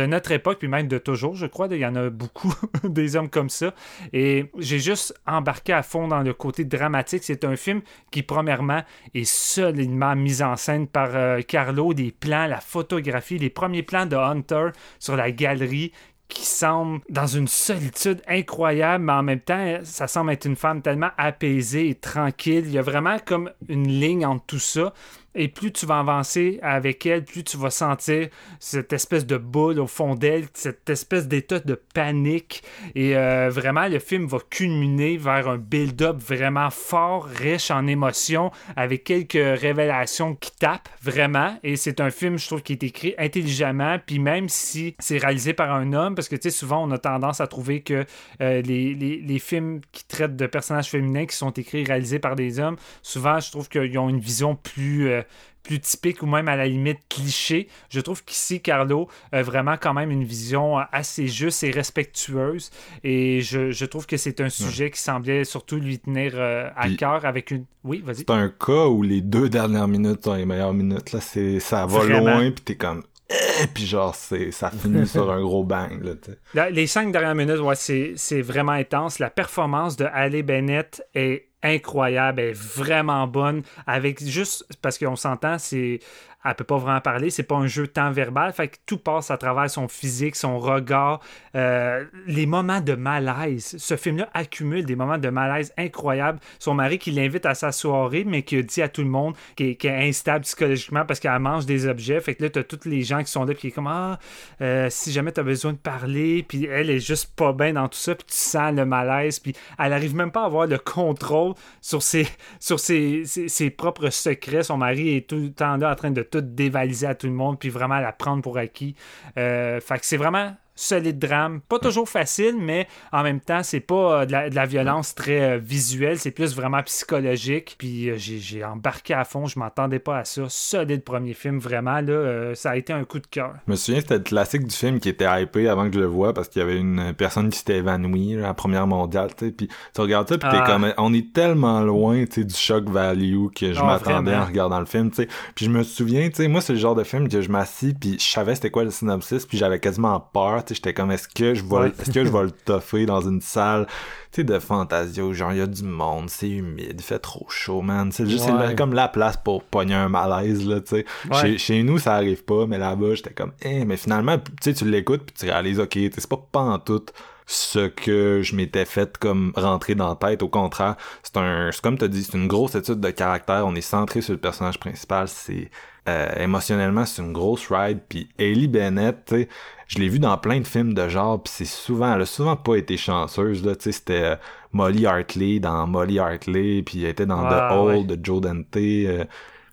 [0.06, 1.68] notre époque, puis même de toujours, je crois.
[1.72, 2.54] Il y en a beaucoup
[2.84, 3.74] des hommes comme ça.
[4.14, 7.24] Et j'ai juste embarqué à fond dans le côté dramatique.
[7.24, 7.82] C'est un film
[8.12, 8.84] qui, premièrement,
[9.14, 11.94] est solidement mis en scène par euh, Carlo.
[11.94, 14.70] Des plans, la photographie, les premiers plans de Hunter
[15.00, 15.92] sur la galerie
[16.28, 20.82] qui semble dans une solitude incroyable, mais en même temps, ça semble être une femme
[20.82, 22.64] tellement apaisée et tranquille.
[22.66, 24.94] Il y a vraiment comme une ligne entre tout ça.
[25.38, 28.28] Et plus tu vas avancer avec elle, plus tu vas sentir
[28.60, 32.64] cette espèce de boule au fond d'elle, cette espèce d'état de panique.
[32.96, 38.52] Et euh, vraiment, le film va culminer vers un build-up vraiment fort, riche en émotions,
[38.76, 41.58] avec quelques révélations qui tapent vraiment.
[41.62, 43.98] Et c'est un film, je trouve, qui est écrit intelligemment.
[44.04, 46.98] Puis même si c'est réalisé par un homme, parce que tu sais, souvent on a
[46.98, 48.06] tendance à trouver que
[48.42, 52.18] euh, les, les, les, films qui traitent de personnages féminins qui sont écrits et réalisés
[52.18, 55.10] par des hommes, souvent je trouve qu'ils ont une vision plus.
[55.10, 55.22] Euh,
[55.68, 57.68] plus typique ou même à la limite cliché.
[57.90, 62.72] Je trouve qu'ici, Carlo a vraiment quand même une vision assez juste et respectueuse.
[63.04, 64.92] Et je, je trouve que c'est un sujet ouais.
[64.92, 67.66] qui semblait surtout lui tenir euh, à cœur avec une.
[67.84, 68.18] Oui, vas-y.
[68.20, 71.12] C'est un cas où les deux dernières minutes sont les meilleures minutes.
[71.12, 72.38] Là, c'est, ça va vraiment.
[72.38, 73.04] loin, puis t'es comme.
[73.30, 76.02] Et puis genre, c'est, ça finit sur un gros bang.
[76.02, 76.14] Là,
[76.54, 79.20] là, les cinq dernières minutes, ouais, c'est, c'est vraiment intense.
[79.20, 83.64] La performance de Ali Bennett est incroyable, elle vraiment bonne.
[83.86, 86.00] Avec juste parce qu'on s'entend, c'est
[86.46, 89.32] elle peut pas vraiment parler, c'est pas un jeu temps verbal, fait que tout passe
[89.32, 91.20] à travers son physique, son regard,
[91.56, 93.76] euh, les moments de malaise.
[93.78, 96.40] Ce film-là accumule des moments de malaise incroyables.
[96.60, 99.76] Son mari qui l'invite à sa soirée, mais qui dit à tout le monde qu'elle
[99.82, 102.20] est, instable psychologiquement parce qu'elle mange des objets.
[102.22, 104.20] Fait que là, t'as tous les gens qui sont là, qui est comme Ah,
[104.62, 107.98] euh, si jamais t'as besoin de parler, puis elle est juste pas bien dans tout
[107.98, 111.56] ça, puis tu sens le malaise, puis elle arrive même pas à avoir le contrôle
[111.82, 112.28] sur ses,
[112.60, 114.64] sur ses, ses propres secrets.
[114.64, 117.34] Son mari est tout le temps là en train de tout dévaliser à tout le
[117.34, 118.96] monde, puis vraiment la prendre pour acquis.
[119.38, 121.60] Euh, fait que c'est vraiment solide drame.
[121.68, 125.16] Pas toujours facile, mais en même temps, c'est pas euh, de, la, de, la, violence
[125.16, 127.76] très euh, visuelle, c'est plus vraiment psychologique.
[127.78, 130.44] Puis euh, j'ai embarqué à fond, je m'attendais pas à ça.
[130.48, 133.56] Solide premier film, vraiment, là, ça a été un coup de cœur.
[133.66, 136.06] Je me souviens, c'était le classique du film qui était hypé avant que je le
[136.06, 139.48] voie parce qu'il y avait une personne qui s'était évanouie à la première mondiale, tu
[139.48, 139.52] sais.
[139.52, 140.66] Puis tu regardes ça, puis t'es ah.
[140.66, 144.46] comme, on est tellement loin, tu sais, du shock value que je oh, m'attendais en
[144.46, 145.28] regardant le film, tu sais.
[145.56, 147.94] Puis je me souviens, tu sais, moi, c'est le genre de film que je m'assis,
[147.94, 151.12] puis je savais c'était quoi le synopsis, puis j'avais quasiment peur tu sais, j'étais comme,
[151.12, 153.88] est-ce que je vais, est-ce que je vais le toffer dans une salle,
[154.32, 157.46] tu sais, de Fantasio, genre, il y a du monde, c'est humide, il fait trop
[157.50, 158.12] chaud, man.
[158.12, 158.68] C'est juste, Ouais.
[158.70, 161.06] c'est comme la place pour pogner un malaise, là, tu sais.
[161.32, 161.42] Ouais.
[161.42, 164.74] Chez, chez nous, ça arrive pas, mais là-bas, j'étais comme, eh, mais finalement, tu sais,
[164.74, 167.14] tu l'écoutes, puis tu réalises, ok, c'est pas pantoute
[167.50, 170.44] ce que je m'étais fait comme rentrer dans la tête.
[170.44, 173.66] Au contraire, c'est un, c'est comme tu dit, c'est une grosse étude de caractère.
[173.66, 175.30] On est centré sur le personnage principal.
[175.30, 175.72] C'est
[176.08, 178.00] euh, émotionnellement, c'est une grosse ride.
[178.08, 179.50] Puis Ellie Bennett, tu sais,
[179.88, 181.42] je l'ai vu dans plein de films de genre.
[181.42, 183.76] Puis c'est souvent, elle a souvent pas été chanceuse là.
[183.76, 184.36] Tu sais, c'était euh,
[184.74, 186.82] Molly Hartley dans Molly Hartley.
[186.84, 188.04] Puis elle était dans Ah, The Hole ouais.
[188.06, 188.76] de Joe Dante.
[188.78, 189.26] euh,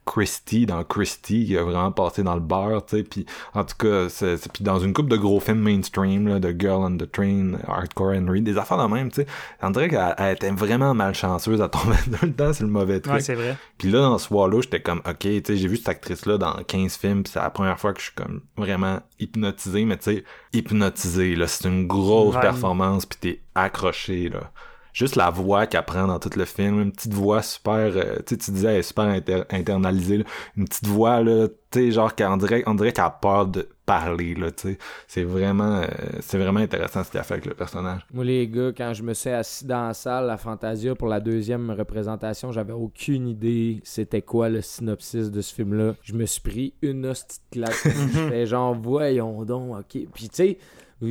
[0.06, 3.76] Christie dans Christie qui a vraiment passé dans le beurre tu sais puis en tout
[3.78, 6.96] cas c'est c'est- puis dans une coupe de gros films mainstream là, de Girl on
[6.96, 9.26] the Train Hardcore Henry des affaires de même tu sais
[9.62, 13.00] on dirait qu'elle elle était vraiment malchanceuse à tomber tout le temps c'est le mauvais
[13.00, 13.56] truc Ouais, c'est vrai.
[13.78, 16.36] puis là dans ce Swallow j'étais comme ok tu sais j'ai vu cette actrice là
[16.38, 19.96] dans 15 films puis c'est la première fois que je suis comme vraiment hypnotisé mais
[19.96, 22.40] tu sais hypnotisé là c'est une grosse Ouais.
[22.40, 24.50] performance puis t'es accroché là
[24.94, 28.34] juste la voix qu'elle prend dans tout le film, une petite voix super, euh, tu
[28.34, 30.24] sais, tu disais, elle est super inter- internalisée, là.
[30.56, 33.68] une petite voix, là, tu sais, genre, qu'on dirait, on dirait qu'elle a peur de
[33.84, 34.78] parler, là, tu sais.
[35.08, 35.86] C'est vraiment, euh,
[36.20, 38.06] c'est vraiment intéressant ce qu'elle a fait avec le personnage.
[38.12, 41.18] Moi, les gars, quand je me suis assis dans la salle à Fantasia pour la
[41.18, 45.94] deuxième représentation, j'avais aucune idée c'était quoi le synopsis de ce film-là.
[46.02, 47.88] Je me suis pris une hostie de claque.
[48.14, 50.06] J'étais genre, voyons donc, ok.
[50.14, 50.58] Puis, tu sais,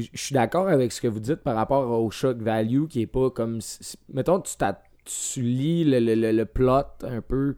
[0.01, 3.07] je suis d'accord avec ce que vous dites par rapport au shock value qui est
[3.07, 3.59] pas comme.
[4.13, 4.53] Mettons, tu,
[5.05, 7.55] tu lis le, le- le- le plot un peu.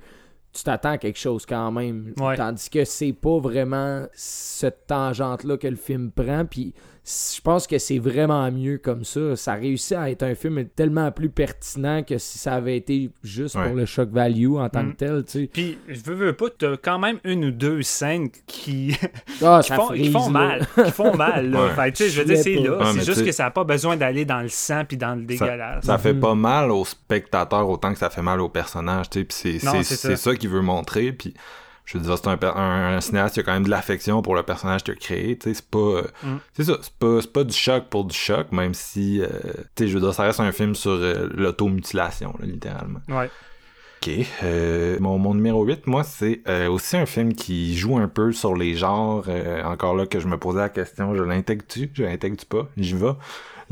[0.53, 2.13] Tu t'attends à quelque chose quand même.
[2.17, 2.37] Ouais.
[2.37, 6.45] Tandis que c'est pas vraiment cette tangente-là que le film prend.
[6.45, 6.73] Puis
[7.07, 9.35] je pense que c'est vraiment mieux comme ça.
[9.35, 13.55] Ça réussit à être un film tellement plus pertinent que si ça avait été juste
[13.55, 13.67] Ouais.
[13.67, 14.91] pour le shock value en tant Mm.
[14.93, 15.49] que tel, tu sais.
[15.53, 18.95] Puis, je veux, veux pas, t'as quand même une ou deux scènes qui,
[19.43, 20.65] Ah, qui, ça font, qui font mal.
[20.83, 21.65] Qui font mal, là.
[21.65, 21.73] Ouais.
[21.75, 22.77] Fait que, tu sais, je veux dire, c'est là.
[22.79, 25.21] Ouais, c'est juste que ça n'a pas besoin d'aller dans le sang puis dans le
[25.21, 25.85] Ça, dégueulasse.
[25.85, 26.19] ça fait Mhm.
[26.21, 29.65] pas mal au spectateur autant que ça fait mal au personnage, tu sais, puis c'est,
[29.65, 30.31] Non, c'est, c'est c'est ça.
[30.31, 31.33] ça qu'il veut montrer, puis
[31.85, 34.35] je veux dire, c'est un, un, un cinéaste qui a quand même de l'affection pour
[34.35, 35.77] le personnage qu'il a créé, tu sais, c'est pas...
[35.79, 36.35] euh, Mm.
[36.53, 39.27] C'est ça, c'est pas, c'est pas du choc pour du choc, même si, euh,
[39.75, 42.99] tu sais, je veux dire, ça reste un film sur euh, l'automutilation, littéralement.
[43.09, 43.29] Ouais.
[44.01, 44.11] Ok.
[44.43, 48.31] Euh, mon, mon numéro 8, moi, c'est euh, aussi un film qui joue un peu
[48.33, 49.25] sur les genres.
[49.27, 51.89] euh, encore là que je me posais la question, je l'intègre-tu?
[51.93, 52.67] Je l'intègre-tu pas?
[52.77, 53.13] J'y vais.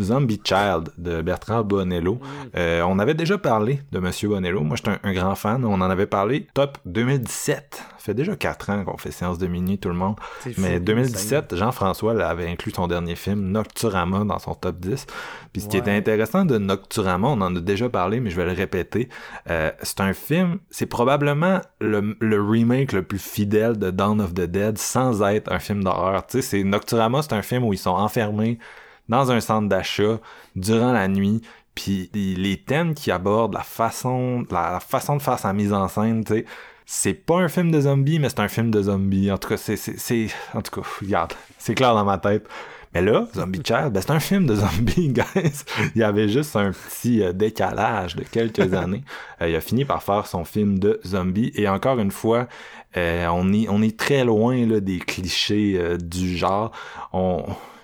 [0.02, 2.20] Zombie Child de Bertrand Bonello.
[2.56, 4.62] Euh, on avait déjà parlé de Monsieur Bonello.
[4.62, 5.64] Moi, j'étais un, un grand fan.
[5.66, 7.84] On en avait parlé top 2017.
[7.98, 10.16] Ça fait déjà 4 ans qu'on fait séance de minuit, tout le monde.
[10.58, 15.06] Mais 2017, Jean-François avait inclus son dernier film, Nocturama, dans son top 10.
[15.54, 15.82] Puis ce qui Ouais.
[15.82, 19.08] était intéressant de Nocturama, on en a déjà parlé, mais je vais le répéter,
[19.50, 24.34] euh, c'est un film, c'est probablement le, le remake le plus fidèle de Dawn of
[24.34, 26.26] the Dead sans être un film d'horreur.
[26.28, 28.60] Tu sais, c'est Nocturama, c'est un film où ils sont enfermés
[29.10, 30.20] dans un centre d'achat
[30.56, 31.42] durant la nuit.
[31.76, 35.88] Puis les, thèmes qui abordent, la façon, la, la façon de faire sa mise en
[35.88, 36.46] scène, tu sais,
[36.86, 39.32] c'est pas un film de zombies, mais c'est un film de zombies.
[39.32, 42.48] En tout cas, c'est, c'est, c'est- en tout cas, regarde, c'est clair dans ma tête.
[42.94, 45.64] Mais là, Zombie Child, ben c'est un film de zombies, guys.
[45.96, 49.04] Il y avait juste un petit euh, décalage de quelques années.
[49.42, 51.52] Euh, il a fini par faire son film de zombies.
[51.56, 52.48] Et encore une fois,
[52.96, 56.72] euh, on, est, on est très loin là, des clichés du genre.
[57.14, 57.44] On,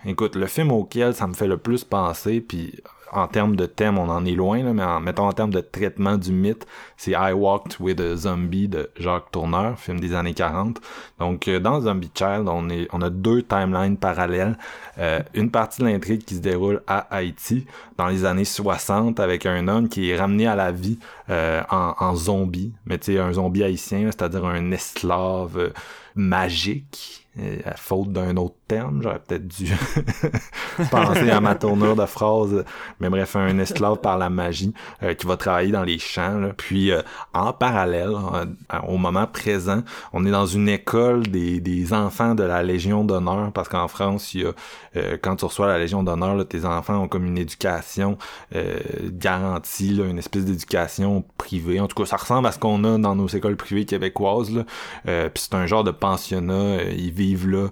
[0.10, 2.82] écoute, le film auquel ça me fait le plus penser, puis
[3.12, 5.62] en termes de thème, on en est loin, là, mais en, mettons en termes de
[5.62, 6.66] traitement du mythe,
[6.98, 10.80] c'est I Walked with a Zombie de Jacques Tourneur, film des années 40.
[11.20, 14.58] Donc, euh, dans Zombie Child, on, est, on a deux timelines parallèles.
[14.98, 17.66] Euh, une partie de l'intrigue qui se déroule à Haïti,
[17.98, 21.00] dans les années 60, avec un homme qui est ramené à la vie
[21.30, 25.72] euh, en, zombie, mais tu sais, un zombie haïtien, c'est-à-dire un esclave
[26.16, 27.28] magique,
[27.66, 28.59] à faute d'un autre
[29.02, 29.72] j'aurais peut-être dû
[30.92, 32.64] penser à ma tournure de phrase,
[33.00, 34.74] mais bref, un esclave par la magie
[35.04, 36.40] euh, qui va travailler dans les champs.
[36.40, 36.50] là.
[36.56, 37.02] Puis euh,
[37.34, 38.46] en parallèle, euh,
[38.88, 39.82] au moment présent,
[40.14, 44.34] on est dans une école des, des enfants de la Légion d'honneur, parce qu'en France,
[44.34, 44.54] il y a
[44.98, 48.18] euh, quand tu reçois la Légion d'honneur, tes enfants ont comme une éducation
[48.56, 51.80] euh, garantie, là, une espèce d'éducation privée.
[51.80, 54.52] En tout cas, ça ressemble à ce qu'on a dans nos écoles privées québécoises.
[54.52, 54.64] Là.
[55.08, 57.68] Euh, puis c'est un genre de pensionnat, ils vivent là.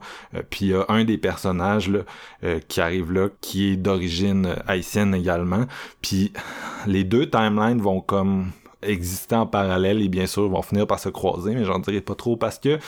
[0.49, 1.99] Puis un des personnages là,
[2.43, 5.65] euh, qui arrive là, qui est d'origine euh, haïtienne également.
[6.01, 6.33] Puis
[6.87, 8.51] les deux timelines vont comme
[8.81, 12.15] exister en parallèle et bien sûr vont finir par se croiser, mais j'en dirai pas
[12.15, 12.79] trop parce que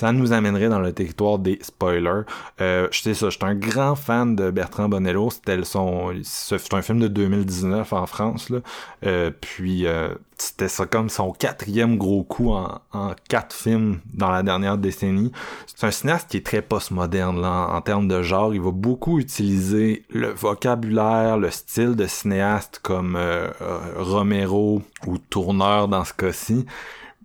[0.00, 2.22] ça nous amènerait dans le territoire des spoilers.
[2.62, 5.28] Euh, je sais ça, je suis un grand fan de Bertrand Bonello.
[5.28, 8.60] C'était son, c'est un film de 2019 en France là.
[9.04, 12.80] Euh, puis euh, c'était ça comme son quatrième gros coup en,
[13.28, 15.32] quatre films dans la dernière décennie.
[15.66, 18.54] C'est un cinéaste qui est très postmoderne là, en, en termes de genre.
[18.54, 25.18] Il va beaucoup utiliser le vocabulaire, le style de cinéaste comme euh, euh, Romero ou
[25.18, 26.64] Tourneur dans ce cas-ci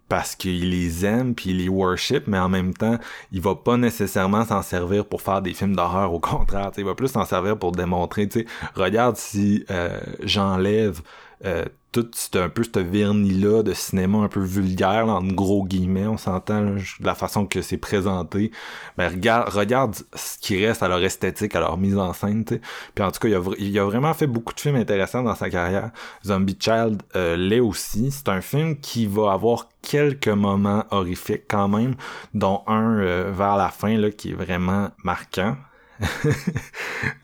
[0.08, 2.98] parce qu'il les aime puis il les worship mais en même temps
[3.32, 6.96] il va pas nécessairement s'en servir pour faire des films d'horreur au contraire il va
[6.96, 8.46] plus s'en servir pour démontrer tu sais
[8.76, 11.02] regarde si euh, j'enlève
[11.44, 16.08] euh, tout c'est un peu ce vernis-là de cinéma un peu vulgaire, en gros guillemets,
[16.08, 18.52] on s'entend, la façon que c'est présenté.
[18.98, 22.60] Ben, regarde, regarde ce qui reste à leur esthétique, à leur mise en scène, tu.
[22.94, 25.24] Puis en tout cas, il a, vr- il a vraiment fait beaucoup de films intéressants
[25.24, 25.92] dans sa carrière.
[26.26, 28.12] Zombie Child euh, l'est aussi.
[28.12, 31.96] C'est un film qui va avoir quelques moments horrifiques quand même,
[32.34, 35.56] dont un euh, vers la fin, là, qui est vraiment marquant.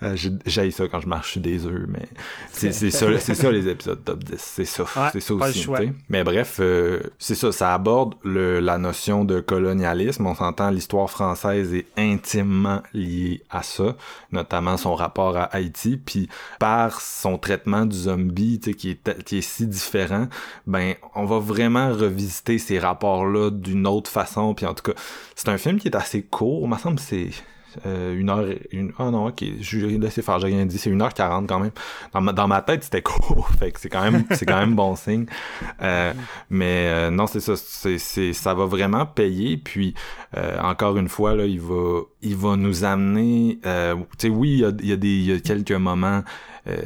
[0.03, 2.07] Euh, j'ai- J'haïs ça quand je marche sur des œufs, mais
[2.51, 5.59] c'est ça, ça les épisodes top 10, c'est ça, Ouais, c'est ça aussi.
[6.09, 10.25] Mais bref, euh, c'est ça, ça aborde le, la notion de colonialisme.
[10.27, 13.95] On s'entend, l'histoire française est intimement liée à ça,
[14.31, 16.29] notamment son rapport à Haïti, puis
[16.59, 20.27] par son traitement du zombie, qui est, qui est si différent,
[20.67, 24.53] ben on va vraiment revisiter ces rapports-là d'une autre façon.
[24.53, 24.99] Puis en tout cas,
[25.35, 27.29] c'est un film qui est assez court, il me semble que c'est
[27.85, 31.13] euh, une heure une ah non ok laisser faire j'ai rien dit c'est une heure
[31.13, 31.71] quarante quand même.
[32.13, 34.75] Dans ma, dans ma tête c'était court fait que c'est quand même c'est quand même
[34.75, 35.25] bon signe.
[35.81, 36.13] Euh,
[36.49, 39.93] mais euh, non c'est ça c'est c'est ça va vraiment payer puis
[40.37, 44.51] euh, encore une fois là il va il va nous amener euh, tu sais oui
[44.51, 46.23] il y a, y a y a quelques moments
[46.67, 46.77] euh,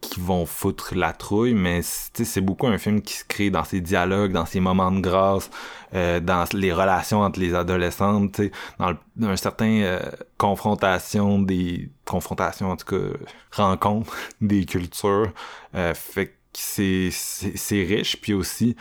[0.00, 3.80] qui vont foutre la trouille, mais c'est beaucoup un film qui se crée dans ses
[3.80, 5.50] dialogues, dans ses moments de grâce,
[5.94, 8.40] euh, dans les relations entre les adolescentes,
[8.80, 10.00] dans, le, dans un certain euh,
[10.36, 13.18] confrontation des confrontations en tout cas
[13.52, 15.32] rencontres des cultures,
[15.76, 18.74] euh, fait que c'est c'est riche puis aussi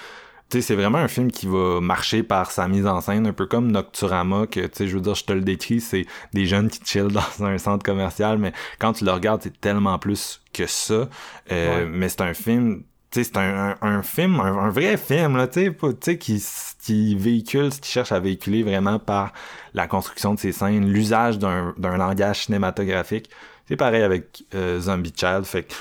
[0.52, 3.72] c'est vraiment un film qui va marcher par sa mise en scène, un peu comme
[3.72, 6.80] Nocturama, que, tu sais, je veux dire, je te le décris, c'est des jeunes qui
[6.84, 11.08] chillent dans un centre commercial, mais quand tu le regardes, c'est tellement plus que ça.
[11.52, 14.98] Euh, Mais c'est un film, tu sais, c'est un, un, un film, un, un vrai
[14.98, 16.44] film, là, tu sais, pas- tu sais, qui,
[16.82, 19.34] qui véhicule ce qu'il cherche à véhiculer vraiment par
[19.74, 23.30] la construction de ses scènes, l'usage d'un d'un langage cinématographique.
[23.68, 25.74] C'est pareil avec euh, Zombie Child, fait que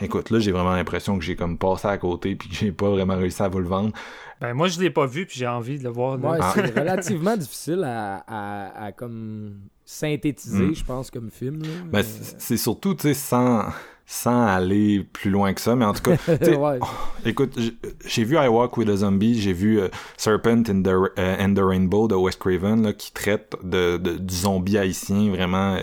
[0.00, 2.88] écoute, là, j'ai vraiment l'impression que j'ai comme passé à côté puis que j'ai pas
[2.90, 3.92] vraiment réussi à vous le vendre.
[4.40, 6.18] Ben, moi, je l'ai pas vu, puis j'ai envie de le voir.
[6.22, 6.52] Ouais, Ah.
[6.54, 9.54] c'est relativement difficile à, à, à comme
[9.84, 10.74] synthétiser, Mm.
[10.74, 11.62] je pense, comme film.
[11.62, 11.68] là.
[11.90, 13.64] Ben, c'est c'est surtout, tu sais, sans,
[14.06, 16.16] sans aller plus loin que ça, mais en tout cas,
[16.58, 16.78] Ouais.
[17.24, 17.58] écoute,
[18.04, 21.54] j'ai vu I Walk with a Zombie, j'ai vu euh, Serpent in the, euh, and
[21.54, 25.80] the Rainbow de Wes Craven, là, qui traite de, de- du zombie haïtien vraiment euh,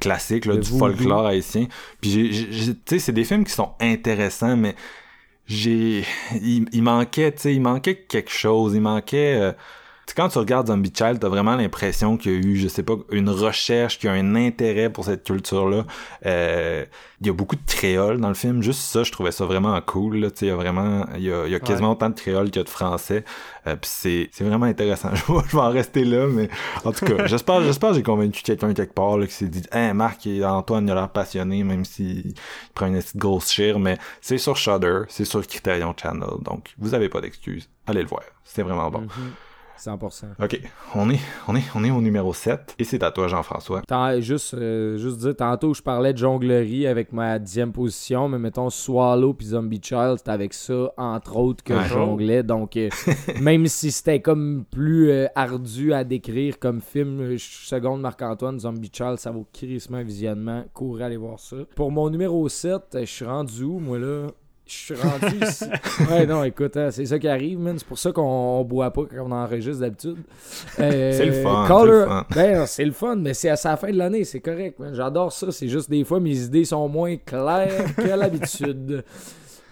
[0.00, 1.66] classique, là, du folklore haïtien.
[2.00, 4.74] Puis, j'ai- j'ai- j'ai- tu sais, c'est des films qui sont intéressants, mais
[5.46, 6.04] j'ai
[6.40, 9.52] il, il manquait tu sais il manquait quelque chose il manquait euh,
[10.16, 12.94] quand tu regardes Zombie Child, t'as vraiment l'impression qu'il y a eu, je sais pas,
[13.10, 15.84] une recherche, qu'il y a un intérêt pour cette culture-là.
[16.26, 16.84] Euh,
[17.20, 18.62] il y a beaucoup de créoles dans le film.
[18.62, 20.18] Juste ça, je trouvais ça vraiment cool.
[20.18, 20.28] Là.
[20.40, 22.56] Il y a vraiment, il y a, il y a quasiment autant de créoles qu'il
[22.56, 23.24] y a de français.
[23.66, 25.10] Euh, c'est, c'est vraiment intéressant.
[25.14, 26.48] Je vais, je vais en rester là, mais
[26.84, 29.62] en tout cas, j'espère, j'espère que j'ai convaincu quelqu'un quelque part là, qui s'est dit,
[29.72, 32.34] hein, Marc et Antoine, il a l'air passionné, même s'il
[32.74, 36.94] prend une petite grosse chire, mais c'est sur Shudder, c'est sur Criterion Channel, donc vous
[36.94, 37.68] avez pas d'excuses.
[37.86, 38.22] Allez le voir.
[38.44, 39.06] C'est vraiment bon.
[39.78, 40.24] 100%.
[40.42, 40.60] Ok,
[40.94, 43.82] on est, on est, on est au numéro 7 et c'est à toi Jean-François.
[44.20, 48.70] Juste, euh, juste dire, tantôt, je parlais de jonglerie avec ma dixième position, mais mettons
[48.70, 52.42] Swallow puis Zombie Child, c'était avec ça, entre autres, que je jonglais.
[52.42, 52.88] Donc, euh,
[53.40, 59.18] même si c'était comme plus euh, ardu à décrire comme film, seconde Marc-Antoine, Zombie Child,
[59.18, 60.64] ça vaut crissement un visionnement.
[60.72, 61.56] Courez aller voir ça.
[61.74, 64.26] Pour mon numéro 7, euh, je suis rendu où, moi, là?
[64.66, 65.64] Je suis rendu ici.
[66.10, 67.76] Ouais, non, écoute, hein, c'est ça qui arrive, man.
[67.78, 70.16] C'est pour ça qu'on on boit pas quand on enregistre d'habitude.
[70.80, 72.26] Euh, C'est le fun, Color- c'est le fun.
[72.34, 74.94] Ben, c'est le fun, mais c'est à sa fin de l'année, c'est correct, man.
[74.94, 75.52] J'adore ça.
[75.52, 79.04] C'est juste des fois, mes idées sont moins claires que l'habitude.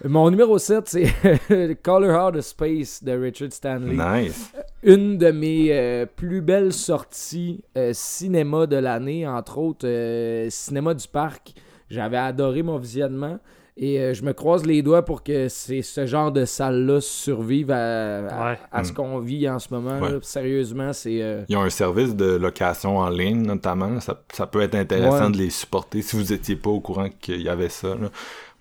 [0.05, 3.95] Mon numéro 7, c'est Color Out of Space de Richard Stanley.
[3.95, 4.51] Nice.
[4.83, 10.93] Une de mes euh, plus belles sorties euh, cinéma de l'année, entre autres euh, Cinéma
[10.93, 11.53] du Parc.
[11.89, 13.39] J'avais adoré mon visionnement.
[13.75, 17.71] Et euh, je me croise les doigts pour que c'est ce genre de salle-là survive
[17.71, 18.59] à, à- Ouais.
[18.71, 18.95] à ce Mm.
[18.95, 19.99] qu'on vit en ce moment.
[19.99, 20.11] Ouais.
[20.11, 20.17] là.
[20.21, 21.21] Sérieusement, c'est.
[21.23, 23.99] euh, Ils ont un service de location en ligne, notamment.
[23.99, 25.31] Ça, ça peut être intéressant Ouais.
[25.31, 27.89] de les supporter si vous étiez pas au courant qu'il y avait ça.
[27.89, 28.09] là.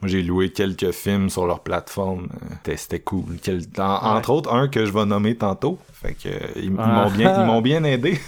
[0.01, 2.26] Moi, j'ai loué quelques films sur leur plateforme.
[2.74, 3.36] C'était- cool.
[3.40, 5.78] Quel- en- Entre autres, un que je vais nommer tantôt.
[5.93, 7.05] Fait que, ils, ils Ah.
[7.05, 8.18] m'ont bien, ils m'ont bien aidé.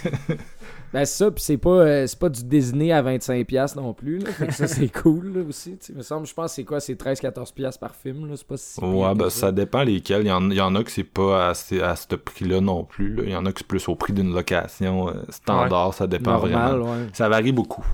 [0.95, 4.19] Ben c'est ça, puis c'est pas, euh, c'est pas du Disney à 25$ non plus.
[4.19, 4.31] Là.
[4.31, 5.77] Fait que ça, c'est cool là, aussi.
[5.89, 8.29] Il me semble, je pense, que c'est quoi C'est 13-14$ par film.
[8.29, 8.35] Là.
[8.37, 8.79] C'est pas si.
[8.79, 10.21] ouais, ben, ça dépend lesquels.
[10.21, 12.61] Il y en, il y en a que c'est pas à, ce- à ce prix-là
[12.61, 13.13] non plus.
[13.13, 13.23] là.
[13.25, 15.93] Il y en a que c'est plus au prix d'une location euh, standard.
[15.93, 16.91] Ça dépend Normal, vraiment.
[16.93, 17.07] ouais.
[17.11, 17.85] Ça varie beaucoup.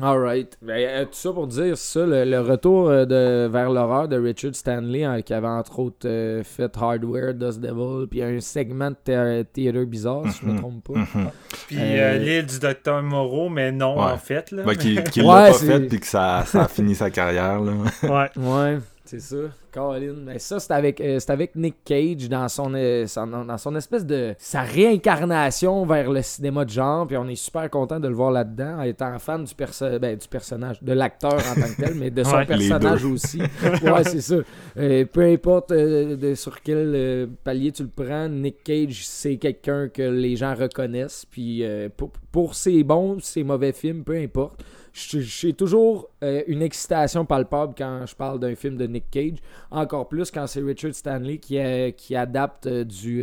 [0.00, 0.56] Alright.
[0.62, 4.16] Ben, euh, tout ça pour dire ça, le, le retour euh, de, vers l'horreur de
[4.16, 8.90] Richard Stanley, hein, qui avait entre autres euh, fait Hardware, Dust Devil, puis un segment
[8.90, 10.58] de thé- théâtre bizarre, si je me Mhm.
[10.60, 10.98] trompe pas.
[11.00, 11.30] Mhm.
[11.66, 11.82] Puis Euh,
[12.14, 14.12] euh, l'île du docteur Moreau, mais non, Ouais.
[14.12, 14.50] en fait.
[14.52, 14.94] Là, Ben, Ouais,
[15.24, 17.60] l'a pas fait puis que ça, ça a fini sa carrière.
[17.60, 17.72] Là.
[18.04, 18.30] Ouais.
[18.36, 18.78] Ouais,
[19.10, 19.36] c'est ça.
[19.72, 20.14] Colin.
[20.24, 23.74] Mais ça, c'est avec, euh, c'est avec Nick Cage dans son, euh, son- dans son
[23.76, 24.34] espèce de.
[24.38, 27.06] sa réincarnation vers le cinéma de genre.
[27.06, 30.16] Puis on est super content de le voir là-dedans, en étant fan du, perso- ben,
[30.16, 32.46] du personnage, de l'acteur en tant que tel, mais de son Ouais.
[32.46, 33.40] Personnage aussi.
[33.82, 34.36] Ouais, c'est ça.
[34.76, 39.36] Euh, peu importe euh, de, sur quel euh, palier tu le prends, Nick Cage, c'est
[39.36, 41.26] quelqu'un que les gens reconnaissent.
[41.30, 44.62] Puis euh, pour, pour ses bons, ses mauvais films, peu importe.
[44.92, 49.38] J'ai toujours euh, une excitation palpable quand je parle d'un film de Nick Cage.
[49.70, 53.22] Encore plus quand c'est Richard Stanley qui, euh, qui adapte euh, du,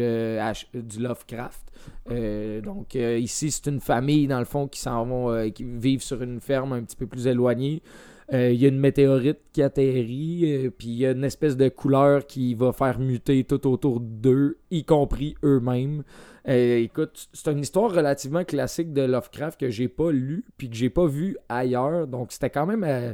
[0.74, 1.62] du Lovecraft.
[2.64, 6.42] Donc ici, c'est une famille, dans le fond, qui s'en vont, qui vivent sur une
[6.42, 7.82] ferme un petit peu plus éloignée.
[8.32, 12.26] Il y a une météorite qui atterrit, puis il y a une espèce de couleur
[12.26, 16.04] qui va faire muter tout autour d'eux, y compris eux-mêmes.
[16.48, 20.76] Euh, écoute, c'est une histoire relativement classique de Lovecraft que j'ai pas lu puis que
[20.76, 23.14] j'ai pas vu ailleurs, donc c'était quand même euh,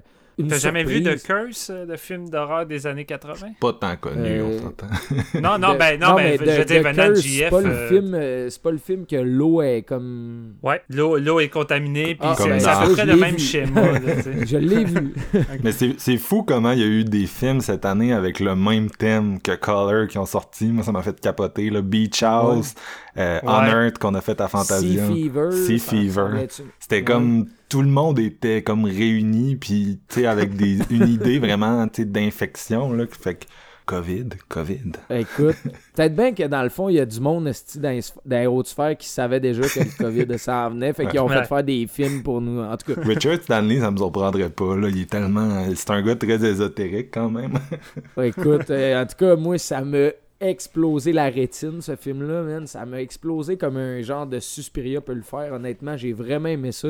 [0.50, 1.14] T'as jamais vu de.
[1.14, 4.88] Curse, euh, le film d'horreur des années 80 Pas tant connu, Euh, on s'entend.
[5.42, 7.24] Non, non, De- ben, non, ben, de- je veux dire, venant de JF.
[7.44, 10.54] C'est pas, le euh, film, euh, c'est pas le film que l'eau est comme.
[10.64, 13.40] Ouais, l'eau l'eau est contaminée, puis Ah, c'est ben, à peu près le même vu.
[13.40, 13.82] schéma.
[13.92, 14.00] là.
[14.46, 15.14] Je l'ai vu.
[15.64, 18.56] Mais c'est c'est fou comment il y a eu des films cette année avec le
[18.56, 20.66] même thème que Color qui ont sorti.
[20.66, 21.70] Moi, ça m'a fait capoter.
[21.70, 21.82] Là.
[21.82, 22.74] Beach House,
[23.18, 23.50] euh, Ouais.
[23.50, 25.06] Unearthed qu'on a fait à Fantasia.
[25.08, 25.52] Sea Fever.
[25.52, 26.48] Sea Fever.
[26.80, 27.44] C'était Ouais.
[27.74, 32.04] Tout le monde était comme réuni puis tu sais avec des une idée vraiment tu
[32.04, 33.46] sais d'infection là qui fait que
[33.86, 34.92] Covid, Covid.
[35.10, 35.58] Écoute,
[35.96, 38.40] peut-être bien que dans le fond, il y a du monde dans les sp- dans
[38.40, 40.94] les hautes sphères qui savait déjà que le COVID s'en venait.
[40.94, 42.62] Fait qu'ils ont fait faire des films pour nous.
[42.62, 46.02] En tout cas, Richard Stanley, ça me surprendrait pas là, il est tellement c'est un
[46.02, 47.60] gars très ésotérique quand même.
[48.22, 50.12] écoute, euh, en tout cas, moi, ça m'a
[50.48, 52.66] explosé la rétine, ce film-là.
[52.66, 55.54] Ça m'a explosé comme un genre de Suspiria peut le faire.
[55.54, 56.90] Honnêtement, j'ai vraiment aimé ça.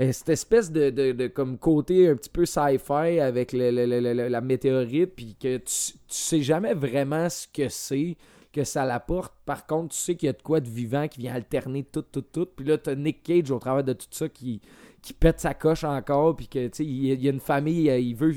[0.00, 5.56] Euh, cette espèce de, comme côté un petit peu sci-fi avec la météorite, puis que
[5.58, 8.16] tu, tu sais jamais vraiment ce que c'est
[8.52, 9.34] que ça l'apporte.
[9.44, 12.02] Par contre, tu sais qu'il y a de quoi de vivant qui vient alterner tout,
[12.02, 12.46] tout, tout.
[12.56, 14.60] Puis là, t'as Nick Cage au travers de tout ça qui,
[15.02, 16.34] qui pète sa coche encore.
[16.34, 18.32] Puis que, tu sais, il y a- il y a une famille, euh, il veut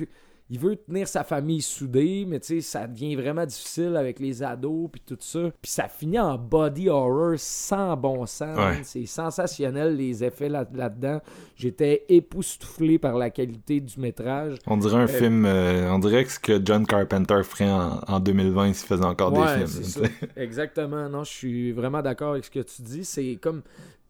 [0.54, 4.44] il veut tenir sa famille soudée, mais tu sais, ça devient vraiment difficile avec les
[4.44, 5.50] ados puis tout ça.
[5.62, 8.58] Puis ça finit en body horror sans bon sens.
[8.58, 8.82] Ouais.
[8.84, 11.22] C'est sensationnel les effets là- là-dedans.
[11.56, 14.58] J'étais époustouflé par la qualité du métrage.
[14.68, 18.20] On dirait un film euh, on dirait que ce que John Carpenter ferait en, en
[18.20, 19.84] 2020 s'il faisait encore Ouais, des films.
[19.84, 20.02] ça.
[20.36, 21.08] Exactement.
[21.08, 23.06] Non, je suis vraiment d'accord avec ce que tu dis.
[23.06, 23.62] C'est comme.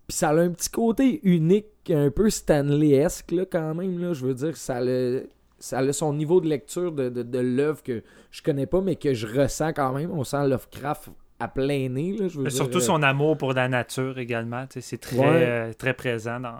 [0.07, 3.99] Puis ça a un petit côté unique, un peu Stanley-esque, là, quand même.
[3.99, 4.13] Là.
[4.13, 5.27] Je veux dire, ça le-
[5.61, 8.95] ça a son niveau de lecture de, de, de l'œuvre que je connais pas, mais
[8.95, 10.11] que je ressens quand même.
[10.11, 11.09] On sent Lovecraft
[11.41, 12.15] à plein nez.
[12.17, 14.65] Là, je veux dire, Surtout euh, son amour pour la nature également.
[14.69, 15.25] C'est très, Ouais.
[15.27, 16.55] euh, très présent dans,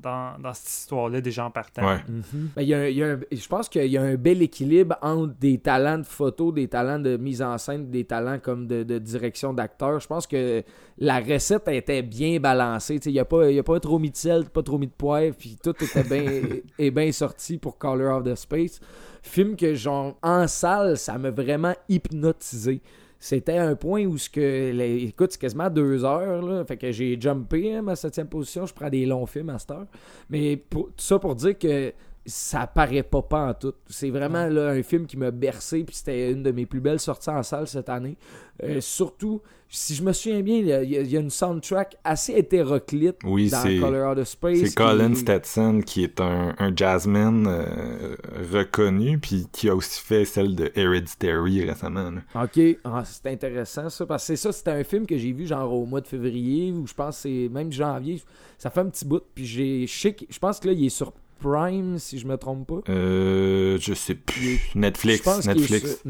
[0.00, 1.86] dans, dans cette histoire-là des gens partant.
[1.86, 1.98] Ouais.
[2.08, 2.50] Mhm.
[2.56, 4.14] Ben, il y a un- il y a un- je pense qu'il y a un
[4.14, 8.38] bel équilibre entre des talents de photo, des talents de mise en scène, des talents
[8.38, 10.00] comme de, de direction d'acteur.
[10.00, 10.62] Je pense que
[10.98, 12.96] la recette était bien balancée.
[13.06, 14.86] Il n'y a, pas- il y a pas trop mis de sel, pas trop mis
[14.86, 16.22] de poivre, puis tout était bien
[16.78, 18.80] est bien sorti pour Color of the Space.
[19.22, 22.80] Film que, genre, en salle, ça m'a vraiment hypnotisé.
[23.22, 26.64] C'était un point où, ce que, écoute, c'est quasiment deux heures, là.
[26.64, 28.64] Fait que j'ai jumpé à ma septième position.
[28.64, 29.86] Je prends des longs films à cette heure.
[30.30, 31.92] Mais pour, tout ça pour dire que
[32.26, 33.72] ça paraît pas pas en tout.
[33.88, 37.00] C'est vraiment là, un film qui m'a bercé, puis c'était une de mes plus belles
[37.00, 38.16] sorties en salle cette année.
[38.62, 39.40] Euh, surtout,
[39.72, 43.48] si je me souviens bien, il y, a- il y une soundtrack assez hétéroclite Oui,
[43.48, 44.58] dans Color of the Space.
[44.64, 48.16] C'est Colin Stetson qui est un, un jazzman euh,
[48.52, 52.10] reconnu puis qui a aussi fait celle de Hereditary récemment.
[52.10, 52.20] là.
[52.44, 55.46] Ok, ah, c'est intéressant ça, parce que c'est ça, c'était un film que j'ai vu
[55.46, 58.20] genre au mois de février, ou je pense c'est même janvier,
[58.58, 61.98] ça fait un petit bout, puis j'ai, je pense que là, il est sur Prime,
[61.98, 62.92] si je me trompe pas.
[62.92, 64.60] Euh, je sais plus.
[64.74, 65.18] Netflix.
[65.18, 66.04] Je pense qu'il est Netflix.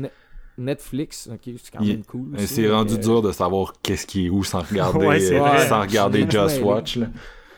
[0.58, 2.28] Netflix, ok, c'est quand Il- même cool.
[2.38, 5.80] C'est rendu euh, dur de savoir qu'est-ce qui est où sans regarder, Ouais, euh, sans
[5.80, 6.60] regarder Just.
[6.62, 6.96] Watch.
[6.96, 7.06] Là.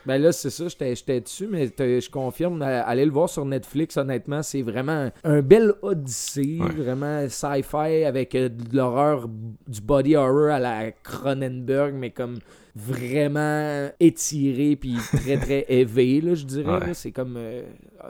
[0.05, 3.44] Ben là, c'est ça, j'étais j'étais dessus, mais je confirme, euh, allez le voir sur
[3.44, 6.70] Netflix, honnêtement, c'est vraiment un bel odyssée, Ouais.
[6.85, 12.39] vraiment sci-fi avec euh, de l'horreur, du body horror à la Cronenberg, mais comme
[12.74, 16.78] vraiment étiré puis très très élevé, là, je dirais.
[16.86, 16.94] Ouais.
[16.94, 17.36] C'est comme...
[17.36, 17.62] euh,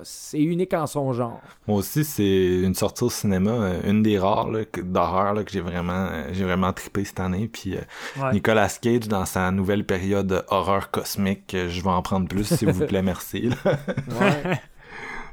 [0.04, 1.40] c'est unique en son genre.
[1.66, 4.48] Moi aussi, c'est une sortie au cinéma, euh, une des rares
[4.82, 7.48] d'horreur là, que j'ai vraiment, euh, j'ai vraiment trippé cette année.
[7.52, 7.80] Puis euh,
[8.22, 8.32] Ouais.
[8.32, 12.86] Nicolas Cage dans sa nouvelle période horreur cosmique, je vais en prendre plus, s'il vous
[12.86, 13.50] plaît, merci.
[13.50, 13.56] là.
[14.20, 14.60] Ouais.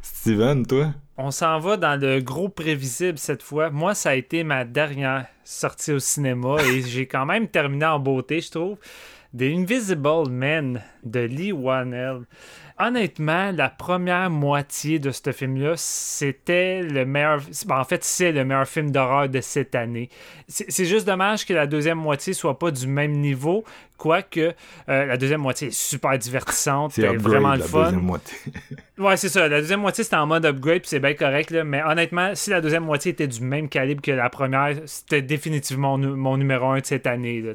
[0.01, 0.93] Steven, toi?
[1.17, 3.69] On s'en va dans le gros prévisible cette fois.
[3.69, 7.99] Moi, ça a été ma dernière sortie au cinéma et j'ai quand même terminé en
[7.99, 8.77] beauté, je trouve.
[9.31, 12.25] The Invisible Man de Lee Wanell.
[12.81, 17.41] Honnêtement, la première moitié de ce film-là, c'était le meilleur.
[17.65, 20.09] ben, en fait, c'est le meilleur film d'horreur de cette année.
[20.47, 23.65] C'est juste dommage que la deuxième moitié soit pas du même niveau,
[23.97, 24.39] quoique
[24.87, 27.83] euh, la deuxième moitié est super divertissante, C'est vraiment le la fun.
[27.83, 28.37] deuxième moitié.
[28.97, 29.47] Ouais, c'est ça.
[29.47, 31.51] La deuxième moitié, c'était en mode upgrade, puis c'est bien correct.
[31.51, 31.63] Là.
[31.63, 35.97] Mais honnêtement, si la deuxième moitié était du même calibre que la première, c'était définitivement
[35.97, 37.41] mon, mon numéro un de cette année.
[37.41, 37.53] Là.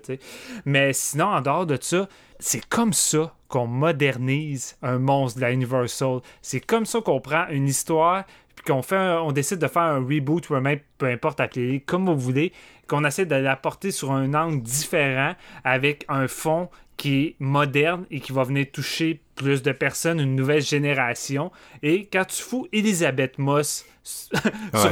[0.65, 2.09] Mais sinon, en dehors de ça,
[2.45, 6.21] c'est comme ça qu'on modernise un monstre de la Universal.
[6.43, 10.05] C'est comme ça qu'on prend une histoire, puis qu'on fait on décide de faire un
[10.05, 12.53] reboot ou même, peu importe, appelez comme vous voulez,
[12.87, 15.33] qu'on essaie de l'apporter sur un angle différent
[15.65, 20.37] avec un fond qui est moderne et qui va venir toucher plus de personnes, une
[20.37, 21.51] nouvelle génération.
[21.83, 24.31] Et quand tu fous Elisabeth Moss sur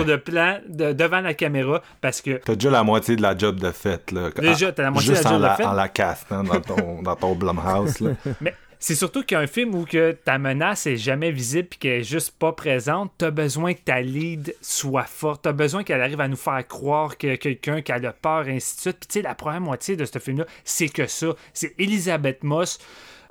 [0.01, 0.05] Ouais.
[0.05, 3.61] le plan de- devant la caméra, parce que T'as déjà la moitié de la job
[3.61, 4.11] de fait.
[4.11, 4.31] Là.
[4.37, 5.65] Déjà, t'as la moitié de la en job de la, fait?
[5.65, 8.01] en la castant dans ton, dans ton Blumhouse.
[8.01, 8.11] Là.
[8.41, 12.03] Mais c'est surtout qu'un film où que ta menace est jamais visible et qu'elle est
[12.03, 15.43] juste pas présente, t'as besoin que ta lead soit forte.
[15.43, 18.75] T'as besoin qu'elle arrive à nous faire croire que quelqu'un qui a peur, et ainsi
[18.75, 18.97] de suite.
[18.99, 21.29] Puis tu sais, la première moitié de ce film-là, c'est que ça.
[21.55, 22.81] C'est Elisabeth Moss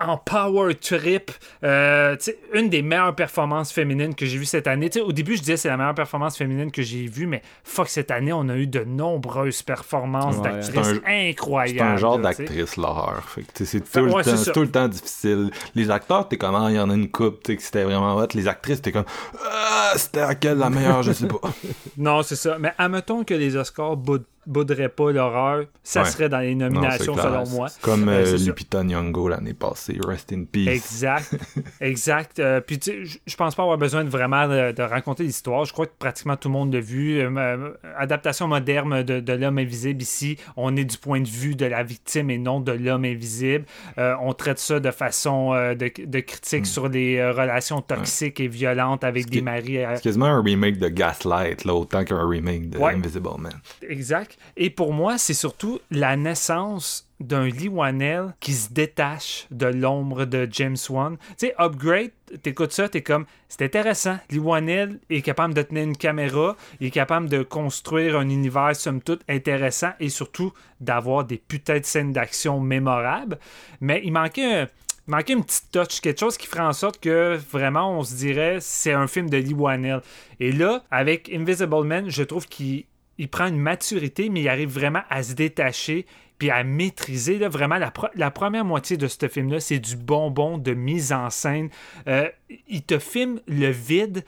[0.08, 1.32] en power trip.
[1.64, 2.16] Euh,
[2.54, 4.90] une des meilleures performances féminines que j'ai vues cette année.
[5.04, 8.12] Au début, je disais c'est la meilleure performance féminine que j'ai vue, mais fuck, cette
[8.12, 10.44] année, on a eu de nombreuses performances Ouais.
[10.44, 11.80] d'actrices incroyables.
[11.80, 13.24] C'est un genre d'actrice, l'horreur.
[13.56, 14.38] C'est tout, le ouais, temps- ça.
[14.38, 15.50] c'est tout le temps difficile.
[15.76, 18.28] Les acteurs, t'es comment il y en a une coupe, que c'était vraiment hot.
[18.34, 19.06] Les actrices, t'es comme,
[19.50, 21.40] ah, c'était laquelle la meilleure, je sais pas.
[21.98, 22.58] Non, c'est ça.
[22.60, 26.10] Mais admettons que les Oscars boud- bouderaient pas l'horreur, ça Ouais.
[26.10, 27.68] serait dans les nominations selon moi.
[27.82, 28.38] Comme Euh, euh.
[28.38, 30.68] Lupita Nyong'o l'année passée, Rest in Peace.
[30.68, 31.36] Exact,
[31.82, 32.40] exact.
[32.40, 35.66] Euh, puis tu sais, je- pense pas avoir besoin de vraiment de, de raconter l'histoire.
[35.66, 37.20] Je crois que pratiquement tout le monde l'a vu.
[37.20, 40.38] Euh, adaptation moderne de, de l'homme invisible ici.
[40.58, 43.66] On est du point de vue de la victime et non de l'homme invisible.
[43.98, 49.30] On traite ça de façon de, de critique sur les relations toxiques et violentes avec
[49.30, 49.78] des maris.
[49.96, 52.94] C'est quasiment un remake de Gaslight, là, autant qu'un remake de Ouais.
[52.94, 53.54] Invisible Man.
[53.88, 54.31] Exact.
[54.58, 60.26] Et pour moi, c'est surtout la naissance d'un Lee Wanell qui se détache de l'ombre
[60.26, 61.18] de James Wan.
[61.38, 64.18] Tu sais, Upgrade, t'écoutes ça, t'es comme, c'est intéressant.
[64.30, 68.76] Lee Wanell est capable de tenir une caméra, il est capable de construire un univers,
[68.76, 73.38] somme toute, intéressant et surtout d'avoir des putains de scènes d'action mémorables.
[73.82, 74.68] Mais il manquait un...
[75.08, 78.58] manquait une petite touch, quelque chose qui ferait en sorte que vraiment on se dirait
[78.62, 80.02] c'est un film de Lee Wanell.
[80.40, 82.86] Et là, avec Invisible Man, je trouve qu'il
[83.22, 86.08] il prend une maturité, mais il arrive vraiment à se détacher
[86.40, 91.14] puis à maîtriser vraiment la, première moitié de ce film-là, c'est du bonbon de mise
[91.14, 91.70] en scène.
[92.08, 92.28] Euh,
[92.68, 94.26] il te filme le vide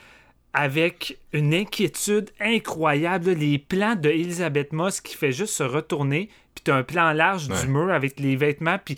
[0.53, 3.31] avec une inquiétude incroyable.
[3.31, 7.61] Les plans de Moss qui fait juste se retourner, puis t'as un plan large Ouais.
[7.61, 8.97] du mur avec les vêtements, puis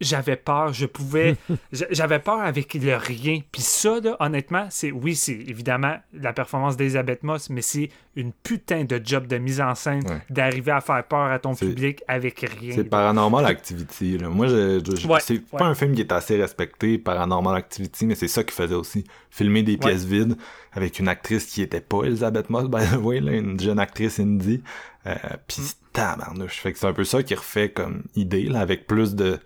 [0.00, 1.36] j'avais peur, je pouvais...
[1.72, 3.40] j'a- j'avais peur avec le rien.
[3.52, 4.90] Puis ça, là, honnêtement, c'est...
[4.90, 9.60] Oui, c'est évidemment la performance d'Elizabeth Moss, mais c'est une putain de job de mise
[9.60, 10.20] en scène Ouais.
[10.30, 12.72] d'arriver à faire peur à ton public avec rien.
[12.74, 14.18] C'est Paranormal Activity.
[14.18, 14.28] Là.
[14.28, 18.14] Moi, je, je- Ouais, c'est pas un film qui est assez respecté, Paranormal Activity, mais
[18.14, 19.04] c'est ça qu'il faisait aussi.
[19.30, 20.36] Filmer des pièces vides
[20.72, 24.18] avec une actrice qui était pas Elisabeth Moss, by the way, là, une jeune actrice
[24.18, 24.62] indie.
[25.06, 25.14] Euh,
[25.46, 25.64] Pis Mm.
[25.96, 26.60] Tabarnouche.
[26.60, 29.40] Fait que c'est un peu ça qui refait comme idée, là, avec plus de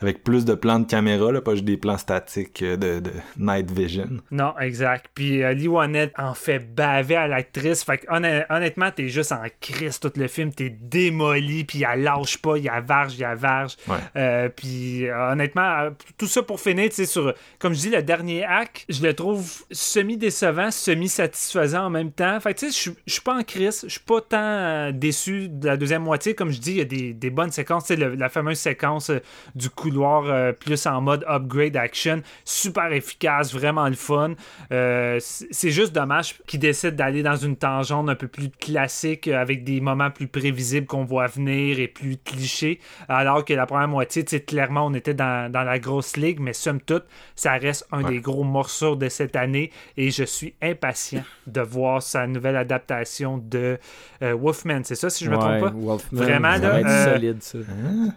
[0.00, 3.10] avec plus de plans de caméra, là, pas juste des plans statiques euh, de, de
[3.38, 4.08] night vision.
[4.30, 5.06] Non, exact.
[5.14, 7.82] Puis euh, Lee Wanett en fait baver à l'actrice.
[7.82, 10.52] Fait que honn- honnêtement, t'es juste en crise tout le film.
[10.52, 13.76] T'es démoli, puis elle lâche pas, il varge, il varge.
[13.88, 13.96] Ouais.
[14.16, 18.02] Euh, puis euh, honnêtement, tout ça pour finir, tu sais, sur, comme je dis, le
[18.02, 22.38] dernier acte, je le trouve semi-décevant, semi-satisfaisant en même temps.
[22.40, 25.66] Fait que tu sais, je suis- pas en crise, je suis pas tant déçu de
[25.66, 26.34] la deuxième moitié.
[26.34, 29.10] Comme je dis, il y a des, des bonnes séquences, tu sais, la fameuse séquence
[29.54, 32.22] du coup couloir euh, plus en mode upgrade action.
[32.44, 34.34] Super efficace, vraiment le fun.
[34.72, 39.40] Euh, c'est juste dommage qu'ils décident d'aller dans une tangente un peu plus classique euh,
[39.40, 42.80] avec des moments plus prévisibles qu'on voit venir et plus clichés.
[43.08, 46.40] Alors que la première moitié, tu sais, clairement, on était dans, dans la grosse ligue,
[46.40, 47.04] mais somme toute,
[47.34, 48.10] ça reste un Ouais.
[48.12, 53.38] des gros morceaux de cette année et je suis impatient de voir sa nouvelle adaptation
[53.38, 53.78] de
[54.22, 54.80] euh, Wolfman.
[54.84, 55.70] C'est ça, si je me trompe pas?
[55.74, 57.58] Wolfman, Vraiment, là, euh, solide, ça.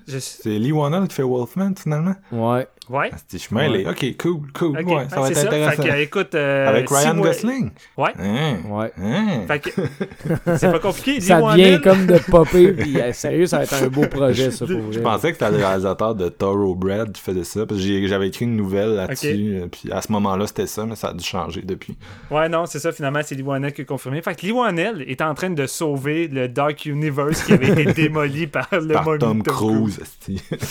[0.08, 2.15] Je- C'est Lee Wannell qui fait Wolfman, finalement?
[2.31, 2.68] Ouais.
[2.90, 3.10] Ouais.
[3.14, 3.86] Ah, c'est- Je suis mêlé.
[3.88, 4.80] Ok, cool, cool.
[4.80, 5.48] Ok, Ouais, ça ouais, va c'est être ça.
[5.48, 5.84] intéressant.
[5.84, 7.70] Fait que, écoute, euh, Avec Ryan Gosling?
[7.98, 8.10] Ouais.
[8.18, 8.91] Hein, Ouais.
[8.99, 9.41] hein?
[9.48, 9.70] Fait que
[10.57, 11.22] c'est pas compliqué.
[11.22, 14.49] Ça Wannell- vient comme de popper, puis euh, sérieux, ça va être un beau projet,
[14.52, 14.91] ça, pour vrai.
[14.91, 18.45] Je pensais que c'était le réalisateur de Thoroughbred qui faisait ça, parce que j'avais écrit
[18.45, 21.61] une nouvelle là-dessus, euh, puis à ce moment-là, c'était ça, mais ça a dû changer
[21.61, 21.95] depuis.
[22.32, 24.22] Ouais, non, c'est ça, finalement, c'est Lee Wannell qui a confirmé.
[24.22, 27.94] Fait que Lee Wannell est en train de sauver le Dark Universe qui avait été
[27.94, 29.99] démoli par le Par mommy Tom de Cruise.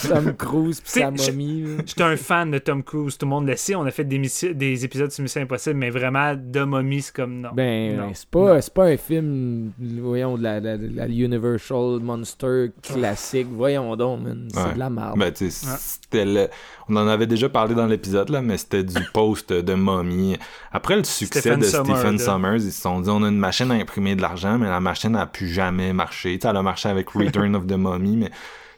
[0.08, 1.64] Tom Cruise, puis C'est- sa momie.
[1.86, 3.74] J'étais un fan de Tom Cruise, tout le monde le sait.
[3.74, 7.50] On a fait des, épisodes sur Mission Impossible, mais vraiment, de momie, c'est comme non.
[7.54, 8.10] Ben, Non.
[8.14, 13.48] c'est pas, c'est pas un film, voyons, de la, la, la Universal Monster classique.
[13.50, 14.20] Voyons donc.
[14.52, 14.74] C'est Ouais.
[14.74, 15.18] de la merde.
[15.18, 16.48] Ben, c'était le...
[16.88, 20.36] On en avait déjà parlé dans l'épisode, là, mais c'était du post de Mommy.
[20.72, 22.18] Après le succès Stephen de Stephen.
[22.18, 24.80] Summers, ils se sont dit, on a une machine à imprimer de l'argent, mais la
[24.80, 26.38] machine n'a plus jamais marché.
[26.38, 28.30] Tu sais, elle a marché avec Return of the Mummy, mais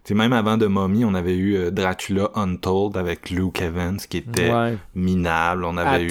[0.04, 4.18] sais, même avant The Mummy, on avait eu euh, Dracula Untold avec Luke Evans, qui
[4.18, 4.76] était Ouais.
[4.94, 5.64] minable.
[5.64, 6.10] On avait eu...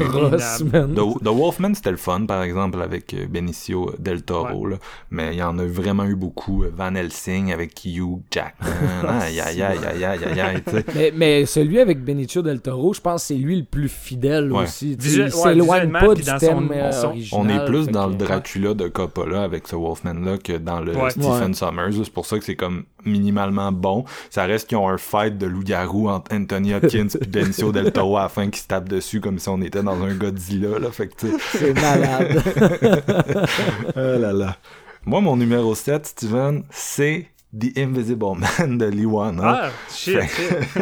[0.71, 0.93] Man.
[0.93, 4.77] The, The Wolfman, c'était le fun, par exemple, avec euh, Benicio del Toro, là.
[5.11, 6.63] Mais il y en a vraiment eu beaucoup.
[6.63, 8.69] euh, Van Helsing avec Hugh Jackman.
[9.21, 10.85] aïe, aïe, aïe, aïe, aïe, aïe, aïe, tu sais.
[10.95, 14.51] Mais, mais celui avec Benicio del Toro, je pense que c'est lui le plus fidèle
[14.51, 14.63] Ouais.
[14.63, 14.95] aussi.
[14.97, 17.41] Visuel- il ouais, s'éloigne pas du dans thème son- son- original.
[17.45, 20.95] On est plus dans que- le Dracula de Coppola avec ce Wolfman-là que dans le
[20.95, 21.09] Ouais.
[21.09, 21.53] Stephen Ouais.
[21.53, 21.93] Summers.
[22.03, 24.05] C'est pour ça que c'est comme minimalement bon.
[24.29, 28.17] Ça reste qu'ils ont un fight de loup-garou entre Anthony Hopkins et Benicio del Toro
[28.17, 30.79] à la fin qui se tape dessus comme si on était dans un Godzilla.
[30.79, 30.91] Là.
[30.91, 31.09] Fait
[31.53, 32.41] C'est malade.
[33.95, 34.57] oh là là.
[35.05, 37.27] Moi, mon numéro 7, Steven, c'est
[37.57, 39.43] The Invisible Man de Lee Wannell.
[39.43, 40.19] Ah, shit.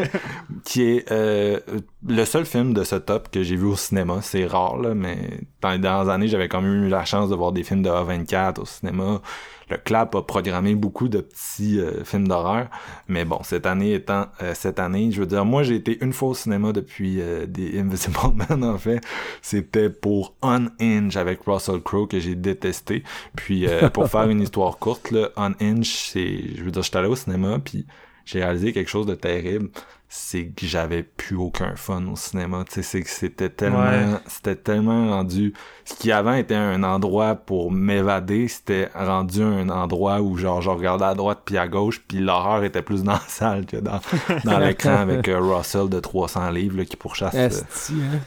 [0.65, 1.60] qui est euh,
[2.06, 4.19] le seul film de ce top que j'ai vu au cinéma.
[4.22, 7.35] C'est rare, là, mais dans les dernières années, j'avais quand même eu la chance de
[7.35, 9.22] voir des films de A24 au cinéma.
[9.69, 12.68] Le Clap a programmé beaucoup de petits euh, films d'horreur.
[13.07, 16.14] Mais bon, cette année étant euh, cette année, je veux dire, moi j'ai été une
[16.14, 19.02] fois au cinéma depuis euh, des Invisible Man en fait.
[19.41, 23.03] C'était pour Unhinged avec Russell Crowe que j'ai détesté.
[23.35, 26.56] Puis euh, pour faire une histoire courte, là, Unhinged, c'est.
[26.56, 27.85] Je veux dire, j'étais allé au cinéma puis
[28.26, 29.69] j'ai réalisé quelque chose de terrible
[30.10, 34.06] c'est que j'avais plus aucun fun au cinéma tu sais c'est que c'était tellement Ouais.
[34.28, 35.54] c'était tellement rendu
[35.84, 40.70] ce qui avant était un endroit pour m'évader c'était rendu un endroit où genre je
[40.70, 44.00] regardais à droite puis à gauche puis l'horreur était plus dans la salle que dans
[44.46, 48.20] dans l'écran avec euh, Russell de 300 livres là, qui pourchasse euh, Esti, hein.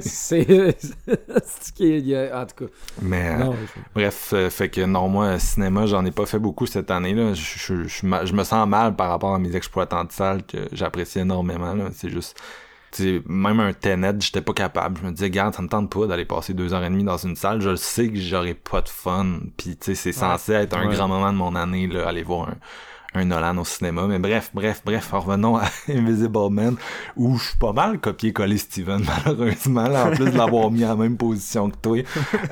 [0.00, 0.46] C'est.
[1.74, 2.70] qu'il y a- En tout cas.
[3.00, 3.50] mais euh,
[3.94, 7.34] Bref, euh, fait que non, moi, cinéma, j'en ai pas fait beaucoup cette année-là.
[7.34, 7.42] Je,
[7.86, 11.74] je, je, me sens mal par rapport à mes exploitants de salle que j'apprécie énormément.
[11.74, 11.86] là.
[11.94, 12.38] C'est juste.
[13.26, 14.98] même un Tenet, j'étais pas capable.
[15.00, 17.16] Je me disais, garde, ça me tente pas d'aller passer deux heures et demie dans
[17.16, 17.60] une salle.
[17.60, 19.26] Je le sais que j'aurais pas de fun.
[19.56, 20.94] Puis, tu sais, c'est censé être un Ouais.
[20.94, 22.54] grand moment de mon année, là, aller voir un,
[23.14, 24.06] un Nolan au cinéma.
[24.06, 26.76] Mais bref, bref, bref, revenons à Invisible Man,
[27.16, 30.96] où je suis pas mal copié-collé Steven, malheureusement, là, en plus de l'avoir mis en
[30.96, 31.98] même position que toi.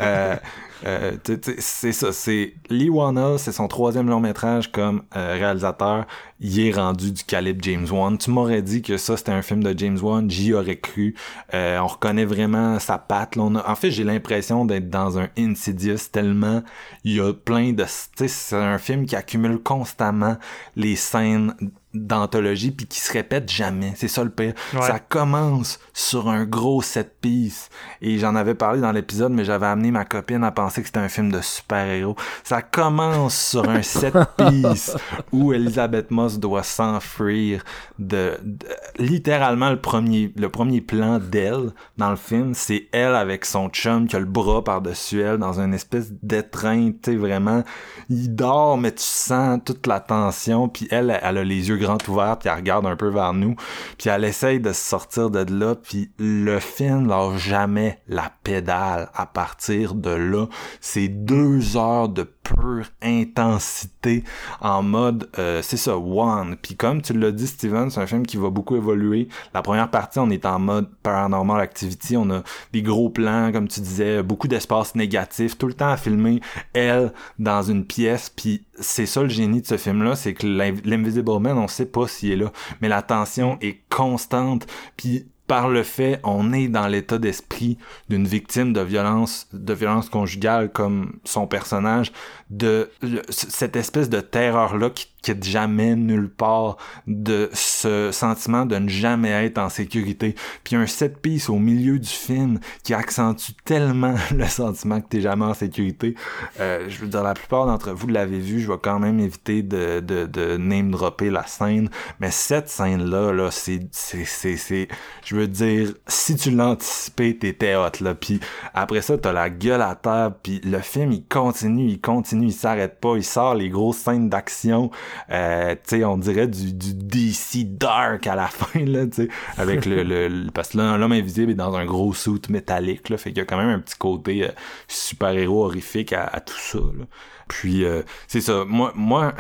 [0.01, 0.37] Euh,
[0.87, 1.13] euh,
[1.59, 6.07] c'est ça, c'est Lee Wannell, c'est son troisième long métrage comme euh, réalisateur.
[6.41, 8.17] Il est rendu du calibre James Wan.
[8.17, 11.15] Tu m'aurais dit que ça c'était un film de James Wan, j'y aurais cru.
[11.53, 13.37] Euh, on reconnaît vraiment sa patte.
[13.37, 16.63] Là, a- en fait, j'ai l'impression d'être dans un Insidious tellement
[17.05, 17.85] il y a plein de.
[17.87, 20.37] C'est un film qui accumule constamment
[20.77, 21.55] les scènes
[21.95, 23.93] d'anthologie puis qui se répète jamais.
[23.97, 24.55] C'est ça le pire.
[24.75, 24.83] Ouais.
[24.83, 27.69] Ça commence sur un gros set piece
[28.01, 31.01] et j'en avais parlé dans l'épisode mais j'avais amené ma copine à penser que c'était
[31.01, 32.17] un film de super-héros.
[32.45, 34.97] Ça commence sur un set piece
[35.33, 37.65] où Elisabeth Moss doit s'enfuir
[37.99, 38.67] de, de-
[38.99, 44.07] littéralement le premier le premier plan d'elle dans le film, c'est elle avec son chum
[44.07, 47.63] qui a le bras par-dessus elle dans une espèce d'étreinte, tu sais vraiment
[48.09, 51.99] il dort mais tu sens toute la tension puis elle elle a les yeux grands
[52.09, 53.57] ouverts puis elle regarde un peu vers nous
[53.99, 59.11] puis elle essaye de se sortir de là puis le film lâche jamais la pédale
[59.15, 60.47] à partir de là.
[60.81, 62.23] C'est deux heures de
[62.55, 64.25] pure intensité
[64.61, 66.57] en mode, euh, c'est ça, one.
[66.61, 69.29] Puis comme tu l'as dit, Steven, c'est un film qui va beaucoup évoluer.
[69.55, 72.17] La première partie, on est en mode paranormal activity.
[72.17, 75.97] On a des gros plans, comme tu disais, beaucoup d'espace négatif, tout le temps à
[75.97, 76.41] filmer
[76.73, 78.31] elle dans une pièce.
[78.31, 82.09] Puis c'est ça le génie de ce film-là, c'est que l'Invisible Man, on sait pas
[82.09, 82.51] s'il est là,
[82.81, 84.67] mais la tension est constante.
[84.97, 87.77] Puis par le fait, on est dans l'état d'esprit
[88.09, 92.13] d'une victime de violence, de violence conjugale comme son personnage,
[92.51, 92.89] de
[93.31, 96.77] cette espèce de terreur là qui quitte jamais nulle part
[97.07, 100.35] de ce sentiment de ne jamais être en sécurité.
[100.65, 105.21] Puis un set piece au milieu du film qui accentue tellement le sentiment que t'es
[105.21, 106.15] jamais en sécurité.
[106.61, 109.63] Euh, je veux dire, la plupart d'entre vous l'avez vu, je vais quand même éviter
[109.63, 111.89] de, de, de name dropper la scène.
[112.19, 114.89] Mais cette scène-là, là, c'est, c'est, c'est, c'est,
[115.25, 118.15] je veux dire, si tu l'anticipais, t'étais hot, là.
[118.15, 118.41] Puis
[118.75, 122.53] après ça, t'as la gueule à terre, puis le film, il continue, il continue, il
[122.53, 124.91] s'arrête pas, il sort les grosses scènes d'action.
[125.31, 129.29] Euh, tu sais, on dirait du, du DC dark à la fin, là, tu sais,
[129.57, 133.17] avec le, le, parce que là, l'homme invisible est dans un gros suit métallique, là,
[133.17, 134.51] fait qu'il y a quand même un petit côté euh,
[134.89, 137.05] super-héros horrifique à, tout ça, là.
[137.49, 139.35] Puis, euh, c'est ça, moi, moi,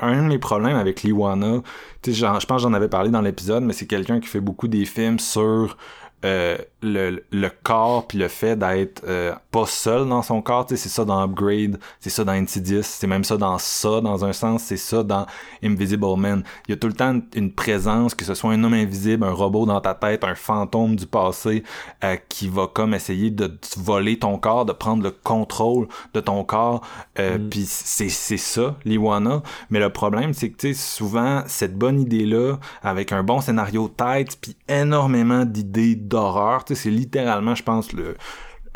[0.00, 1.62] un de mes problèmes avec Liwana,
[2.02, 4.40] tu sais, je pense que j'en avais parlé dans l'épisode, mais c'est quelqu'un qui fait
[4.40, 5.76] beaucoup des films sur
[6.24, 10.76] euh, le, le corps puis le fait d'être euh, pas seul dans son corps, c'est
[10.76, 14.62] ça dans Upgrade, c'est ça dans Insidious, c'est même ça dans ça dans un sens,
[14.64, 15.26] c'est ça dans
[15.62, 16.44] Invisible Man.
[16.68, 19.32] Il y a tout le temps une présence, que ce soit un homme invisible, un
[19.32, 21.64] robot dans ta tête, un fantôme du passé
[22.04, 26.44] euh, qui va comme essayer de voler ton corps, de prendre le contrôle de ton
[26.44, 26.82] corps.
[27.18, 27.48] Mm.
[27.48, 29.42] Puis c'est c'est ça, l'Iwana.
[29.70, 33.40] Mais le problème, c'est que tu sais souvent cette bonne idée là, avec un bon
[33.40, 36.64] scénario tête, puis énormément d'idées d'horreur.
[36.74, 38.16] C'est littéralement, je pense, le,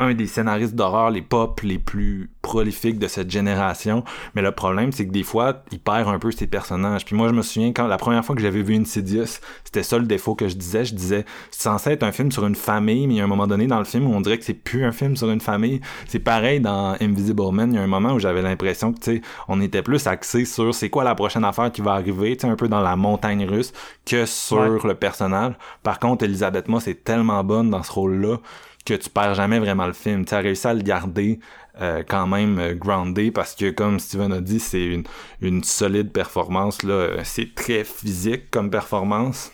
[0.01, 4.03] un des scénaristes d'horreur les pop les plus prolifiques de cette génération.
[4.35, 7.05] Mais le problème, c'est que des fois, il perd un peu ses personnages.
[7.05, 9.99] Puis moi, je me souviens quand la première fois que j'avais vu Insidious, c'était ça
[9.99, 10.85] le défaut que je disais.
[10.85, 13.27] Je disais, c'est censé être un film sur une famille, mais il y a un
[13.27, 15.39] moment donné dans le film où on dirait que c'est plus un film sur une
[15.39, 15.81] famille.
[16.07, 17.71] C'est pareil dans Invisible Man.
[17.71, 20.45] Il y a un moment où j'avais l'impression que, tu sais, on était plus axé
[20.45, 22.95] sur c'est quoi la prochaine affaire qui va arriver, tu sais, un peu dans la
[22.95, 23.71] montagne russe,
[24.05, 25.53] que sur le personnage.
[25.83, 28.37] Par contre, Elisabeth Moss est tellement bonne dans ce rôle-là
[28.83, 30.25] que tu perds jamais vraiment le film.
[30.25, 31.39] Tu as réussi à le garder
[31.79, 35.03] euh, quand même euh, groundé parce que comme Steven a dit, c'est une,
[35.41, 36.83] une solide performance.
[36.83, 39.51] là C'est très physique comme performance.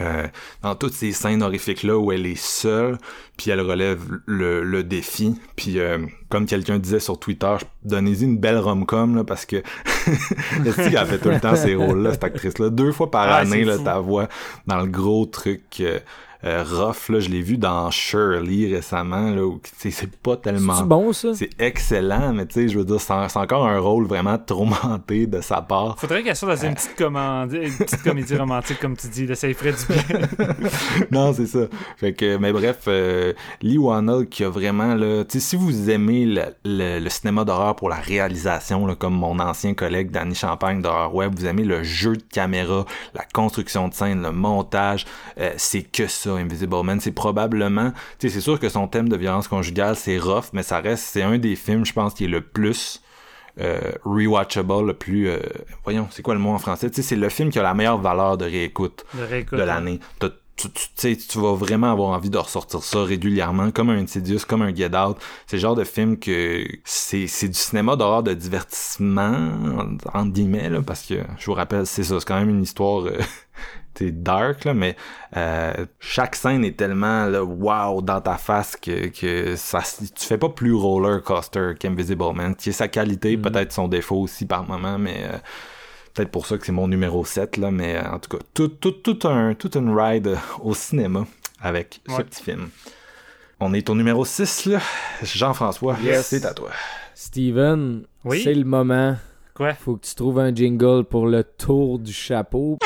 [0.00, 0.28] Euh,
[0.62, 2.98] dans toutes ces scènes horrifiques là où elle est seule
[3.36, 5.78] puis elle relève le, le défi puis
[6.28, 9.56] comme quelqu'un disait sur Twitter donnez-y une belle rom-com là parce que
[10.66, 13.32] est a fait tout le temps ces rôles là cette actrice là deux fois par
[13.32, 14.28] année là ta voix
[14.68, 15.98] dans le gros truc euh,
[16.44, 20.76] rough, là, je l'ai vu dans Shirley récemment, là, où c'est pas tellement...
[20.76, 21.34] C'est bon, ça?
[21.34, 25.40] C'est excellent, mais tu sais, je veux dire, c'est encore un rôle vraiment tourmenté de
[25.40, 25.98] sa part.
[25.98, 29.34] Faudrait qu'elle soit dans une petite, commande, une petite comédie romantique, comme tu dis, là,
[29.34, 30.28] ça ferait du bien.
[31.10, 31.66] non, c'est ça.
[31.96, 35.90] Fait que, mais bref, euh, Lee Wannell qui a vraiment, là, tu sais, si vous
[35.90, 40.82] aimez le, le, cinéma d'horreur pour la réalisation, là, comme mon ancien collègue Danny Champagne
[40.82, 42.84] d'Horror Web, vous aimez le jeu de caméra,
[43.14, 45.04] la construction de scène, le montage,
[45.38, 47.00] euh, c'est que ça Invisible Man.
[47.00, 50.62] C'est probablement, tu sais, c'est sûr que son thème de violence conjugale, c'est rough, mais
[50.62, 53.02] ça reste, c'est un des films, je pense, qui est le plus
[53.60, 55.40] euh, rewatchable, le plus, euh,
[55.82, 56.88] voyons, c'est quoi le mot en français?
[56.90, 59.98] Tu sais, c'est le film qui a la meilleure valeur de réécoute de, l'année.
[60.56, 64.62] Tu, tu, tu vas vraiment avoir envie de ressortir ça régulièrement, comme un Insidious, comme
[64.62, 65.16] un Get Out.
[65.48, 69.50] C'est le genre de film que c'est, c'est du cinéma d'horreur de divertissement,
[70.14, 73.06] entre guillemets, là, parce que je vous rappelle, c'est ça, c'est quand même une histoire
[73.06, 73.18] euh,
[74.06, 74.96] dark là, mais
[75.36, 80.38] euh, chaque scène est tellement là, wow dans ta face que, que ça tu fais
[80.38, 83.42] pas plus roller coaster qu'Invisible Man qui est sa qualité mm-hmm.
[83.42, 85.36] peut-être son défaut aussi par moment mais euh,
[86.14, 88.68] peut-être pour ça que c'est mon numéro 7 là mais euh, en tout cas tout,
[88.68, 91.26] tout, tout un une ride au cinéma
[91.60, 92.68] avec ce petit film.
[93.60, 94.80] On est au numéro 6 là.
[95.22, 96.70] Jean-François c'est à toi.
[97.14, 99.16] Steven c'est le moment.
[99.54, 99.74] Quoi?
[99.74, 102.78] Faut que tu trouves un jingle pour le tour du chapeau.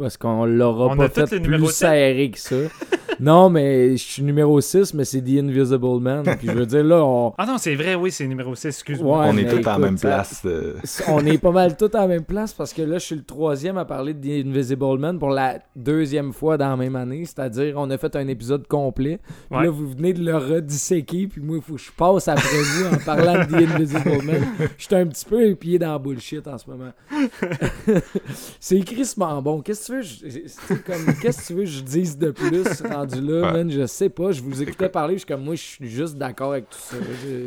[0.00, 2.56] Parce qu'on l'aura pas fait plus serré que ça.
[3.20, 6.24] non, mais je suis numéro 6, mais c'est The Invisible Man.
[6.38, 7.34] Puis je veux dire, là, on.
[7.36, 9.26] Ah non, c'est vrai, oui, c'est numéro 6, excuse-moi.
[9.28, 10.42] on est tous à la même place.
[10.46, 10.74] Euh.
[11.08, 13.24] on est pas mal tous à la même place parce que là, je suis le
[13.24, 17.24] troisième à parler de The Invisible Man pour la deuxième fois dans la même année.
[17.24, 19.20] C'est-à-dire, on a fait un épisode complet.
[19.50, 21.26] Puis là, vous venez de le redisséquer.
[21.26, 24.46] Puis moi, il faut que je passe après vous en parlant de The Invisible Man.
[24.78, 26.92] Je suis un petit peu épié dans la bullshit en ce moment.
[28.60, 29.60] c'est crissement bon.
[29.60, 31.14] Qu'est-ce que tu veux?
[31.20, 33.52] Qu'est-ce que tu veux que je dise de plus rendu là, Ouais.
[33.52, 34.32] man, je sais pas.
[34.32, 36.96] Je vous écoutais parler, je suis comme moi, je suis juste d'accord avec tout ça.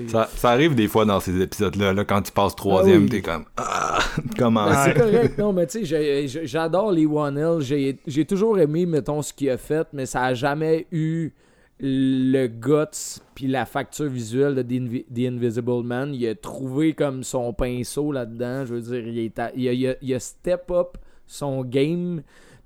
[0.07, 3.09] Ça, ça arrive des fois dans ces épisodes-là, là, quand tu passes troisième, oui.
[3.09, 3.99] t'es comme Ah,
[4.37, 4.65] comment?
[4.65, 4.83] Ben?
[4.85, 7.59] C'est correct, non, mais tu sais, j'adore les One L.
[8.07, 11.31] J'ai toujours aimé, mettons, ce qu'il a fait, mais ça a jamais eu
[11.79, 16.13] le guts puis la facture visuelle de The, Invi- The Invisible Man.
[16.13, 18.65] Il a trouvé comme son pinceau là-dedans.
[18.65, 21.63] Je veux dire, il, est à- il a, il a- il a step up son
[21.63, 22.21] game.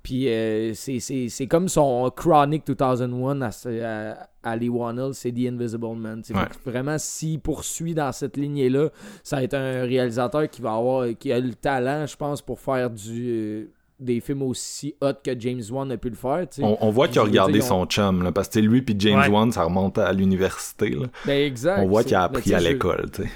[0.08, 3.50] Puis euh, c'est- c'est c'est comme son Chronic 2001 à,
[3.84, 6.22] à, à Lee Wannell, c'est The Invisible Man.
[6.30, 6.42] Ouais.
[6.66, 8.88] Vraiment, s'il poursuit dans cette lignée-là,
[9.22, 12.58] ça va être un réalisateur qui va avoir qui a le talent, je pense, pour
[12.62, 13.66] faire du euh,
[14.00, 16.46] des films aussi hot que James Wan a pu le faire.
[16.62, 18.96] On, on voit qu'il a regardé dire, on- son chum, là, parce que lui puis
[19.00, 19.28] James Ouais.
[19.28, 20.92] Wan, ça remonte à l'université.
[20.92, 21.08] là.
[21.26, 21.82] Ben, exact.
[21.84, 23.10] On voit qu'il a appris sais, à l'école.
[23.12, 23.28] tu sais.
[23.28, 23.34] c-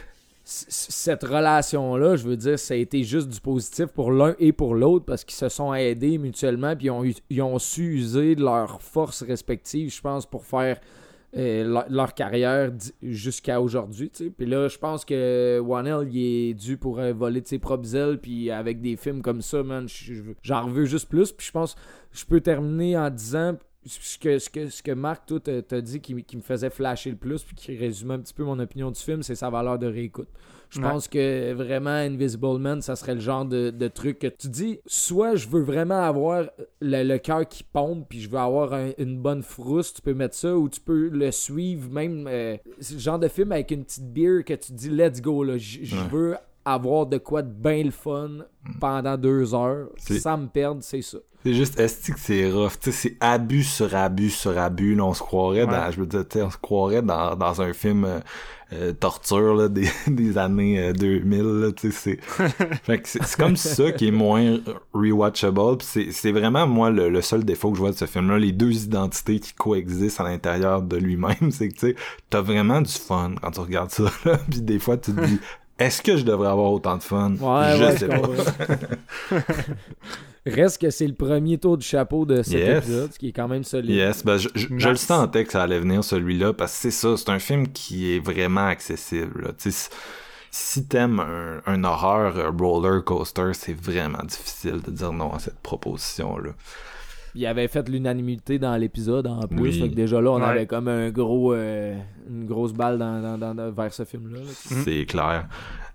[0.68, 4.76] cette relation-là, je veux dire, ça a été juste du positif pour l'un et pour
[4.76, 6.90] l'autre parce qu'ils se sont aidés mutuellement puis
[7.30, 10.80] ils ont, su user de leurs forces respectives, je pense, pour faire
[11.38, 12.72] euh, leur, carrière
[13.02, 14.12] jusqu'à aujourd'hui.
[14.38, 17.96] Puis là, je pense que Wanell, il est dû pour euh, voler de ses propres
[17.96, 21.32] ailes puis avec des films comme ça, man, je- je- j'en veux juste plus.
[21.32, 21.76] Puis je pense
[22.12, 23.56] je peux terminer en disant
[23.86, 27.10] ce que, ce que, ce que Marc, toi, t'as dit qui, qui me faisait flasher
[27.10, 29.80] le plus puis qui résumait un petit peu mon opinion du film, c'est sa valeur
[29.80, 30.28] de réécoute.
[30.70, 30.90] Je Ouais.
[30.90, 34.80] pense que vraiment Invisible Man, ça serait le genre de, de truc que tu dis,
[34.86, 36.46] soit je veux vraiment avoir
[36.80, 40.14] le, le cœur qui pompe, puis je veux avoir un- une bonne frousse, tu peux
[40.14, 43.84] mettre ça, ou tu peux le suivre, même euh, le genre de film avec une
[43.84, 46.08] petite bière que tu dis, let's go, là, je Ouais.
[46.10, 48.30] veux avoir de quoi de bien le fun
[48.80, 51.18] pendant deux heures, sans me perdre, c'est ça.
[51.44, 52.74] C'est juste, est-ce que c'est rough?
[52.80, 54.94] C'est abus sur abus sur abus.
[54.94, 58.06] Là, on se croirait dans, je veux dire, on se croirait dans, dans un film
[58.06, 58.20] euh,
[58.74, 61.42] euh, torture là, des, des années euh, 2000.
[61.42, 62.20] Là, tu sais,
[63.04, 64.60] c'est, comme ça qui est moins
[64.94, 65.82] rewatchable.
[65.82, 68.38] C'est, vraiment, moi, le, le seul défaut que je vois de ce film-là.
[68.38, 71.96] Les deux identités qui coexistent à l'intérieur de lui-même, c'est que, tu
[72.30, 74.06] t'as vraiment du fun quand tu regardes ça.
[74.26, 75.40] Là, puis des fois, tu te dis,
[75.86, 77.32] est-ce que je devrais avoir autant de fun?
[77.32, 78.22] Ouais, je ouais, sais pas.
[80.46, 82.78] Reste que c'est le premier tour de chapeau de cet Yes.
[82.86, 83.92] épisode, ce qui est quand même solide.
[83.92, 86.92] Yes, ben je, je, je le sentais que ça allait venir celui-là parce que c'est
[86.92, 89.54] ça, c'est un film qui est vraiment accessible.
[90.52, 95.60] si- t'aimes un, un horreur roller coaster, c'est vraiment difficile de dire non à cette
[95.60, 96.52] proposition-là.
[97.36, 99.60] Il avait fait l'unanimité dans l'épisode en plus.
[99.62, 99.80] Oui.
[99.82, 100.44] Fait que déjà là, on Ouais.
[100.46, 101.96] avait comme un gros, euh,
[102.30, 104.40] une grosse balle dans, dans- vers ce film-là.
[104.40, 104.46] là.
[104.84, 105.48] C'est clair.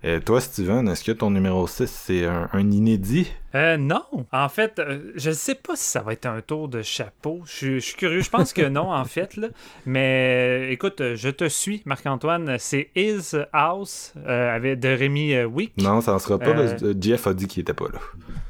[0.04, 3.32] Euh, toi, Steven, est-ce que ton numéro 6, c'est un, un inédit?
[3.54, 4.02] Euh, non.
[4.32, 7.40] En fait, euh, je ne sais pas si ça va être un tour de chapeau.
[7.46, 8.20] Je, suis- je suis curieux.
[8.20, 9.36] Je pense que non, en fait.
[9.36, 9.48] Là.
[9.86, 12.56] Mais euh, écoute, je te suis, Marc-Antoine.
[12.58, 15.72] C'est His House avec de Rémi Wick.
[15.78, 16.54] Non, ça en sera pas.
[17.00, 17.98] Jeff a dit qu'il était pas là.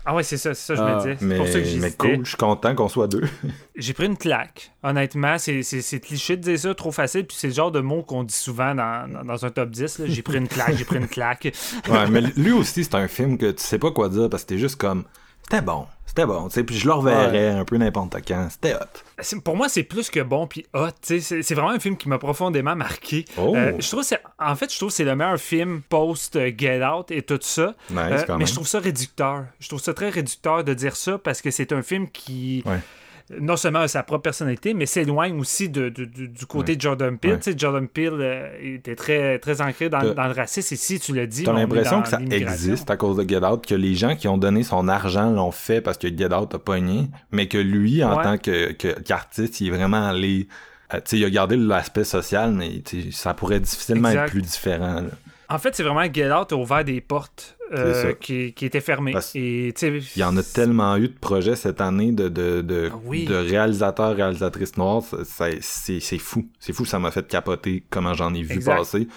[0.05, 1.16] Ah ouais, c'est ça, c'est ça, je Ah, me disais.
[1.18, 3.24] C'est Mais, pour ça que mais cool, je suis content qu'on soit deux.
[3.77, 4.70] J'ai pris une claque.
[4.85, 5.62] Honnêtement, c'est,
[6.01, 7.27] cliché de dire ça, trop facile.
[7.27, 9.98] Puis c'est le genre de mot qu'on dit souvent dans, dans, dans un top 10.
[10.01, 10.05] là.
[10.09, 11.36] J'ai pris une claque, j'ai pris une claque.
[11.45, 14.49] Ouais, mais lui aussi, c'est un film que tu sais pas quoi dire parce que
[14.49, 15.05] t'es juste comme.
[15.49, 18.75] C'était bon, c'était bon, tu sais, puis je le reverrais un peu n'importe quand, c'était
[18.75, 19.39] hot.
[19.45, 20.89] Pour moi, c'est plus que bon puis hot.
[21.01, 23.25] tu sais, C'est, vraiment un film qui m'a profondément marqué.
[23.37, 23.55] Oh.
[23.55, 26.85] Euh, je trouve c'est, en fait, je trouve que c'est le meilleur film post Get
[26.85, 27.75] Out et tout ça.
[27.91, 29.45] Nice, Euh, mais je trouve ça réducteur.
[29.61, 32.81] Je trouve ça très réducteur de dire ça parce que c'est un film qui Ouais.
[33.40, 36.81] Non seulement a sa propre personnalité, mais s'éloigne aussi de, de- de- du côté de
[36.81, 37.32] Jordan Peele.
[37.32, 37.39] Ouais.
[37.39, 40.74] Tu sais, Jordan Peele euh, était très, très ancré dans, le racisme.
[40.74, 43.66] Et si tu le dis, T'as l'impression que ça existe à cause de Get Out,
[43.66, 46.59] que les gens qui ont donné son argent l'ont fait parce que Get Out a
[46.61, 48.23] pogné, mais que lui, en Ouais.
[48.23, 50.47] tant que, que- qu'artiste, il est vraiment allé...
[50.94, 54.24] euh, tu sais, il a gardé l'aspect social, mais ça pourrait difficilement Exact.
[54.27, 54.94] être plus différent.
[55.01, 55.11] là.
[55.48, 59.14] En fait, c'est vraiment Get Out a ouvert des portes euh, qui, qui étaient fermées.
[59.35, 59.73] Et,
[60.16, 63.24] Il y en a tellement eu de projets cette année de, de, de, Ah oui.
[63.27, 64.77] de réalisateurs, réalisatrices
[65.24, 66.48] ça- c'est, fou.
[66.59, 68.77] C'est fou, ça m'a fait capoter comment j'en ai vu Exact.
[68.77, 69.09] passer.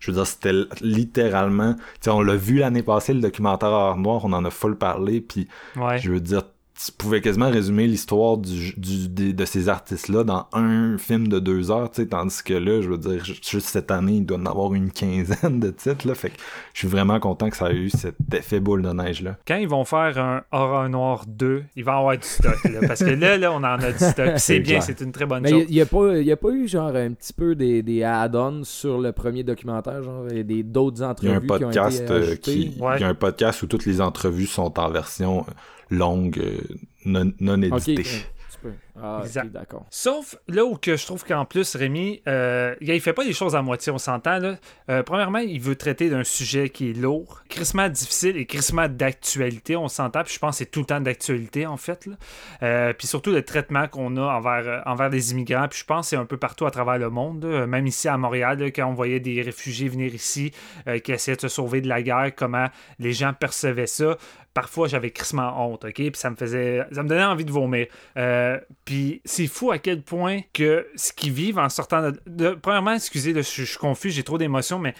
[0.00, 1.76] Je veux dire, c'était littéralement...
[2.06, 5.46] On l'a vu l'année passée, le documentaire Art Noir, on en a full parlé, puis
[5.76, 5.98] Ouais.
[5.98, 6.42] je veux dire,
[6.82, 11.38] tu pouvais quasiment résumer l'histoire du, du, des- de ces artistes-là dans un film de
[11.38, 14.24] deux heures, tu sais, tandis que là, je veux dire, ju- juste cette année, il
[14.26, 16.36] doit en avoir une quinzaine de titres, là, fait que
[16.72, 19.36] je suis vraiment content que ça a eu cet effet boule de neige-là.
[19.46, 22.64] Quand ils vont faire un Horror Noir 2, il va y avoir du stock.
[22.64, 24.32] là, parce que là, là, on en a du stock.
[24.38, 25.64] C'est bien, c'est une très bonne Mais chose.
[25.68, 28.64] il n'y a, pas- y a pas eu genre un petit peu des, des add-ons
[28.64, 31.40] sur le premier documentaire, genre il y a des d'autres Il y a entrevues un
[31.40, 32.96] qui ont podcast été euh, qui, Ouais.
[32.96, 35.52] il y a un podcast où toutes les entrevues sont en version euh,
[35.90, 36.60] longue, euh,
[37.04, 38.02] non, non éditée.
[38.02, 38.72] Tu peux.
[39.02, 39.50] Ah, Exact.
[39.52, 39.86] d'accord.
[39.88, 43.56] Sauf là où que je trouve qu'en plus, Rémi, euh, il fait pas les choses
[43.56, 44.38] à moitié, on s'entend.
[44.38, 44.56] là.
[44.90, 49.76] Euh, premièrement, il veut traiter d'un sujet qui est lourd, crissement difficile et crissement d'actualité,
[49.76, 50.22] on s'entend.
[50.24, 52.04] Puis je pense que c'est tout le temps d'actualité, en fait.
[52.06, 52.14] là.
[52.62, 55.68] Euh, puis surtout le traitement qu'on a envers, euh, envers les immigrants.
[55.68, 57.44] Puis je pense que c'est un peu partout à travers le monde.
[57.44, 57.66] là.
[57.66, 60.50] Même ici à Montréal, là, quand on voyait des réfugiés venir ici
[60.88, 62.66] euh, qui essayaient de se sauver de la guerre, comment
[62.98, 64.18] les gens percevaient ça.
[64.52, 65.94] Parfois, j'avais crissement honte, OK?
[65.94, 66.84] Puis ça me faisait...
[66.90, 67.86] Ça me donnait envie de vomir.
[68.16, 72.50] Euh, puis c'est fou à quel point que ce qu'ils vivent en sortant de...
[72.54, 74.94] premièrement, excusez, je, suis- confus, j'ai trop d'émotions, mais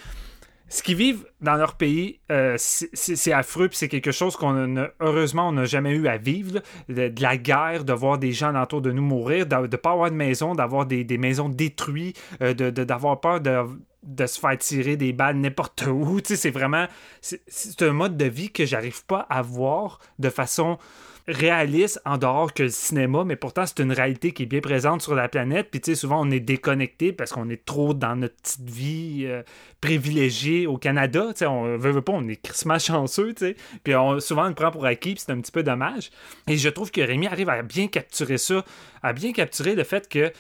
[0.69, 5.49] ce qu'ils vivent dans leur pays, euh, c'est affreux, puis c'est quelque chose qu'on heureusement
[5.49, 6.61] on n'a jamais eu à vivre.
[6.89, 10.13] De, la guerre, de voir des gens autour de nous mourir, de ne pas avoir
[10.13, 13.21] de maison, d'avoir des, maisons détruites, euh, de- de- d'avoir
[14.03, 16.21] de, se faire tirer des balles n'importe où.
[16.25, 16.87] C'est vraiment.
[17.21, 20.79] C'est c'est un mode de vie que j'arrive pas à voir de façon
[21.31, 25.03] réaliste en dehors que le cinéma, mais pourtant c'est une réalité qui est bien présente
[25.03, 25.69] sur la planète.
[25.71, 29.23] Puis tu sais, souvent on est déconnecté parce qu'on est trop dans notre petite vie
[29.25, 29.43] euh,
[29.81, 31.27] privilégiée au Canada.
[31.29, 33.57] Tu sais, on veut, veut pas, on est crissement chanceux, tu sais.
[33.85, 36.11] Puis on, souvent on le prend pour acquis, puis c'est un petit peu dommage.
[36.49, 38.65] Et je trouve que Rémi arrive à bien capturer ça,
[39.03, 40.33] à bien capturer le fait que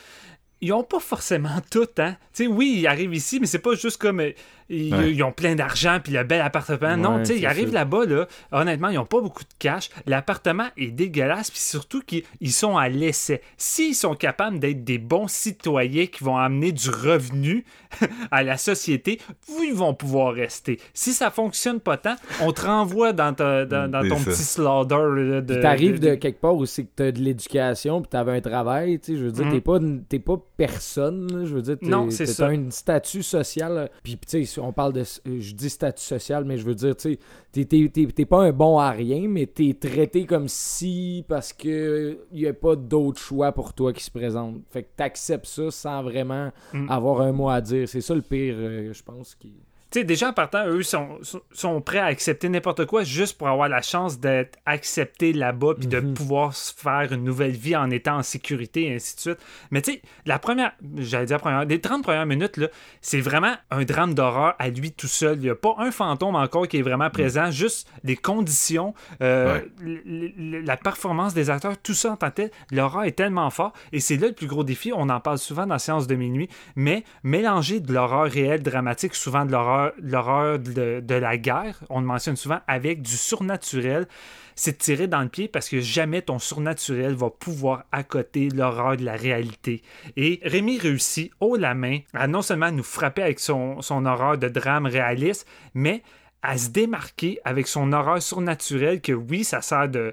[0.60, 2.16] ils ont pas forcément tout, hein.
[2.34, 4.32] Tu sais, oui, ils arrivent ici, mais c'est pas juste comme euh,
[4.70, 5.12] ils, Ouais.
[5.12, 6.97] ils ont plein d'argent puis le bel appartement.
[6.97, 9.90] non, tu sais, ils arrivent là-bas, là, honnêtement, ils ont pas beaucoup de cash.
[10.06, 13.42] L'appartement est dégueulasse, puis surtout qu'ils ils sont à l'essai.
[13.56, 17.64] S'ils sont capables d'être des bons citoyens qui vont amener du revenu
[18.30, 19.20] à la société,
[19.62, 20.78] ils vont pouvoir rester.
[20.94, 24.30] Si ça fonctionne pas tant, on te renvoie dans, ta- dans, ton ça.
[24.30, 24.94] petit slaughter.
[24.94, 28.32] là, de, t'arrives de- de quelque part où c'est que t'as de l'éducation, puis t'avais
[28.36, 29.52] un travail, tu sais, je veux dire, Mhm.
[29.52, 29.78] t'es pas,
[30.09, 32.47] t'es pas personne, je veux dire, t'es- Non, c'est t'as ça.
[32.48, 36.64] un statut social, puis tu sais, on parle de, je dis statut social, mais je
[36.64, 37.18] veux dire, tu sais,
[37.52, 41.52] t'es- t'es t'es- t'es pas un bon à rien, mais t'es traité comme si, parce
[41.52, 44.60] que y a pas d'autre choix pour toi qui se présente.
[44.70, 46.90] Fait que t'acceptes ça sans vraiment Mm.
[46.90, 47.88] avoir un mot à dire.
[47.88, 49.52] C'est ça le pire, euh, je pense, qui...
[49.92, 51.18] Sais, déjà en partant, eux sont,
[51.52, 55.88] sont- prêts à accepter n'importe quoi juste pour avoir la chance d'être acceptés là-bas puis
[55.88, 59.38] de pouvoir se faire une nouvelle vie en étant en sécurité et ainsi de suite.
[59.72, 62.60] Mais tu sais, la première, j'allais dire la première, les 30 premières minutes,
[63.00, 65.36] c'est vraiment un drame d'horreur à lui tout seul.
[65.38, 69.60] Il n'y a pas un fantôme encore qui est vraiment présent, juste les conditions, euh,
[69.82, 70.32] Ouais.
[70.62, 74.00] la performance des acteurs, tout ça en tant que tel, l'horreur est tellement fort et
[74.00, 74.92] c'est là le plus gros défi.
[74.94, 79.44] On en parle souvent dans Séance de minuit, mais mélanger de l'horreur réelle, dramatique, souvent
[79.44, 84.07] de l'horreur, l'horreur de, la guerre, on le mentionne souvent, avec du surnaturel,
[84.55, 89.05] c'est tirer dans le pied parce que jamais ton surnaturel va pouvoir accoter l'horreur de
[89.05, 89.82] la réalité.
[90.16, 94.36] Et Rémi réussit haut la main à non seulement nous frapper avec son, son horreur
[94.36, 96.02] de drame réaliste, mais
[96.43, 100.12] à se démarquer avec son horreur surnaturelle que oui, ça sert de,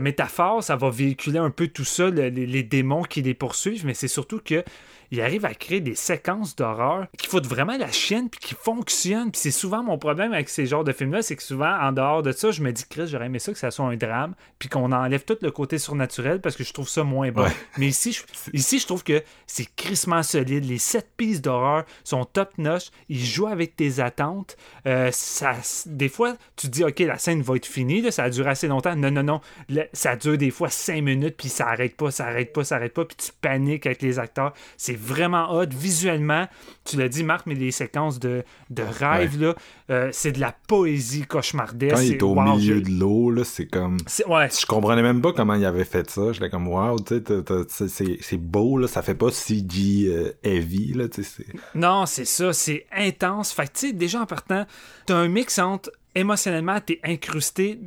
[0.00, 3.84] métaphore, ça va véhiculer un peu tout ça, le- les, les démons qui les poursuivent,
[3.84, 4.64] mais c'est surtout que
[5.10, 9.30] il arrive à créer des séquences d'horreur qui foutent vraiment la chienne puis qui fonctionnent.
[9.30, 12.22] Puis c'est souvent mon problème avec ces genres de films-là, c'est que souvent, en dehors
[12.22, 14.68] de ça, je me dis, Chris, j'aurais aimé ça que ça soit un drame, puis
[14.68, 17.42] qu'on enlève tout le côté surnaturel parce que je trouve ça moins bon.
[17.44, 17.52] Ouais.
[17.78, 18.22] Mais ici je,
[18.52, 20.64] ici, je trouve que c'est crissement solide.
[20.64, 22.88] Les sept pistes d'horreur sont top-notch.
[23.08, 24.56] Ils jouent avec tes attentes.
[24.86, 25.54] Euh, ça,
[25.86, 28.00] des fois, tu te dis, OK, la scène va être finie.
[28.00, 28.94] là, ça a duré assez longtemps.
[28.96, 29.40] Non, non, non.
[29.68, 32.76] Le- ça dure des fois cinq minutes, puis ça arrête pas, ça arrête pas, ça
[32.76, 33.04] arrête pas.
[33.04, 34.52] Puis tu paniques avec les acteurs.
[34.76, 35.66] C'est vraiment hot.
[35.70, 36.46] Visuellement,
[36.84, 39.54] tu l'as dit, Marc, mais les séquences de, de rêve, là,
[39.90, 41.94] euh, c'est de la poésie cauchemardesque.
[41.94, 43.98] Quand il est au wow, milieu de l'eau, là, c'est comme.
[44.26, 46.32] Ouais, Je comprenais même pas comment il avait fait ça.
[46.32, 47.22] J'étais comme, wow, tu
[47.68, 51.46] sais, c'est- beau, là, ça fait pas CG euh, heavy, là, tu sais.
[51.74, 53.52] Non, c'est ça, c'est intense.
[53.52, 54.66] Fait que, tu sais, déjà en partant,
[55.06, 57.78] t'as un mix entre émotionnellement, t'es incrusté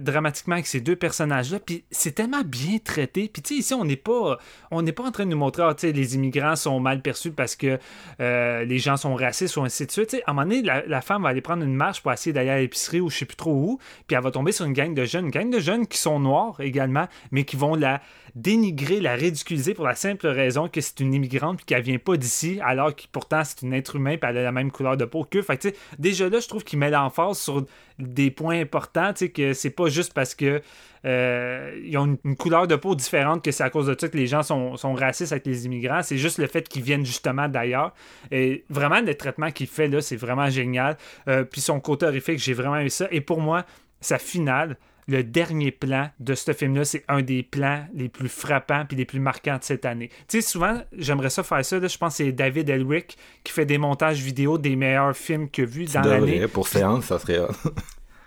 [0.00, 3.28] dramatiquement avec ces deux personnages-là, puis c'est tellement bien traité.
[3.32, 4.38] Puis tu sais, ici, on n'est pas,
[4.70, 7.56] pas en train de nous montrer, ah, tu sais, les immigrants sont mal perçus parce
[7.56, 7.78] que
[8.20, 10.08] euh, les gens sont racistes ou ainsi de suite.
[10.08, 12.32] Tu sais, à un moment donné, la, femme va aller prendre une marche pour essayer
[12.32, 14.72] d'aller à l'épicerie ou je sais plus trop où, puis elle va tomber sur une
[14.72, 18.00] gang de jeunes, une gang de jeunes qui sont noirs également, mais qui vont la
[18.34, 22.16] dénigrer, la ridiculiser pour la simple raison que c'est une immigrante puis qu'elle vient pas
[22.16, 25.04] d'ici, alors que pourtant c'est une être humain puis elle a la même couleur de
[25.04, 25.42] peau qu'eux.
[25.42, 27.64] Fait que, tu sais, déjà là, je trouve qu'il met l'emphase sur
[27.98, 30.60] des points importants, tu sais, que c'est pas juste parce que
[31.04, 34.16] euh, ils ont une, couleur de peau différente que c'est à cause de ça que
[34.16, 36.02] les gens sont, racistes avec les immigrants.
[36.02, 37.94] C'est juste le fait qu'ils viennent justement d'ailleurs.
[38.30, 40.96] Et vraiment, le traitement qu'il fait là, c'est vraiment génial.
[41.28, 43.06] Euh, puis son côté horrifique, j'ai vraiment aimé ça.
[43.10, 43.64] Et pour moi,
[44.00, 44.76] sa finale,
[45.08, 49.04] le dernier plan de ce film-là, c'est un des plans les plus frappants puis les
[49.04, 50.08] plus marquants de cette année.
[50.28, 51.78] Tu sais, souvent, j'aimerais ça faire ça.
[51.78, 55.48] là, je pense que c'est David Elric qui fait des montages vidéo des meilleurs films
[55.50, 56.46] que vu dans l'année.
[56.48, 57.40] pour séance, ça serait.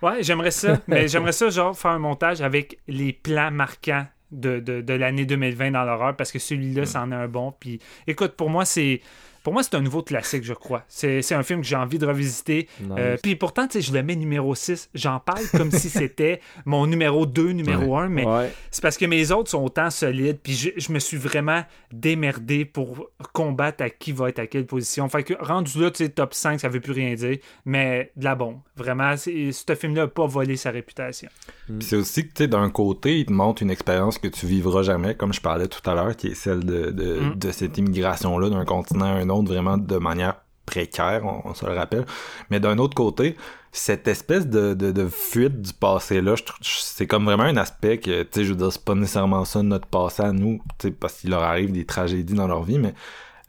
[0.02, 0.80] Ouais, j'aimerais ça.
[0.88, 5.26] mais j'aimerais ça, genre, faire un montage avec les plans marquants de, de, de l'année
[5.26, 7.54] 2020 dans l'horreur parce que celui-là, c'en est un bon.
[7.60, 9.02] Puis écoute, pour moi, c'est.
[9.48, 10.84] Pour moi, c'est un nouveau classique, je crois.
[10.90, 12.68] C'est un film que j'ai envie de revisiter.
[12.82, 12.92] Nice.
[13.00, 14.90] Euh, puis pourtant, tu sais, je le mets numéro 6.
[14.94, 18.52] J'en parle comme si c'était mon numéro 2, numéro 1, mais Ouais.
[18.72, 20.40] c'est parce que mes autres sont autant solides.
[20.44, 21.64] Puis je, je me suis vraiment
[21.94, 25.08] démerdé pour combattre à qui va être à quelle position.
[25.08, 27.38] Fait que rendu là, tu sais, top 5, ça veut plus rien dire.
[27.64, 28.58] Mais de la bombe.
[28.76, 31.30] Vraiment, ce film-là n'a pas volé sa réputation.
[31.68, 34.46] Puis c'est aussi que, tu sais, d'un côté, il te montre une expérience que tu
[34.46, 37.36] vivras jamais, comme je parlais tout à l'heure, qui est celle de, de, Mm.
[37.36, 40.36] de cette immigration-là d'un continent à un autre, vraiment de manière
[40.66, 42.06] précaire, on, se le rappelle.
[42.50, 43.38] Mais d'un autre côté,
[43.72, 48.44] cette espèce de, de, fuite du passé-là, c'est comme vraiment un aspect que, tu sais,
[48.44, 51.30] je veux dire, c'est pas nécessairement ça notre passé à nous, tu sais, parce qu'il
[51.30, 52.94] leur arrive des tragédies dans leur vie, mais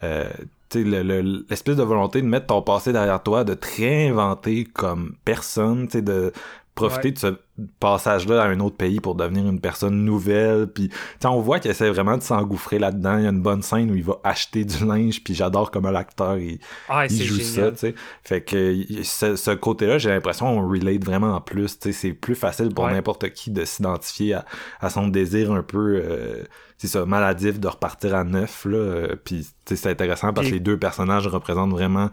[0.04, 0.28] euh,
[0.70, 3.66] tu sais, le- le- l'espèce de volonté de mettre ton passé derrière toi, de te
[3.78, 6.32] réinventer comme personne, tu sais, de
[6.78, 7.12] profiter Ouais.
[7.12, 7.34] de ce
[7.80, 10.66] passage-là à un autre pays pour devenir une personne nouvelle.
[10.68, 13.18] Puis, tu sais, on voit qu'il essaie vraiment de s'engouffrer là-dedans.
[13.18, 15.90] Il y a une bonne scène où il va acheter du linge, puis j'adore comment
[15.90, 17.72] l'acteur il, Ah, il joue ça, génial.
[17.72, 17.94] tu sais.
[18.22, 21.78] Fait que ce, ce côté-là, j'ai l'impression on relate vraiment en plus.
[21.78, 22.92] Tu sais, c'est plus facile pour Ouais.
[22.92, 24.44] n'importe qui de s'identifier à,
[24.80, 26.44] à son désir un peu, euh,
[26.76, 28.76] c'est ça, maladif de repartir à neuf là.
[28.78, 32.08] Euh, Puis, c'est intéressant parce que les deux personnages représentent vraiment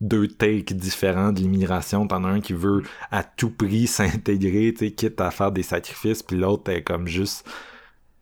[0.00, 2.06] deux takes différents de l'immigration.
[2.06, 5.62] T'en as un qui veut à tout prix s'intégrer, tu sais, quitte à faire des
[5.62, 7.46] sacrifices, puis l'autre est comme juste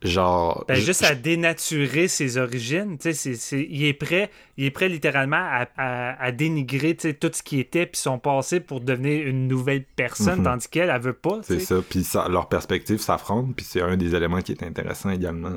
[0.01, 4.65] genre Ben, juste à dénaturer ses origines, tu sais, c'est- c'est- il est prêt, il
[4.65, 8.81] est prêt littéralement à, à- à dénigrer tout ce qui était puis son passé pour
[8.81, 10.43] devenir une nouvelle personne, Mhm.
[10.45, 11.39] tandis qu'elle, elle veut pas.
[11.41, 15.09] C'est ça, puis ça, leurs perspectives s'affrontent, puis c'est un des éléments qui est intéressant
[15.09, 15.53] également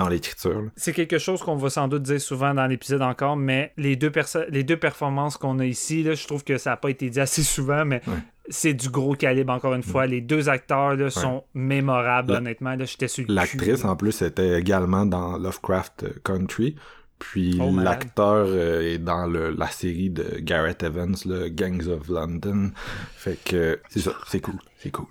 [0.00, 0.64] dans l'écriture.
[0.76, 4.10] C'est quelque chose qu'on va sans doute dire souvent dans l'épisode encore, mais les deux,
[4.48, 7.20] les deux performances qu'on a ici, là, je trouve que ça n'a pas été dit
[7.20, 8.14] assez souvent, mais Ouais.
[8.48, 10.06] c'est du gros calibre encore une fois.
[10.06, 12.74] Les deux acteurs là, sont mémorables, La- honnêtement.
[12.74, 16.76] Là, j'étais sur L'actrice, en plus, était également dans Lovecraft Country,
[17.18, 22.08] puis Oh, l'acteur euh, est dans le, la série de Garrett Evans, le Gangs of
[22.08, 22.70] London.
[23.14, 25.06] Fait que c'est ça, c'est cool, c'est cool.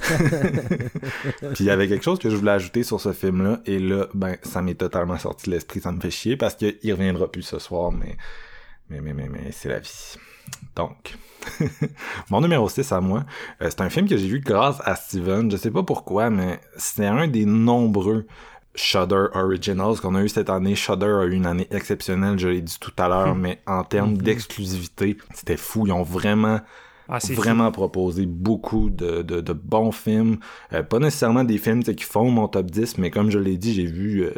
[0.00, 4.06] puis il y avait quelque chose que je voulais ajouter sur ce film-là, et là,
[4.14, 7.42] ben, ça m'est totalement sorti de l'esprit, ça me fait chier, parce qu'il reviendra plus
[7.42, 8.16] ce soir, mais,
[8.90, 10.16] mais, mais, mais, mais c'est la vie.
[10.76, 11.16] Donc,
[12.30, 13.24] mon numéro 6 à moi,
[13.62, 15.50] euh, c'est un film que j'ai vu grâce à Steven.
[15.50, 18.26] Je sais pas pourquoi, mais c'est un des nombreux
[18.74, 20.74] Shudder Originals qu'on a eu cette année.
[20.74, 24.16] Shudder a eu une année exceptionnelle, je l'ai dit tout à l'heure, mais en termes
[24.16, 25.86] d'exclusivité, c'était fou.
[25.86, 26.60] Ils ont vraiment
[27.08, 30.38] Ah, vraiment proposé beaucoup de, de, bons films.
[30.72, 33.74] Euh, pas nécessairement des films qui font mon top 10, mais comme je l'ai dit,
[33.74, 34.32] j'ai vu, euh,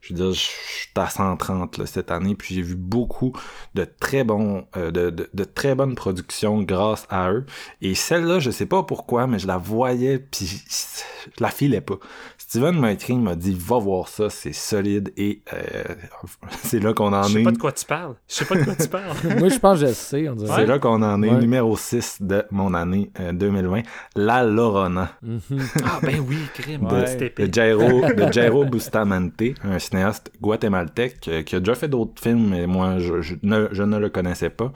[0.00, 3.32] je veux dire, je suis à 130 là, cette année, puis j'ai vu beaucoup
[3.74, 7.44] de très bons, euh, de, de, de très bonnes productions grâce à eux.
[7.82, 11.98] Et celle-là, je sais pas pourquoi, mais je la voyais, puis je la filais pas.
[12.48, 15.82] Steven m'a écrit, il m'a dit, va voir ça, c'est solide, et euh,
[16.62, 17.44] c'est là qu'on en Je sais est.
[17.44, 18.14] pas de quoi tu parles.
[18.28, 19.16] Je sais pas de quoi tu parles.
[19.40, 20.54] Moi, je pense que je le sais, on dirait.
[20.54, 21.40] C'est là qu'on en est, Ouais.
[21.40, 23.82] numéro 6 de mon année euh, 2020,
[24.14, 25.10] La Lorona,
[25.84, 26.86] ah, ben oui, crime.
[26.86, 32.48] de, Jairo, de Jairo Bustamante, un cinéaste guatémaltèque euh, qui a déjà fait d'autres films,
[32.50, 34.72] mais moi, je, je ne, je ne le connaissais pas.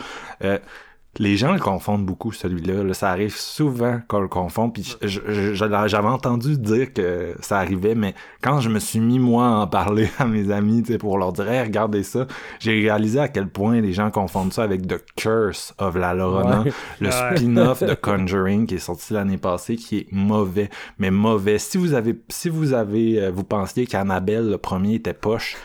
[1.19, 2.85] Les gens le confondent beaucoup, celui-là.
[2.85, 2.95] là.
[2.95, 4.71] Ça arrive souvent qu'on le confond.
[4.71, 9.51] Puis j'avais entendu dire que ça arrivait, mais quand je me suis mis, moi, à
[9.63, 12.27] en parler à mes amis, tu sais, pour leur dire, Hey, regardez ça,
[12.61, 16.61] j'ai réalisé à quel point les gens confondent ça avec The Curse of la Lorena,
[16.63, 16.73] Ouais.
[17.01, 17.37] le Ouais.
[17.37, 21.59] spin-off de Conjuring qui est sorti l'année passée, qui est mauvais, mais mauvais.
[21.59, 25.57] Si vous avez, si vous avez, euh, vous pensiez qu'Annabelle, le premier, était poche,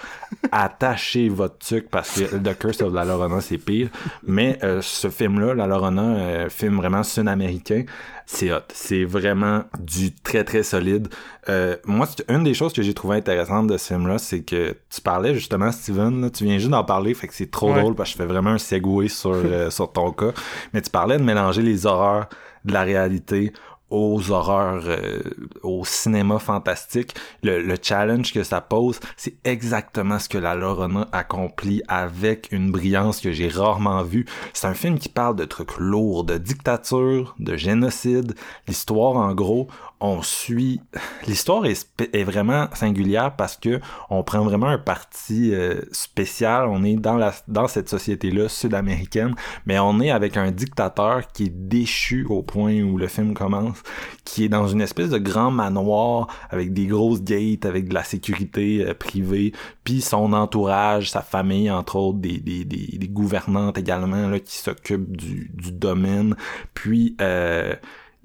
[0.52, 3.90] attachez votre truc parce que The Curse of la Lorena, c'est pire.
[4.26, 7.84] Mais euh, ce film-là, La Lorena, euh, film vraiment sud-américain,
[8.26, 8.60] c'est hot.
[8.74, 11.08] C'est vraiment du très très solide.
[11.50, 15.02] Euh, moi, une des choses que j'ai trouvé intéressante de ce film-là, c'est que tu
[15.02, 17.82] parlais justement, Steven, là, tu viens juste d'en parler, fait que c'est trop Ouais.
[17.82, 20.32] drôle parce que je fais vraiment un segway sur, euh, sur ton cas.
[20.74, 22.28] Mais tu parlais de mélanger les horreurs
[22.64, 23.54] de la réalité
[23.90, 25.22] aux horreurs, euh,
[25.64, 27.14] au cinéma fantastique.
[27.44, 32.72] Le, le challenge que ça pose, c'est exactement ce que la Lorena accomplit avec une
[32.72, 34.26] brillance que j'ai rarement vue.
[34.54, 38.36] C'est un film qui parle de trucs lourds, de dictature, de génocide.
[38.68, 39.68] L'histoire, en gros,
[40.06, 40.82] on suit.
[41.28, 43.80] L'histoire est, vraiment singulière parce que
[44.10, 46.68] on prend vraiment un parti euh, spécial.
[46.70, 51.46] On est dans la dans cette société-là sud-américaine, mais on est avec un dictateur qui
[51.46, 53.82] est déchu au point où le film commence,
[54.24, 58.04] qui est dans une espèce de grand manoir avec des grosses gates, avec de la
[58.04, 59.54] sécurité euh, privée,
[59.84, 64.58] puis son entourage, sa famille entre autres, des des des, des gouvernantes également là qui
[64.58, 66.36] s'occupent du du domaine,
[66.74, 67.76] puis euh,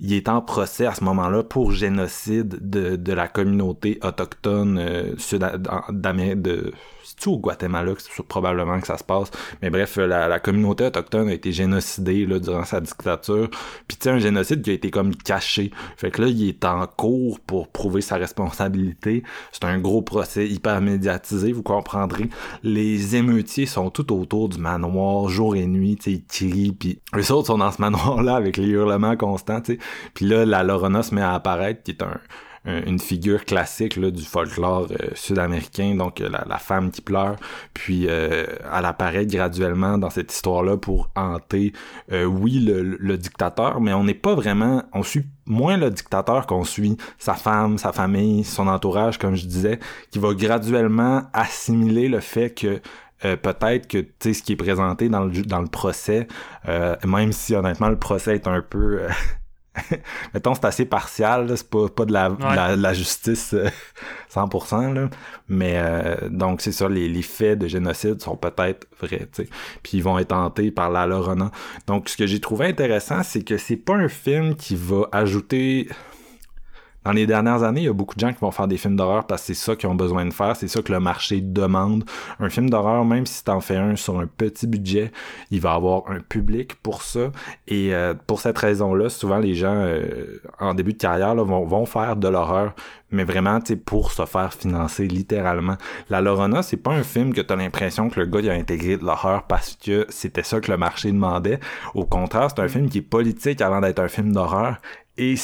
[0.01, 5.15] il est en procès à ce moment-là pour génocide de, de la communauté autochtone euh,
[5.19, 5.47] sud
[5.91, 6.73] d'Amérique de
[7.29, 9.31] au Guatemala que c'est probablement que ça se passe?
[9.63, 13.49] Mais bref la, la communauté autochtone a été génocidée là, durant sa dictature.
[13.89, 15.71] Puis tu sais un génocide qui a été comme caché.
[15.97, 19.23] Fait que là il est en cours pour prouver sa responsabilité.
[19.53, 22.29] C'est un gros procès hyper médiatisé vous comprendrez.
[22.63, 27.01] Les émeutiers sont tout autour du manoir jour et nuit tu sais ils crient puis
[27.17, 29.79] eux autres sont dans ce manoir là avec les hurlements constants tu sais.
[30.15, 32.19] Puis là, la Lorona se met à apparaître, qui est un,
[32.67, 37.37] une figure classique là, du folklore euh, sud-américain, donc euh, la, femme qui pleure,
[37.73, 38.45] puis euh,
[38.77, 41.73] elle apparaît graduellement dans cette histoire-là pour hanter,
[42.11, 46.97] oui, le, dictateur, mais on n'est pas vraiment, on suit moins le dictateur qu'on suit
[47.19, 49.81] sa femme, sa famille, son entourage, comme je disais,
[50.11, 52.81] qui va graduellement assimiler le fait que
[53.37, 56.27] peut-être que ce qui est présenté dans le dans le procès
[56.67, 59.01] même si honnêtement le procès est un peu
[60.35, 62.31] mettons c'est assez partial c'est pas pas de la,
[62.77, 63.55] la, justice
[64.33, 65.11] 100% euh, là.
[65.49, 69.49] Mais euh, donc c'est ça les, les, faits de génocide sont peut-être vrais tu sais.
[69.83, 71.51] Puis ils vont être tentés par la Lorena
[71.87, 75.89] donc ce que j'ai trouvé intéressant c'est que c'est pas un film qui va ajouter
[77.05, 78.97] dans les dernières années, il y a beaucoup de gens qui vont faire des films
[78.97, 81.41] d'horreur parce que c'est ça qu'ils ont besoin de faire, c'est ça que le marché
[81.41, 82.05] demande.
[82.39, 85.11] Un film d'horreur, même si t'en fais un sur un petit budget,
[85.51, 87.33] il va avoir un public pour ça.
[87.69, 91.65] Et euh, pour cette raison-là, souvent les gens euh, en début de carrière là, vont,
[91.65, 92.75] vont faire de l'horreur,
[93.11, 95.77] mais vraiment tu pour se faire financer littéralement.
[96.11, 98.99] La Lorona, c'est pas un film que t'as l'impression que le gars il a intégré
[98.99, 101.61] de l'horreur parce que c'était ça que le marché demandait.
[101.95, 104.77] Au contraire, c'est un film qui est politique avant d'être un film d'horreur
[105.21, 105.35] et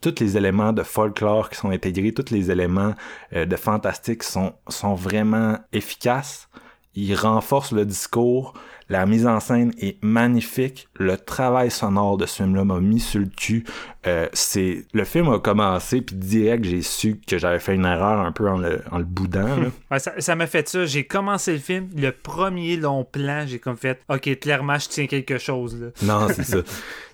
[0.00, 2.94] tous les éléments de folklore qui sont intégrés, tous les éléments
[3.32, 6.48] euh, de fantastique sont, sont vraiment efficaces.
[6.96, 8.54] Ils renforcent le discours,
[8.92, 10.86] la mise en scène est magnifique.
[10.98, 13.64] Le travail sonore de ce film-là m'a mis sur le cul.
[14.06, 18.20] Euh, c'est le film a commencé puis direct j'ai su que j'avais fait une erreur
[18.20, 19.48] un peu en le, en le boudant.
[19.90, 20.84] ouais, ça m'a fait ça.
[20.84, 25.06] J'ai commencé le film, le premier long plan, j'ai comme fait, ok clairement je tiens
[25.06, 25.86] quelque chose là.
[26.02, 26.58] Non c'est ça.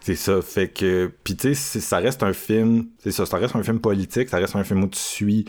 [0.01, 0.43] C'est ça.
[0.43, 1.13] Fait que.
[1.23, 2.87] Puis tu sais, ça reste un film.
[2.99, 5.45] C'est ça, ça reste un film politique, ça reste un film où tu suis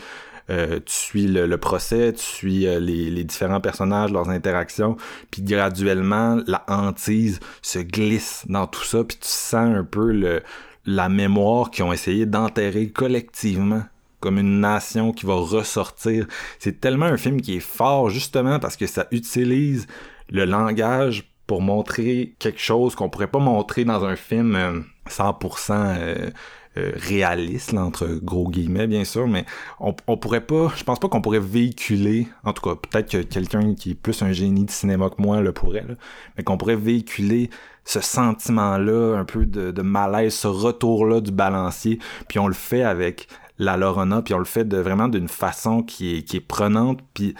[0.50, 4.96] tu suis le, procès, tu suis euh, les, différents personnages, leurs interactions,
[5.30, 10.42] puis graduellement, la hantise se glisse dans tout ça, puis tu sens un peu le,
[10.86, 13.82] la mémoire qu'ils ont essayé d'enterrer collectivement
[14.18, 16.26] comme une nation qui va ressortir.
[16.58, 19.86] C'est tellement un film qui est fort justement parce que ça utilise
[20.28, 26.32] le langage pour montrer quelque chose qu'on pourrait pas montrer dans un film 100%
[26.76, 29.44] euh, réaliste, entre gros guillemets, bien sûr, mais
[29.80, 33.22] on, on pourrait pas, je pense pas qu'on pourrait véhiculer, en tout cas, peut-être que
[33.22, 35.94] quelqu'un qui est plus un génie de cinéma que moi le pourrait, là,
[36.36, 37.50] mais qu'on pourrait véhiculer
[37.84, 41.98] ce sentiment-là, un peu de, de malaise, ce retour-là du balancier,
[42.28, 43.26] puis on le fait avec
[43.58, 47.00] la Lorena, puis on le fait de vraiment d'une façon qui est, qui est prenante,
[47.14, 47.34] puis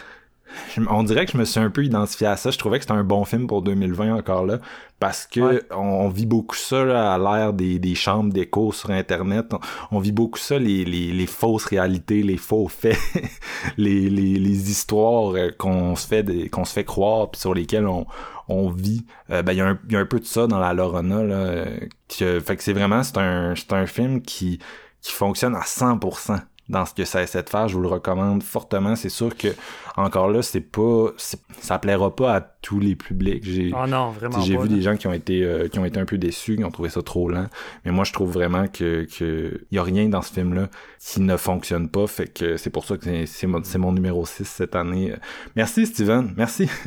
[0.89, 2.51] on dirait que je me suis un peu identifié à ça.
[2.51, 4.59] Je trouvais que c'était un bon film pour 2020 encore là,
[4.99, 9.53] parce que on, vit beaucoup ça à l'ère des, des chambres d'écho sur Internet.
[9.91, 12.97] On, vit beaucoup ça, les, les, les, fausses réalités, les faux faits,
[13.77, 17.87] les, les, les histoires euh, qu'on se fait qu'on se fait croire, puis sur lesquelles
[17.87, 18.05] on,
[18.47, 19.05] on vit.
[19.29, 21.23] Euh, ben il y, a un, y a un peu de ça dans la Lorona
[21.23, 21.35] là.
[21.35, 21.79] Euh,
[22.09, 24.59] fait que c'est vraiment c'est un c'est un film qui
[25.01, 26.39] qui fonctionne à 100%
[26.71, 27.67] dans ce que ça essaie de faire.
[27.67, 28.95] Je vous le recommande fortement.
[28.95, 29.49] C'est sûr que
[29.97, 33.43] encore là, c'est pas, ça plaira pas à tous les publics.
[33.43, 35.99] J'ai, oh non, vraiment J'ai vu des gens qui ont été, euh, qui ont été
[35.99, 37.47] un peu déçus, qui ont trouvé ça trop lent.
[37.85, 40.69] Mais moi, je trouve vraiment que, que y a rien dans ce film-là
[40.99, 42.07] qui ne fonctionne pas.
[42.07, 45.13] Fait que c'est pour ça que c'est, mon, mon numéro 6 cette année.
[45.55, 46.33] Merci, Steven.
[46.37, 46.69] Merci.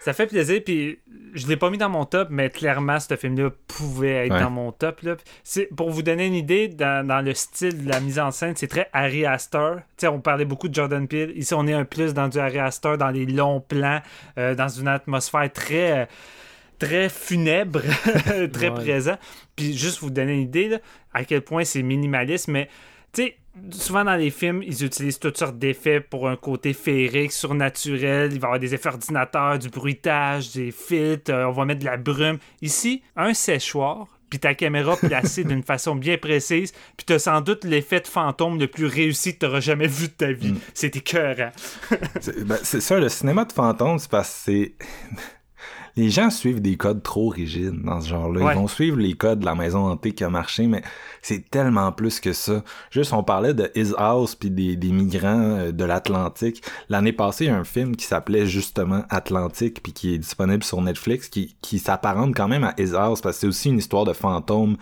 [0.00, 0.60] ça fait plaisir.
[0.64, 0.98] Puis
[1.34, 4.72] je l'ai pas mis dans mon top, mais clairement, ce film-là pouvait être dans mon
[4.72, 5.02] top.
[5.02, 5.16] Là.
[5.76, 8.88] Pour vous donner une idée, dans, le style de la mise en scène, c'est très
[8.92, 9.78] Harry Astor.
[10.04, 11.32] on parlait beaucoup de Jordan Peele.
[11.36, 14.00] Ici, on est un plus dans du Harry Astor, dans les longs plans,
[14.38, 16.08] euh, dans une atmosphère très.
[16.78, 17.82] très funèbre,
[18.52, 19.16] très présent.
[19.56, 20.78] Puis juste vous donner une idée
[21.12, 22.68] à quel point c'est minimaliste, mais
[23.12, 23.36] tu sais,
[23.70, 28.32] souvent dans les films, ils utilisent toutes sortes d'effets pour un côté féerique, surnaturel.
[28.32, 31.80] Il va y avoir des effets ordinateurs, du bruitage, des filtres, euh, on va mettre
[31.80, 32.38] de la brume.
[32.62, 37.64] Ici, un séchoir, puis ta caméra placée d'une façon bien précise, puis t'as sans doute
[37.64, 40.52] l'effet de fantôme le plus réussi que t'auras jamais vu de ta vie.
[40.52, 40.60] Mm.
[40.74, 41.52] C'est écœurant.
[42.44, 44.72] Ben, c'est ça, le cinéma de fantôme, c'est parce que c'est
[45.98, 48.52] les gens suivent des codes trop rigides dans ce genre-là.
[48.52, 50.82] Ils vont suivre les codes de la maison hantée qui a marché, mais
[51.22, 52.62] c'est tellement plus que ça.
[52.92, 56.62] Juste, on parlait de His House puis des, des migrants euh, de l'Atlantique.
[56.88, 60.62] L'année passée, il y a un film qui s'appelait justement Atlantique puis qui est disponible
[60.62, 63.78] sur Netflix qui, qui s'apparente quand même à His House parce que c'est aussi une
[63.78, 64.76] histoire de fantôme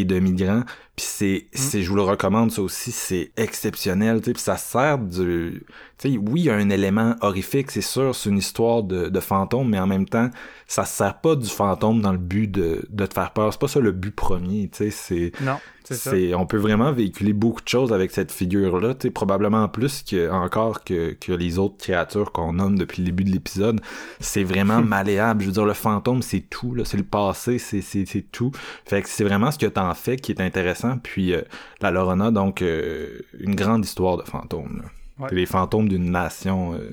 [0.00, 0.62] et de migrants.
[0.96, 4.56] Puis c'est, c'est, je vous le recommande, ça aussi, c'est exceptionnel, tu sais, puis ça
[4.56, 5.62] sert du...
[5.98, 9.10] Tu sais, oui, il y a un élément horrifique, c'est sûr, c'est une histoire de,
[9.10, 10.30] de fantôme, mais en même temps,
[10.66, 13.52] ça sert pas du fantôme dans le but de, de te faire peur.
[13.52, 15.32] C'est pas ça le but premier, tu sais, c'est...
[15.42, 15.58] Non,
[15.94, 20.84] c'est on peut vraiment véhiculer beaucoup de choses avec cette figure-là, probablement plus que, encore
[20.84, 23.80] que, que les autres créatures qu'on nomme depuis le début de l'épisode.
[24.20, 25.42] C'est vraiment malléable.
[25.42, 26.84] Je veux dire, le fantôme, c'est tout, là.
[26.84, 28.50] C'est le passé, c'est, c'est, c'est tout.
[28.84, 30.98] Fait que c'est vraiment ce que t'en fais qui est intéressant.
[30.98, 31.42] Puis, euh,
[31.80, 34.88] la Lorena, donc, euh, une grande histoire de fantômes, là.
[35.18, 35.28] Ouais.
[35.32, 36.90] Les fantômes d'une nation euh,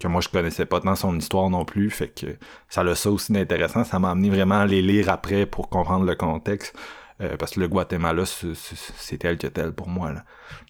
[0.00, 2.26] que moi je connaissais pas tant son histoire non plus, fait que
[2.70, 3.84] ça a ça aussi d'intéressant.
[3.84, 6.74] Ça m'a amené vraiment à les lire après pour comprendre le contexte.
[7.20, 10.12] Euh, parce que le Guatemala, c'est- tel que tel pour moi.
[10.12, 10.24] Là.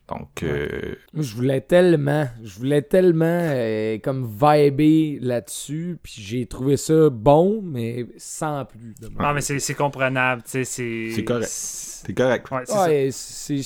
[0.08, 6.78] Donc, euh, je voulais tellement, je voulais tellement euh, comme vibrer là-dessus, puis j'ai trouvé
[6.78, 8.94] ça bon, mais sans plus.
[8.98, 9.24] de moi.
[9.24, 11.10] Non, mais c'est c'est comprenable, tu sais, c'est...
[11.14, 11.44] C'est correct.
[12.06, 12.46] C'est correct.
[12.50, 13.62] Ouais, c'est-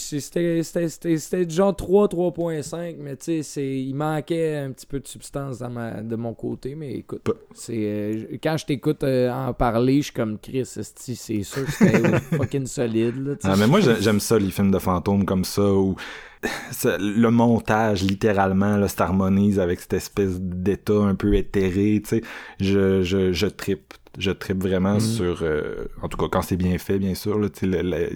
[1.19, 5.71] c'était genre 3, 3.5, mais tu sais, il manquait un petit peu de substance dans
[5.71, 7.23] ma- de mon côté, mais écoute,
[7.55, 11.71] c'est euh, quand je t'écoute euh, en parler, je suis comme Chris, c'est sûr que
[11.73, 12.03] c'était
[12.37, 13.35] fucking solide, là.
[13.45, 15.95] Ah, mais moi, j'ai- j'aime ça, les films de fantômes comme ça, où
[16.99, 22.23] le montage, littéralement, là, s'harmonise avec cette espèce d'état un peu éthéré, tu sais.
[22.61, 23.95] Je, je, je trippe.
[24.19, 25.39] Je trippe vraiment sur...
[25.43, 28.11] euh, en tout cas, quand c'est bien fait, bien sûr, là, le- le-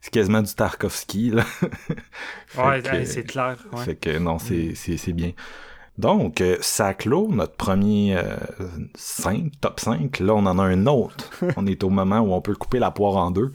[0.00, 1.44] c'est quasiment du Tarkovsky, là.
[2.58, 3.56] Ouais, c'est clair.
[3.72, 3.84] ouais.
[3.84, 5.32] Fait que non, c'est, c'est, c'est bien.
[5.96, 8.18] Donc, euh, ça clôt notre premier
[8.96, 10.18] 5, top 5.
[10.20, 11.30] Là, on en a un autre.
[11.56, 13.52] on est au moment où on peut couper la poire en deux.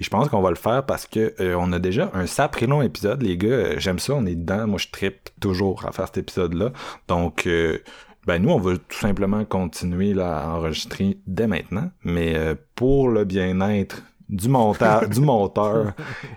[0.00, 2.66] Et je pense qu'on va le faire parce que euh, on a déjà un sacré
[2.66, 3.48] long épisode, les gars.
[3.48, 4.66] Euh, J'aime ça, on est dedans.
[4.66, 6.72] Moi, je trippe toujours à faire cet épisode-là.
[7.08, 7.78] Donc, euh,
[8.26, 11.90] ben nous, on va tout simplement continuer là, à enregistrer dès maintenant.
[12.04, 15.92] Mais euh, pour le bien-être du monteur, du monteur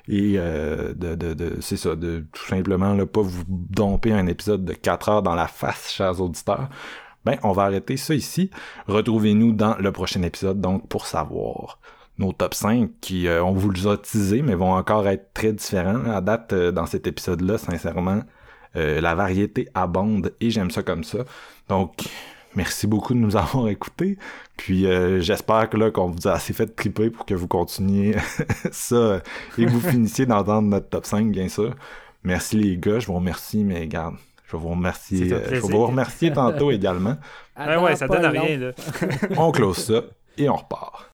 [0.07, 4.27] et euh, de, de, de c'est ça, de tout simplement là, pas vous domper un
[4.27, 6.69] épisode de 4 heures dans la face, chers auditeurs.
[7.25, 8.51] Ben, on va arrêter ça ici.
[8.87, 11.79] Retrouvez-nous dans le prochain épisode, donc, pour savoir
[12.17, 15.51] nos top 5 qui, euh, on vous les a teasés, mais vont encore être très
[15.51, 16.05] différents.
[16.05, 18.21] À date, euh, dans cet épisode-là, sincèrement,
[18.75, 21.19] euh, la variété abonde et j'aime ça comme ça.
[21.69, 21.93] Donc,
[22.55, 24.17] merci beaucoup de nous avoir écoutés.
[24.57, 28.15] Puis, euh, j'espère que là, qu'on vous a assez fait triper pour que vous continuiez
[28.71, 29.21] ça
[29.57, 31.75] et que vous finissiez d'entendre notre top 5, bien sûr.
[32.23, 34.15] Merci les gars, je vous remercie, mais regarde,
[34.47, 37.17] je vais vous remercier, euh, je vais vous remercier tantôt également.
[37.57, 38.71] Ouais, ouais, ça donne pas rien, là.
[39.37, 40.01] On close ça
[40.37, 41.03] et on repart.